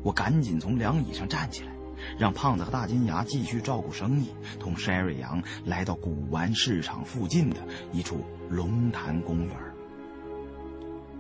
[0.04, 1.72] 我赶紧从凉椅上站起来，
[2.18, 4.30] 让胖子和大金牙继续照顾生意，
[4.60, 7.58] 同山瑞阳来到古玩市场附近的
[7.92, 9.56] 一处龙潭公园。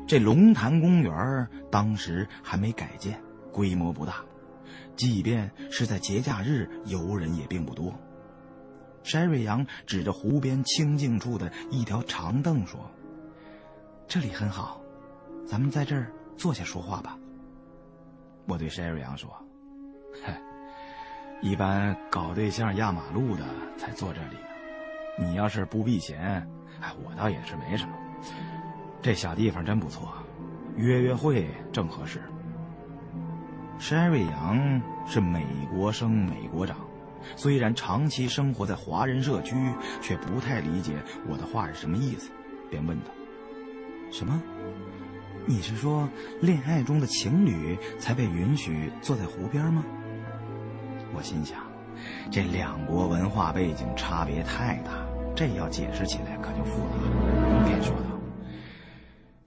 [0.07, 3.21] 这龙潭公园当时还没改建，
[3.51, 4.23] 规模不大，
[4.95, 7.93] 即便是在节假日，游人也并不多。
[9.03, 12.79] 山瑞阳指着湖边清静处的一条长凳说
[14.07, 14.81] ：“这里很好，
[15.45, 17.17] 咱们在这儿坐下说话吧。”
[18.47, 19.29] 我对山瑞阳说
[20.23, 20.41] ：“嗨，
[21.41, 23.45] 一般搞对象压马路的
[23.77, 24.37] 才坐这里。
[25.19, 26.47] 你要是不避嫌，
[26.79, 27.93] 哎，我倒也是没什么。
[29.01, 30.13] 这小地方真不错，
[30.75, 32.21] 约约会正合适。”
[33.79, 36.77] 山瑞阳是美国生美国长，
[37.35, 39.55] 虽然长期生活在华人社区，
[40.01, 40.93] 却不太理解
[41.29, 42.31] 我的话是什么意思，
[42.71, 43.11] 便问道
[44.11, 44.41] ：“什么？”
[45.45, 46.09] 你是说，
[46.41, 49.83] 恋爱中的情侣才被允许坐在湖边吗？
[51.15, 51.59] 我心想，
[52.31, 54.91] 这两国文化背景差别太大，
[55.35, 57.63] 这要解释起来可就复杂了。
[57.65, 58.06] 便说道：“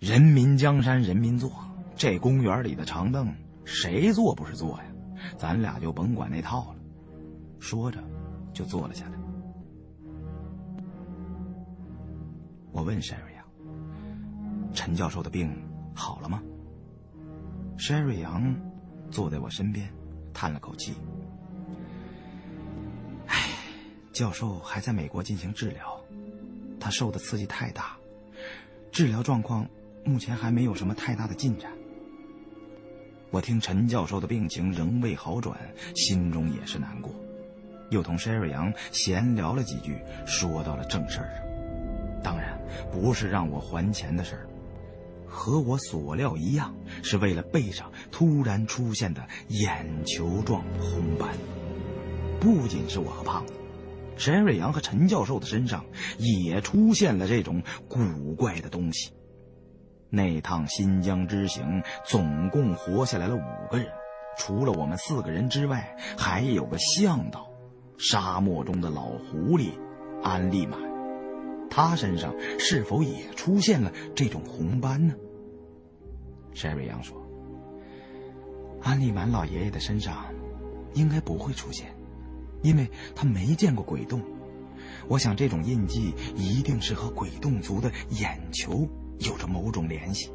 [0.01, 1.53] 人民江山人民坐，
[1.95, 3.31] 这公园里的长凳，
[3.67, 4.85] 谁坐不是坐呀？
[5.37, 6.77] 咱俩就甭管那套了。”
[7.61, 8.03] 说着，
[8.55, 9.13] 就坐了下来。
[12.73, 13.45] 我问山瑞阳
[14.73, 15.55] ：“陈教授的病？”
[15.95, 16.43] 好了吗？
[17.77, 18.57] 山瑞阳
[19.11, 19.87] 坐在我身边，
[20.33, 20.95] 叹了口气
[23.29, 23.37] ：“唉，
[24.15, 26.01] 教授还在美国进行治疗，
[26.81, 27.99] 他受的刺激太大，
[28.91, 29.69] 治疗状况
[30.11, 31.71] 目前还没有什么太大的进展。”
[33.31, 35.57] 我听陈教授的病情仍未好转，
[35.95, 37.15] 心中也是难过，
[37.91, 39.97] 又同山瑞阳闲聊了几句，
[40.27, 42.61] 说到了正事儿上，当然
[42.91, 44.49] 不是让我还钱的事儿。
[45.29, 46.75] 和我所料一样，
[47.05, 51.29] 是为了背上突然出现的眼球状红斑。
[52.41, 53.53] 不仅是我和胖子，
[54.17, 55.85] 沈瑞阳和陈教授的身上
[56.19, 59.13] 也出现了这种古怪的东西。
[60.11, 63.87] 那趟新疆之行，总共活下来了五个人，
[64.37, 67.49] 除了我们四个人之外，还有个向导，
[67.97, 69.71] 沙漠中的老狐狸
[70.23, 70.79] 安利满。
[71.71, 75.15] 他身上是否也出现了这种红斑呢？
[76.53, 77.17] 山瑞阳说
[78.83, 80.27] ：“安利满老爷爷的身上
[80.95, 81.95] 应该不会出现，
[82.63, 84.21] 因为他没见过鬼洞。
[85.07, 88.89] 我想这种印记一定是和鬼洞族的眼球
[89.21, 90.31] 有着某种联系。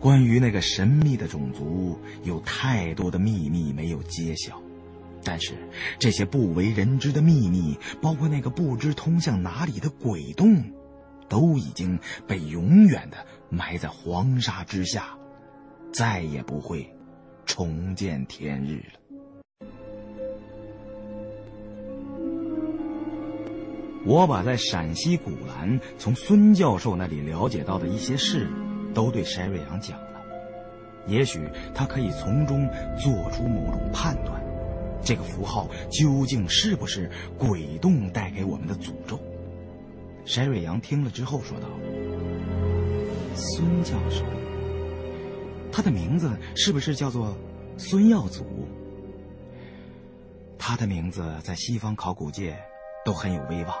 [0.00, 4.60] 关于那个神秘的种族，有太多的秘密没有揭晓。”
[5.22, 5.52] 但是，
[5.98, 10.64] 这些不为人知的秘密，包括那个不知通向哪里的鬼洞，
[11.28, 15.18] 都已经被永远的埋在黄沙之下，
[15.92, 16.90] 再也不会
[17.44, 18.99] 重见天日了。
[24.04, 28.48] 我把在陕西古兰从孙教授那里了解到的一些事，
[28.94, 30.20] 都对山瑞阳讲了，
[31.06, 31.40] 也许
[31.74, 32.68] 他可以从中
[32.98, 34.40] 做出某种判断。
[35.02, 39.18] 这个符号究竟是不是鬼洞带给我们的诅咒？
[40.24, 41.66] 山瑞阳听了之后说道
[43.34, 44.24] ：“孙教授，
[45.72, 47.34] 他的名字是不是叫做
[47.78, 48.44] 孙耀祖？
[50.58, 52.54] 他的名字在西方考古界
[53.04, 53.74] 都很有威望，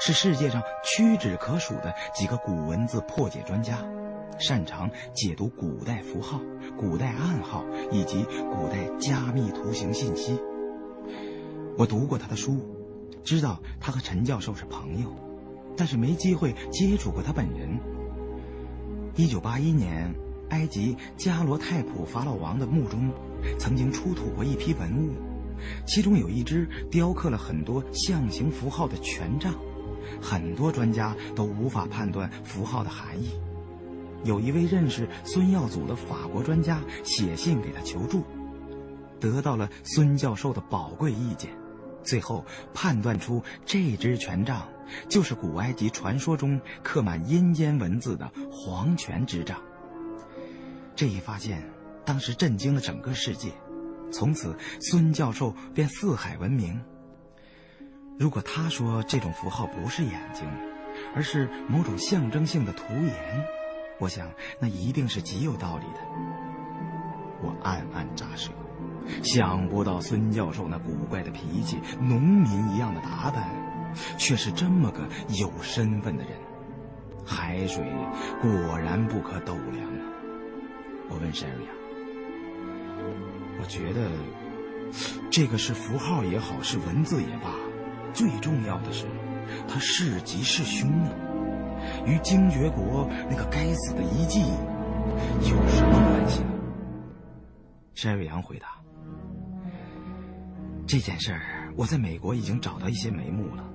[0.00, 3.78] 是世界上屈指可数的几个古文字破解专家，
[4.38, 6.40] 擅长解读古代符号、
[6.76, 10.40] 古代暗号以及古代加密图形信息。”
[11.76, 12.58] 我读过他的书，
[13.24, 15.08] 知道他和陈教授是朋友，
[15.76, 17.78] 但是没机会接触过他本人。
[19.16, 20.14] 一九八一年，
[20.50, 23.12] 埃及加罗泰普法老王的墓中
[23.58, 25.14] 曾经出土过一批文物，
[25.86, 29.54] 其中有一只雕刻了很多象形符号的权杖，
[30.20, 33.30] 很多专家都无法判断符号的含义。
[34.24, 38.24] 有一位认识孙耀祖的法国专家写信给他求助，
[39.20, 41.50] 得到了孙教授的宝贵意见。
[42.02, 42.44] 最后
[42.74, 44.68] 判断出这只权杖
[45.08, 49.58] 就是古埃及传说中刻满阴间文字的黄泉之杖。
[50.94, 51.70] 这一发现
[52.04, 53.52] 当时震惊了整个世界，
[54.12, 56.78] 从此孙教授便四海闻名。
[58.16, 60.48] 如果他说这种符号不是眼睛，
[61.14, 63.44] 而是某种象征性的图言，
[63.98, 64.30] 我想
[64.60, 66.00] 那一定是极有道理的。
[67.42, 68.50] 我暗暗咋舌。
[69.22, 73.54] 想不到孙教授那古怪的脾气、农民一样的打扮，
[74.16, 76.32] 却是这么个有身份的人。
[77.26, 77.84] 海水
[78.40, 80.00] 果然不可斗量啊！
[81.10, 81.74] 我问山瑞阳
[83.60, 84.10] ：“我觉得
[85.30, 87.50] 这个是符号也好，是文字也罢，
[88.14, 89.04] 最重要的是，
[89.68, 91.10] 他是吉是凶呢？
[92.06, 94.40] 与精绝国那个该死的遗迹
[95.42, 96.50] 有什么关系呢？”
[97.94, 98.68] 山瑞阳回答。
[100.86, 103.68] 这件事儿，我在美国已经找到一些眉目了。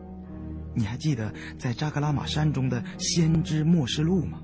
[0.73, 4.39] 你还记得在扎格拉玛山中的先知末世录吗？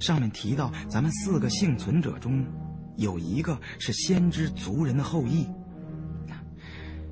[0.00, 2.44] 上面提到，咱们四个幸存者中，
[2.96, 5.46] 有一个是先知族人的后裔。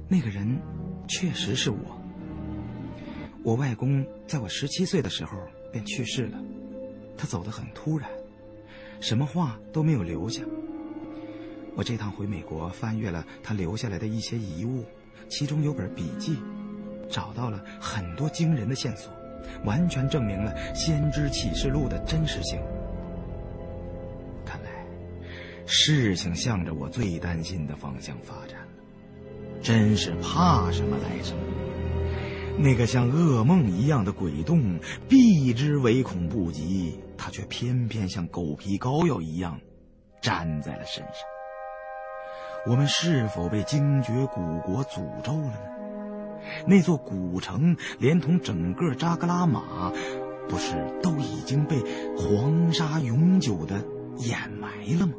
[0.09, 0.61] 那个人，
[1.07, 2.00] 确实是我。
[3.43, 5.39] 我外公在我十七岁的时候
[5.73, 6.39] 便去世了，
[7.17, 8.09] 他走得很突然，
[9.01, 10.43] 什么话都没有留下。
[11.75, 14.85] 我这趟回美国，翻阅了他留下来的一些遗物，
[15.29, 16.37] 其中有本笔记，
[17.09, 19.11] 找到了很多惊人的线索，
[19.65, 22.61] 完全证明了《先知启示录》的真实性。
[24.45, 24.85] 看来，
[25.65, 28.69] 事情向着我最担心的方向发展了。
[29.63, 31.43] 真是怕什么来什么。
[32.63, 34.79] 那个像噩梦一样的鬼洞，
[35.09, 39.59] 避之唯恐不及，他却偏偏像狗皮膏药一样，
[40.21, 41.15] 粘在了身上。
[42.67, 45.57] 我们是否被精绝古国诅咒了呢？
[46.67, 49.91] 那座古城连同整个扎格拉玛，
[50.47, 51.83] 不是都已经被
[52.15, 53.83] 黄沙永久的
[54.19, 54.69] 掩埋
[54.99, 55.15] 了吗？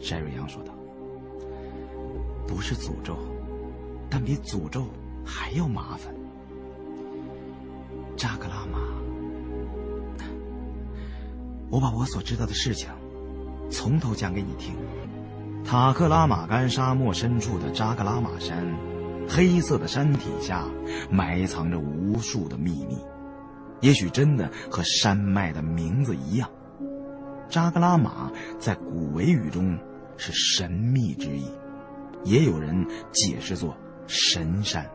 [0.00, 0.72] 山瑞阳说道
[2.48, 3.16] ：“不是诅咒，
[4.08, 4.86] 但比诅咒
[5.26, 6.14] 还要麻烦。
[8.16, 8.78] 扎格拉玛，
[11.68, 12.88] 我把我所知道的事情
[13.68, 14.74] 从头讲给你听。”
[15.66, 18.64] 塔克拉玛干沙漠深处的扎格拉玛山，
[19.28, 20.64] 黑色的山体下
[21.10, 22.96] 埋藏着无数的秘密，
[23.80, 26.48] 也许真的和山脉的名字一样。
[27.48, 28.30] 扎格拉玛
[28.60, 29.76] 在古维语中
[30.16, 31.50] 是神秘之意，
[32.22, 33.76] 也有人解释作
[34.06, 34.88] 神山。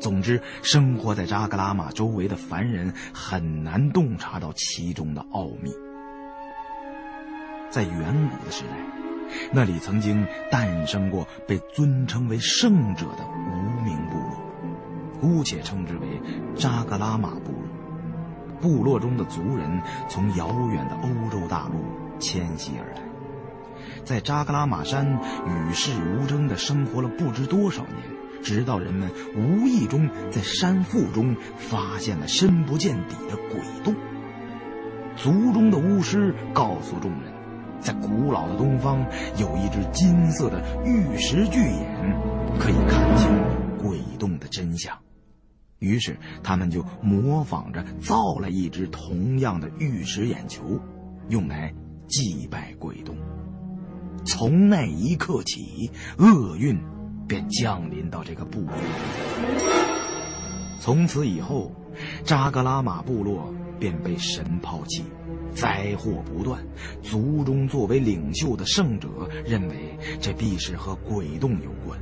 [0.00, 5.72] 总之，生活在扎格拉玛周围的凡人很难洞察到其中的奥秘。
[7.70, 8.76] 在远古的时代，
[9.50, 16.20] 那里曾经诞生过被尊称为圣者的无名部落，姑且称之为
[16.54, 17.62] 扎格拉玛部落。
[18.60, 21.84] 部落中的族人从遥远的欧洲大陆
[22.18, 23.02] 迁徙而来，
[24.04, 28.13] 在扎格拉玛山与世无争地生活了不知多少年，
[28.44, 33.94] 直到人们无意中在山腹中发现了深不见底的鬼洞。
[35.16, 37.32] 族中的巫师告诉众人，
[37.80, 39.04] 在古老的东方
[39.38, 42.20] 有一只金色的玉石巨眼，
[42.58, 43.30] 可以看清
[43.78, 44.96] 鬼洞的真相。
[45.78, 50.80] 于是他们就模仿着造了一只同样的玉石眼球，
[51.28, 51.72] 用来
[52.06, 53.16] 祭拜鬼洞。
[54.24, 56.78] 从那一刻起，厄运
[57.26, 58.72] 便降临到这个部落。
[60.80, 61.72] 从此以后，
[62.24, 63.52] 扎格拉玛部落。
[63.76, 65.02] 便被神抛弃，
[65.52, 66.64] 灾祸不断。
[67.02, 69.08] 族中作为领袖的圣者
[69.44, 71.98] 认为，这必是和鬼洞有关。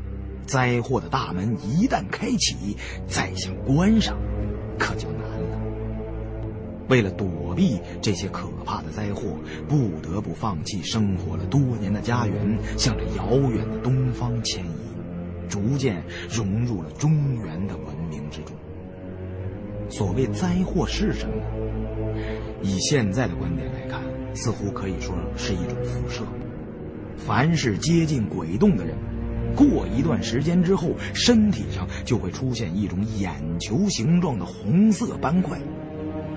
[0.46, 2.76] 灾祸的大门一旦开启，
[3.08, 4.16] 再想关上，
[4.78, 5.58] 可就难了。
[6.88, 14.91] 为了躲避这些可怕的灾祸，不得不放弃生活了多年的家园，向着遥远的东方迁移，
[15.52, 18.56] 逐渐融入了中原的文明之中。
[19.90, 21.34] 所谓灾祸是什么？
[22.62, 24.00] 以现在的观点来看，
[24.34, 26.22] 似乎可以说是一种辐射。
[27.18, 28.96] 凡是接近鬼洞的人，
[29.54, 35.60] 过一段时间之后，身体上就会出现一种眼球形状的红色斑块，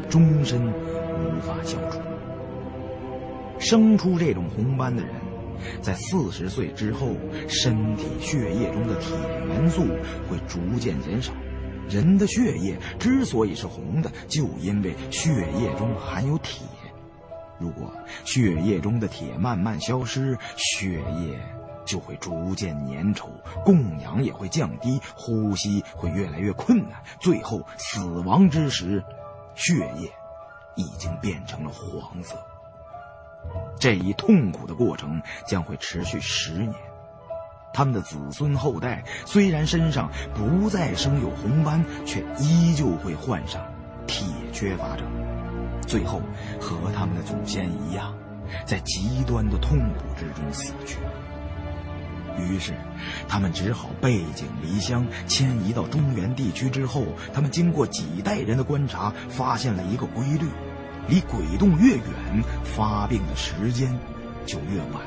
[0.10, 2.00] 终身无法消除。
[3.60, 5.14] 生出这种红斑的人，
[5.82, 7.16] 在四十岁之后，
[7.48, 9.16] 身体血液中的铁
[9.48, 9.86] 元素
[10.30, 11.34] 会逐渐减少。
[11.88, 15.30] 人的血液之所以是红的，就因为血
[15.60, 16.66] 液中含有铁。
[17.60, 17.94] 如果
[18.26, 21.40] 血液中的铁慢慢消失，血液
[21.86, 23.28] 就会逐渐粘稠，
[23.64, 29.04] 供氧也会降低，呼吸会越来越困难，最后死亡之时，
[29.54, 30.12] 血液
[30.76, 32.36] 已经变成了黄色。
[33.80, 36.74] 这一痛苦的过程将会持续十年。
[37.74, 43.62] 他们的子孙后代虽然身上不再生有红斑，却依旧会患上
[44.08, 45.06] 铁缺乏症，
[45.86, 46.22] 最后
[46.60, 48.16] 和他们的祖先一样，
[48.66, 50.98] 在极端的痛苦之中死去。
[52.38, 52.74] 于是，
[53.28, 56.70] 他们只好背井离乡，迁移到中原地区。
[56.70, 60.46] 之后，他们经过几代人的观察，发现了一个规律：
[61.08, 63.98] 离鬼洞越远，发病的时间
[64.46, 65.02] 就越晚。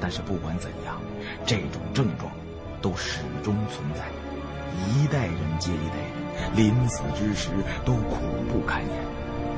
[0.00, 1.00] 但是不管怎样。
[1.44, 2.30] 这种症状
[2.80, 4.04] 都始终存在，
[4.88, 5.96] 一代人接一代
[6.40, 7.50] 人，临死之时
[7.84, 8.16] 都苦
[8.50, 8.92] 不堪言，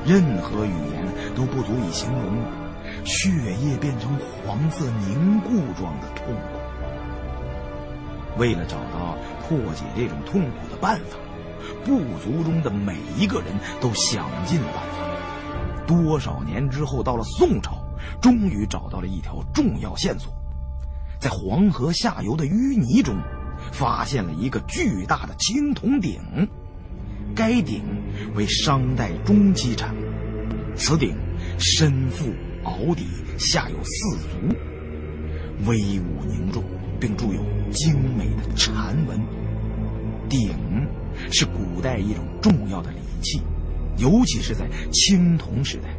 [0.05, 2.43] 任何语言都不足以形容
[3.05, 4.09] 血液变成
[4.45, 6.41] 黄色凝固状的痛苦。
[8.37, 9.17] 为了找到
[9.47, 11.17] 破解这种痛苦的办法，
[11.85, 13.47] 部族中的每一个人
[13.79, 15.00] 都想尽办法。
[15.85, 17.83] 多少年之后，到了宋朝，
[18.21, 20.33] 终于找到了一条重要线索。
[21.19, 23.15] 在黄河下游的淤泥中，
[23.71, 26.19] 发现了一个巨大的青铜鼎。
[27.35, 27.81] 该鼎
[28.35, 29.95] 为商代中期产，
[30.75, 31.15] 此鼎
[31.57, 32.25] 身腹
[32.63, 33.05] 鳌底，
[33.37, 34.55] 下有四足，
[35.65, 36.63] 威武凝重，
[36.99, 37.41] 并铸有
[37.71, 39.19] 精美的禅文。
[40.27, 40.49] 鼎
[41.31, 43.41] 是古代一种重要的礼器，
[43.97, 45.95] 尤其是在青铜时代，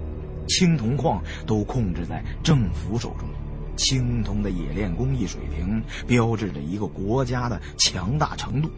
[0.48, 3.28] 青铜矿都控制在政府手中。
[3.77, 8.70] 青铜的冶炼工艺水平，标志着一个国家的强大程度。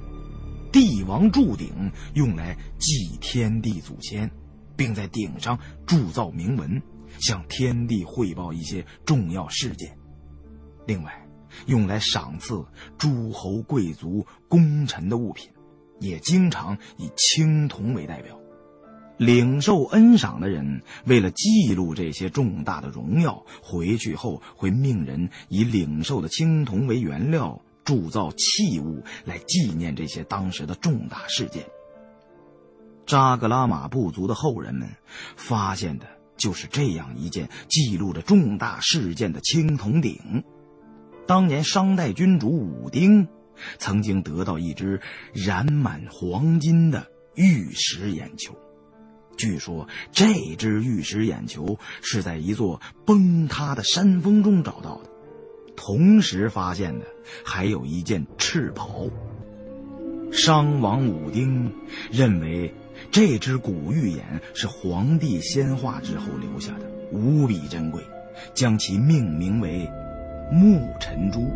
[0.72, 4.30] 帝王铸鼎用来祭天地祖先，
[4.76, 6.80] 并在鼎上铸造铭文，
[7.18, 9.96] 向天地汇报一些重要事件。
[10.86, 11.26] 另外，
[11.66, 12.64] 用来赏赐
[12.98, 15.50] 诸侯贵族功臣的物品，
[16.00, 18.38] 也经常以青铜为代表。
[19.16, 31.64] 领受恩赏的人，为了记录这些重大的荣耀，回去后会命人以领受的青铜为原料铸造器物，来纪念这些当时的重大事件。
[33.06, 34.88] 扎格拉玛部族的后人们
[35.36, 40.42] 发现的就是这样一件记录着重大事件的青铜鼎。
[41.26, 43.28] 当年商代君主武丁
[43.78, 45.00] 曾经得到一只
[45.32, 48.54] 染满黄金的玉石眼球。
[49.36, 55.10] 据说这只玉石眼球是在一座崩塌的山峰中找到的，
[55.76, 57.06] 同时发现的
[57.44, 59.08] 还有一件赤袍。
[60.32, 61.72] 商王武丁
[62.10, 62.74] 认为
[63.10, 68.02] 这只古玉眼是皇帝仙化之后留下的，无比珍贵，
[68.52, 69.88] 将其命名为
[70.50, 71.48] 木尘珠，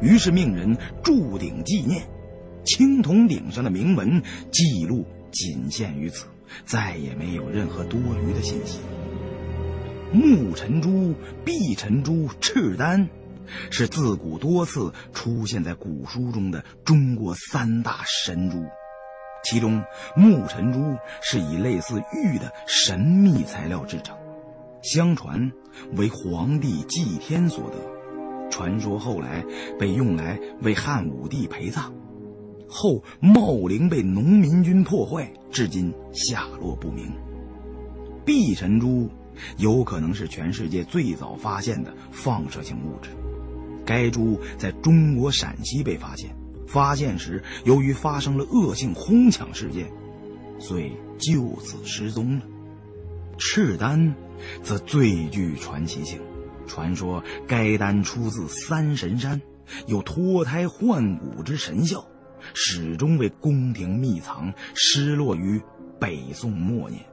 [0.00, 2.06] 于是命人铸鼎纪念。
[2.64, 6.26] 青铜鼎上的铭文记录仅限于此，
[6.64, 8.80] 再也没有任何多余的信息。
[10.12, 11.14] 木尘珠、
[11.44, 13.08] 碧尘珠、赤丹，
[13.70, 18.64] 是自古多次出现在古书中的中国三大神珠。
[19.42, 19.84] 其中，
[20.16, 24.16] 木尘珠是以类似玉的神秘材料制成，
[24.82, 25.52] 相传
[25.96, 27.76] 为皇帝祭天所得，
[28.50, 29.44] 传说后来
[29.78, 31.92] 被用来为汉武帝陪葬。
[32.68, 37.12] 后茂陵被农民军破坏，至今下落不明。
[38.24, 39.08] 碧尘珠
[39.58, 43.10] 有可能是全世界最早发现的放射性物质，
[43.84, 46.34] 该珠在中国陕西被发现，
[46.66, 49.88] 发现时由于发生了恶性哄抢事件，
[50.58, 52.42] 遂就此失踪了。
[53.38, 54.14] 赤丹
[54.62, 56.20] 则最具传奇性，
[56.66, 59.40] 传说该丹出自三神山，
[59.86, 62.04] 有脱胎换骨之神效。
[62.54, 65.60] 始终为宫廷秘藏，失落于
[66.00, 67.04] 北宋末年。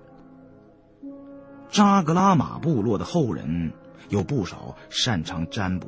[1.69, 3.71] 扎格拉玛部落的后人
[4.09, 5.87] 有不少擅长占卜，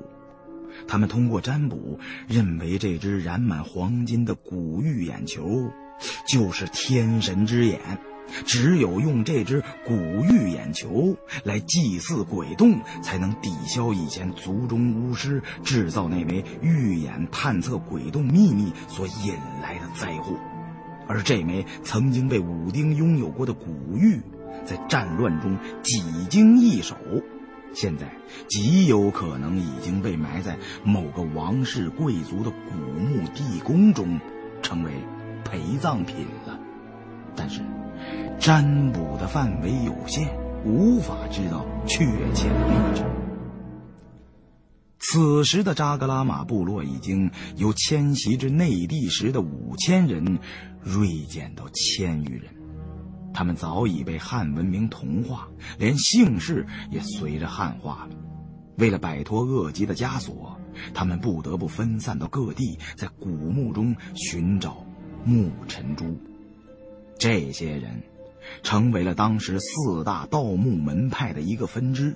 [0.87, 5.71] 他们通过占卜认为这只染满黄金的古玉眼球
[6.27, 7.79] 就是天神之眼。
[8.45, 20.35] 只有用这只古玉眼球来祭祀鬼洞，才能抵消以前族中巫师制造那枚玉眼探测鬼洞秘密所引来的灾祸。
[21.07, 24.19] 而这枚曾经被武丁拥有过的古玉，
[24.65, 26.97] 在战乱中几经易手，
[27.73, 28.11] 现在
[28.49, 34.19] 极有可能已经被埋在某个王室贵族的古墓地宫中，
[34.63, 34.91] 成为
[35.43, 36.59] 陪葬品了。
[37.35, 37.61] 但是。
[38.39, 40.29] 占卜的范围有限，
[40.63, 43.03] 无法知道确切的位置。
[44.99, 50.39] 此时的扎格拉玛部落已经由迁徙至内地时的五千人
[50.81, 52.51] 锐减到千余人，
[53.31, 58.15] 他们早已被汉文明同化，连姓氏也随着汉化了。
[58.77, 60.59] 为了摆脱恶疾的枷锁，
[60.93, 64.83] 他们不得不分散到各地，在古墓中寻找
[65.23, 66.19] 木尘珠。
[67.17, 68.03] 这些人。
[68.61, 72.15] 成为了当时四大盗墓门派的一个分支。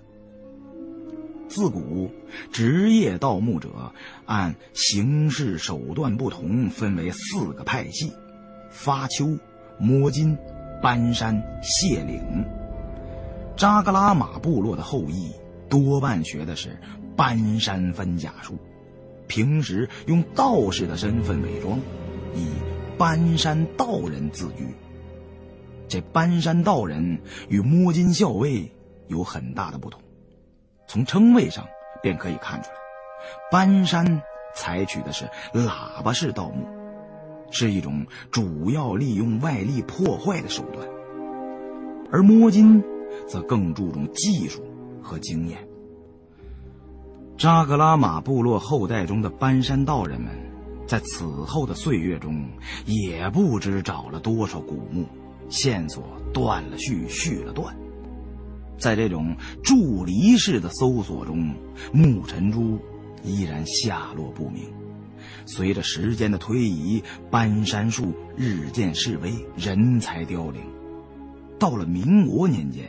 [1.47, 2.11] 自古，
[2.51, 3.91] 职业盗墓者
[4.25, 8.13] 按形式手段不同，分为四个派系：
[8.69, 9.35] 发丘、
[9.79, 10.37] 摸金、
[10.83, 12.45] 搬山、卸岭。
[13.57, 15.31] 扎格拉玛部落的后裔
[15.67, 16.77] 多半学的是
[17.15, 18.55] 搬山分甲术，
[19.27, 21.79] 平时用道士的身份伪装，
[22.35, 22.49] 以
[22.99, 24.67] 搬山道人自居。
[25.89, 28.71] 这搬山道人与摸金校尉
[29.07, 29.99] 有很大的不同，
[30.87, 31.65] 从称谓上
[32.01, 32.75] 便可以看出来，
[33.51, 34.21] 搬山
[34.53, 36.63] 采取的是喇叭式盗墓，
[37.49, 40.87] 是一种主要利用外力破坏的手段，
[42.11, 42.83] 而摸金
[43.27, 44.63] 则更注重技术
[45.01, 45.67] 和经验。
[47.35, 50.31] 扎格拉玛部落后代中的搬山道人们，
[50.85, 52.47] 在此后的岁月中，
[52.85, 55.05] 也不知找了多少古墓。
[55.49, 56.03] 线索
[56.33, 57.75] 断了续，续了断，
[58.77, 61.53] 在这种助离式的搜索中，
[61.91, 62.79] 穆尘珠
[63.23, 64.63] 依然下落不明。
[65.45, 70.61] 随着时间的推移，搬山术日渐式微，人才凋零。
[71.59, 72.85] 到了民国年间，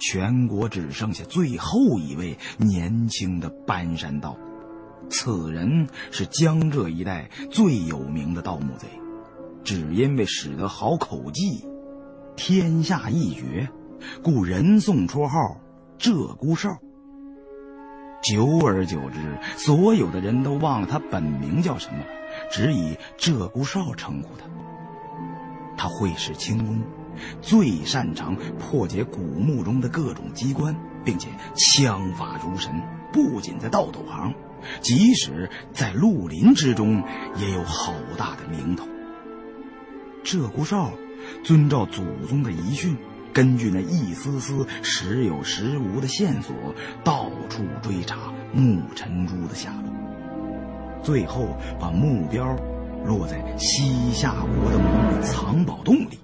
[0.00, 4.36] 全国只剩下最后一位年轻的搬山道，
[5.08, 8.88] 此人是江浙一带最有名的盗墓贼，
[9.62, 11.67] 只因为使得好口技。
[12.38, 13.68] 天下一绝，
[14.22, 15.60] 故人送绰号
[15.98, 16.70] “鹧鸪哨”。
[18.22, 19.18] 久而久之，
[19.56, 22.04] 所有的人都忘了他本名叫什么了，
[22.48, 24.46] 只以“鹧鸪哨”称呼他。
[25.76, 26.78] 他会使轻功，
[27.42, 32.72] 最擅长破解古墓中的各种机关，并且枪法如神。
[33.12, 34.32] 不仅在盗斗行，
[34.80, 37.02] 即使在绿林之中，
[37.36, 38.86] 也有好大的名头。
[40.22, 40.92] 鹧鸪哨。
[41.42, 42.96] 遵照祖宗的遗训，
[43.32, 46.54] 根据那一丝丝时有时无的线索，
[47.04, 49.92] 到处追查木尘珠的下落，
[51.02, 52.56] 最后把目标
[53.04, 56.18] 落在西夏国的某藏宝洞里。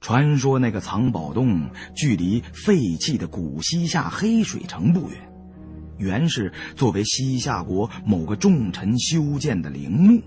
[0.00, 5.18] 传说那个藏宝洞距离废弃的古西夏黑水城不远，
[5.98, 10.22] 原是作为西夏国某个重臣修建的陵墓，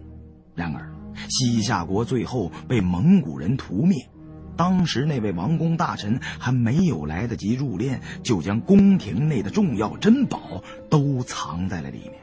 [0.54, 0.91] 然而。
[1.30, 4.08] 西夏国最后被蒙古人屠灭，
[4.56, 12.14] 当时那位王公大臣还没有来得及入殓，就将宫廷内的重要珍宝都藏在了里面，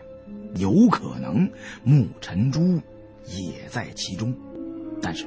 [0.57, 1.51] 有可能
[1.85, 2.81] 木尘珠
[3.27, 4.35] 也在其中。
[5.01, 5.27] 但是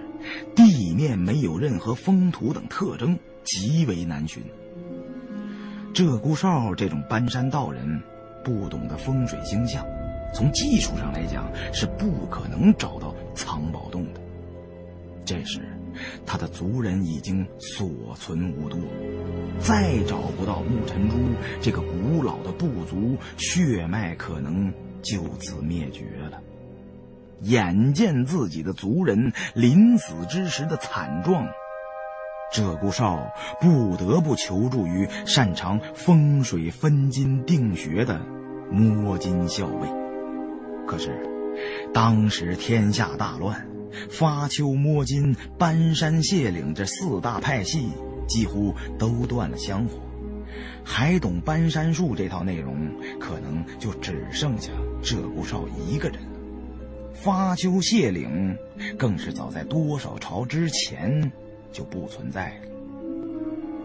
[0.54, 4.44] 地面没有任何封土等特征，极为难寻。
[5.94, 8.02] 鹧鸪哨这种搬山道人，
[8.44, 9.86] 不懂得风水星象，
[10.34, 14.22] 从技术上来讲是不可能找到藏宝洞的。
[15.26, 15.60] 这时。
[16.26, 18.80] 他的族人已经所存无多，
[19.60, 21.18] 再找不到木尘珠，
[21.60, 26.40] 这个古老的部族血脉可能就此灭绝了。
[27.42, 31.46] 眼见自己的族人临死之时的惨状，
[32.54, 33.30] 鹧鸪哨
[33.60, 38.22] 不得不求助于擅长风水分金定穴的
[38.72, 39.90] 摸金校尉。
[40.88, 41.12] 可是，
[41.94, 43.68] 当时天下大乱。
[44.10, 47.90] 发丘、摸金、搬山、卸岭这四大派系
[48.26, 50.00] 几乎都断了香火，
[50.82, 52.90] 还懂搬山术这套内容，
[53.20, 54.72] 可能就只剩下
[55.04, 56.30] 鹧鸪哨一个人了。
[57.14, 58.56] 发丘、卸岭
[58.98, 61.30] 更是早在多少朝之前
[61.70, 62.72] 就不存在了。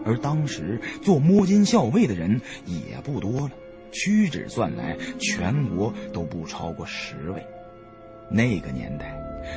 [0.05, 3.51] 而当时做摸金校尉的人也不多了，
[3.91, 7.45] 屈指算来，全国都不超过十位。
[8.29, 9.15] 那个年代。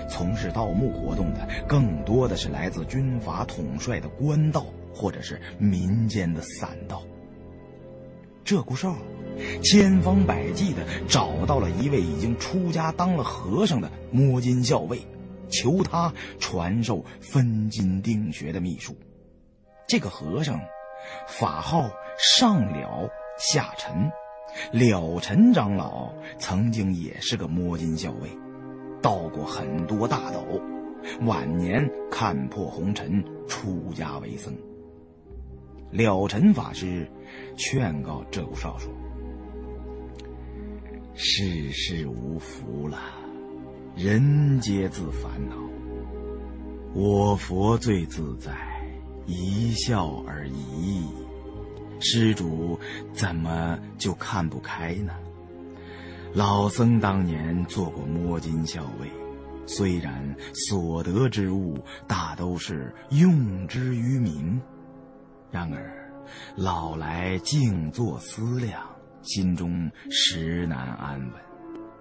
[0.09, 4.65] 从事盗墓活动的更多的是来自军阀统帅的官道，
[4.95, 7.03] 或者是民间的散道。
[8.45, 8.95] 鹧鸪哨
[9.63, 15.01] 千方百计的找到了一位已经出家当了和尚的摸金校尉，
[15.49, 18.97] 求他传授分金定穴的秘术。
[19.89, 20.61] 这个和尚
[21.27, 24.11] 法号上了下沉，
[24.73, 28.31] 了尘长老曾经也是个摸金校尉。
[29.03, 30.61] 到过很多大斗，
[31.27, 34.55] 晚年看破红尘，出家为僧。
[35.91, 37.11] 了尘法师
[37.57, 38.93] 劝告鹧鸪哨说
[41.15, 42.99] ：“世事无福了，
[43.97, 45.57] 人皆自烦恼。
[46.95, 48.53] 我佛最自在，
[49.27, 51.09] 一笑而已。
[51.99, 52.79] 施主
[53.13, 55.13] 怎么就看不开呢？”
[56.33, 59.11] 老僧当年做过摸金校尉，
[59.67, 61.77] 虽然所得之物
[62.07, 64.61] 大都是用之于民，
[65.51, 66.13] 然而
[66.57, 68.81] 老来静坐思量，
[69.23, 71.33] 心中实难安稳。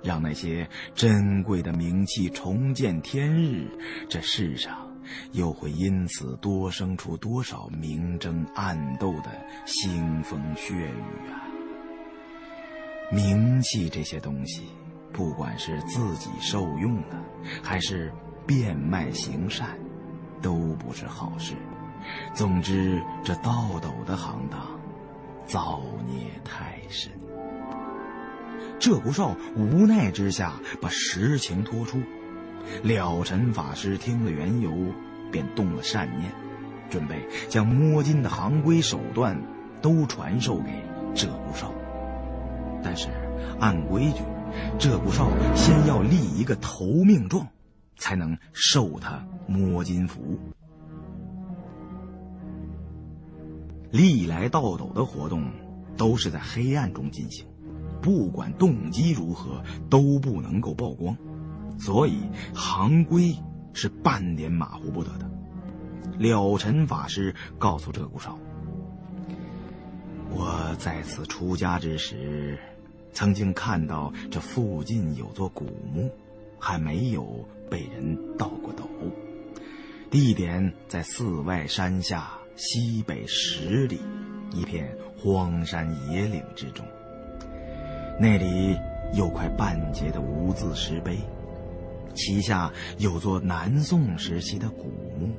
[0.03, 3.67] 让那些珍贵的名器重见天日，
[4.07, 4.87] 这世上
[5.31, 9.31] 又会因此多生出多少明争暗斗的
[9.65, 11.48] 腥风血雨啊！
[13.11, 14.63] 名气这些东西，
[15.11, 17.17] 不管是自己受用的，
[17.63, 18.13] 还是
[18.45, 19.77] 变卖行善，
[20.41, 21.55] 都不是好事。
[22.35, 24.59] 总之，这倒斗的行当，
[25.45, 27.11] 造孽太深。
[28.79, 31.99] 鹧鸪哨无奈之下，把实情托出。
[32.83, 34.71] 了尘法师听了缘由，
[35.31, 36.31] 便动了善念，
[36.89, 39.41] 准备将摸金的行规手段
[39.81, 40.69] 都传授给
[41.15, 41.73] 鹧鸪哨。
[42.83, 43.09] 但是，
[43.59, 44.21] 按规矩，
[44.79, 47.47] 鹧鸪哨先要立一个投命状，
[47.97, 50.39] 才能授他摸金符。
[53.91, 55.51] 历来盗斗的活动
[55.97, 57.45] 都是在黑暗中进行，
[58.01, 61.17] 不管动机如何，都不能够曝光，
[61.77, 62.19] 所以
[62.53, 63.35] 行规
[63.73, 65.29] 是半点马虎不得的。
[66.17, 68.37] 了尘法师告诉鹧鸪哨。
[70.31, 72.59] 我在此出家之时，
[73.13, 76.09] 曾经看到这附近有座古墓，
[76.57, 78.83] 还没有被人盗过斗。
[80.09, 83.99] 地点在寺外山下西北十里，
[84.53, 86.85] 一片荒山野岭之中。
[88.19, 88.75] 那里
[89.13, 91.17] 有块半截的无字石碑，
[92.15, 94.85] 其下有座南宋时期的古
[95.19, 95.29] 墓。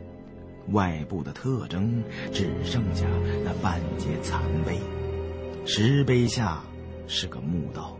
[0.73, 2.01] 外部的特征
[2.33, 3.05] 只剩下
[3.45, 4.79] 那半截残碑，
[5.67, 6.63] 石碑下
[7.11, 7.97] 是个墓道。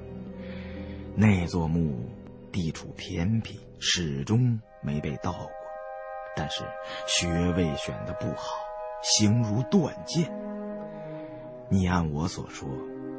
[1.15, 2.09] 那座墓
[2.51, 5.51] 地处偏僻，始终没被盗过，
[6.37, 6.63] 但是
[7.07, 8.57] 穴位选的不好，
[9.03, 10.33] 形如断剑。
[11.69, 12.69] 你按我所说，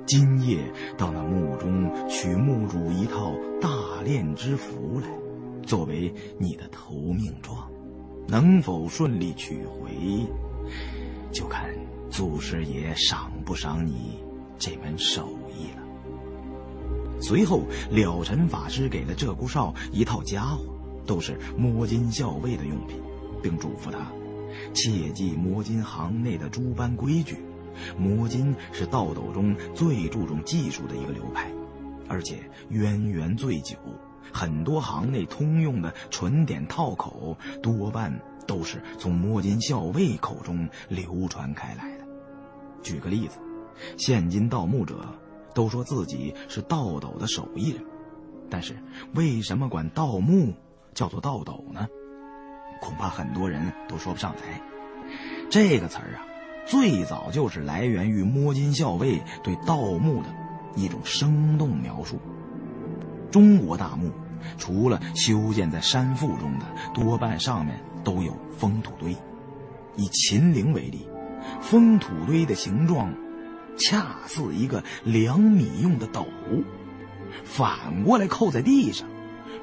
[0.05, 0.57] 今夜
[0.97, 5.07] 到那墓中取墓主一套大炼之符来，
[5.67, 7.69] 作为你的投命状。
[8.27, 10.25] 能否顺利取回，
[11.31, 11.69] 就看
[12.09, 14.23] 祖师爷赏不赏你
[14.57, 15.27] 这门手。
[17.21, 20.63] 随后，了尘法师给了鹧鸪哨一套家伙，
[21.05, 22.99] 都是摸金校尉的用品，
[23.41, 24.11] 并嘱咐他，
[24.73, 27.37] 切记摸金行内的诸般规矩。
[27.97, 31.49] 摸金是道斗中最注重技术的一个流派，
[32.07, 32.39] 而且
[32.69, 33.75] 渊源最久。
[34.33, 38.17] 很多行内通用的纯点套口，多半
[38.47, 42.05] 都是从摸金校尉口中流传开来的。
[42.81, 43.37] 举个例子，
[43.97, 45.05] 现今盗墓者
[45.53, 47.83] 都说自己是盗斗的手艺人，
[48.49, 48.77] 但是
[49.13, 50.53] 为什么管盗墓
[50.93, 51.87] 叫做盗斗呢？
[52.81, 54.61] 恐怕很多人都说不上来。
[55.49, 56.25] 这个词儿啊。
[56.63, 60.29] 最早就是来源于摸金校尉对盗墓的
[60.75, 62.19] 一种生动描述。
[63.31, 64.11] 中国大墓
[64.59, 69.17] 除了修建在山腹中的，多半上面都有封土堆。
[69.95, 71.07] 以秦陵为例，
[71.59, 73.11] 封土堆的形状
[73.81, 76.25] 恰似一个量米用的斗，
[77.43, 79.07] 反过来扣在地上，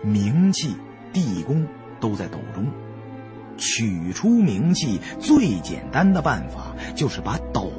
[0.02, 0.74] 名器、
[1.12, 1.66] 地宫
[2.00, 2.66] 都在斗中。
[3.56, 7.72] 取出名器最简单的办法就是把斗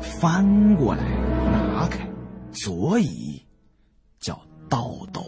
[0.00, 1.04] 翻过来
[1.52, 2.08] 拿开，
[2.52, 3.42] 所以
[4.18, 5.22] 叫倒斗。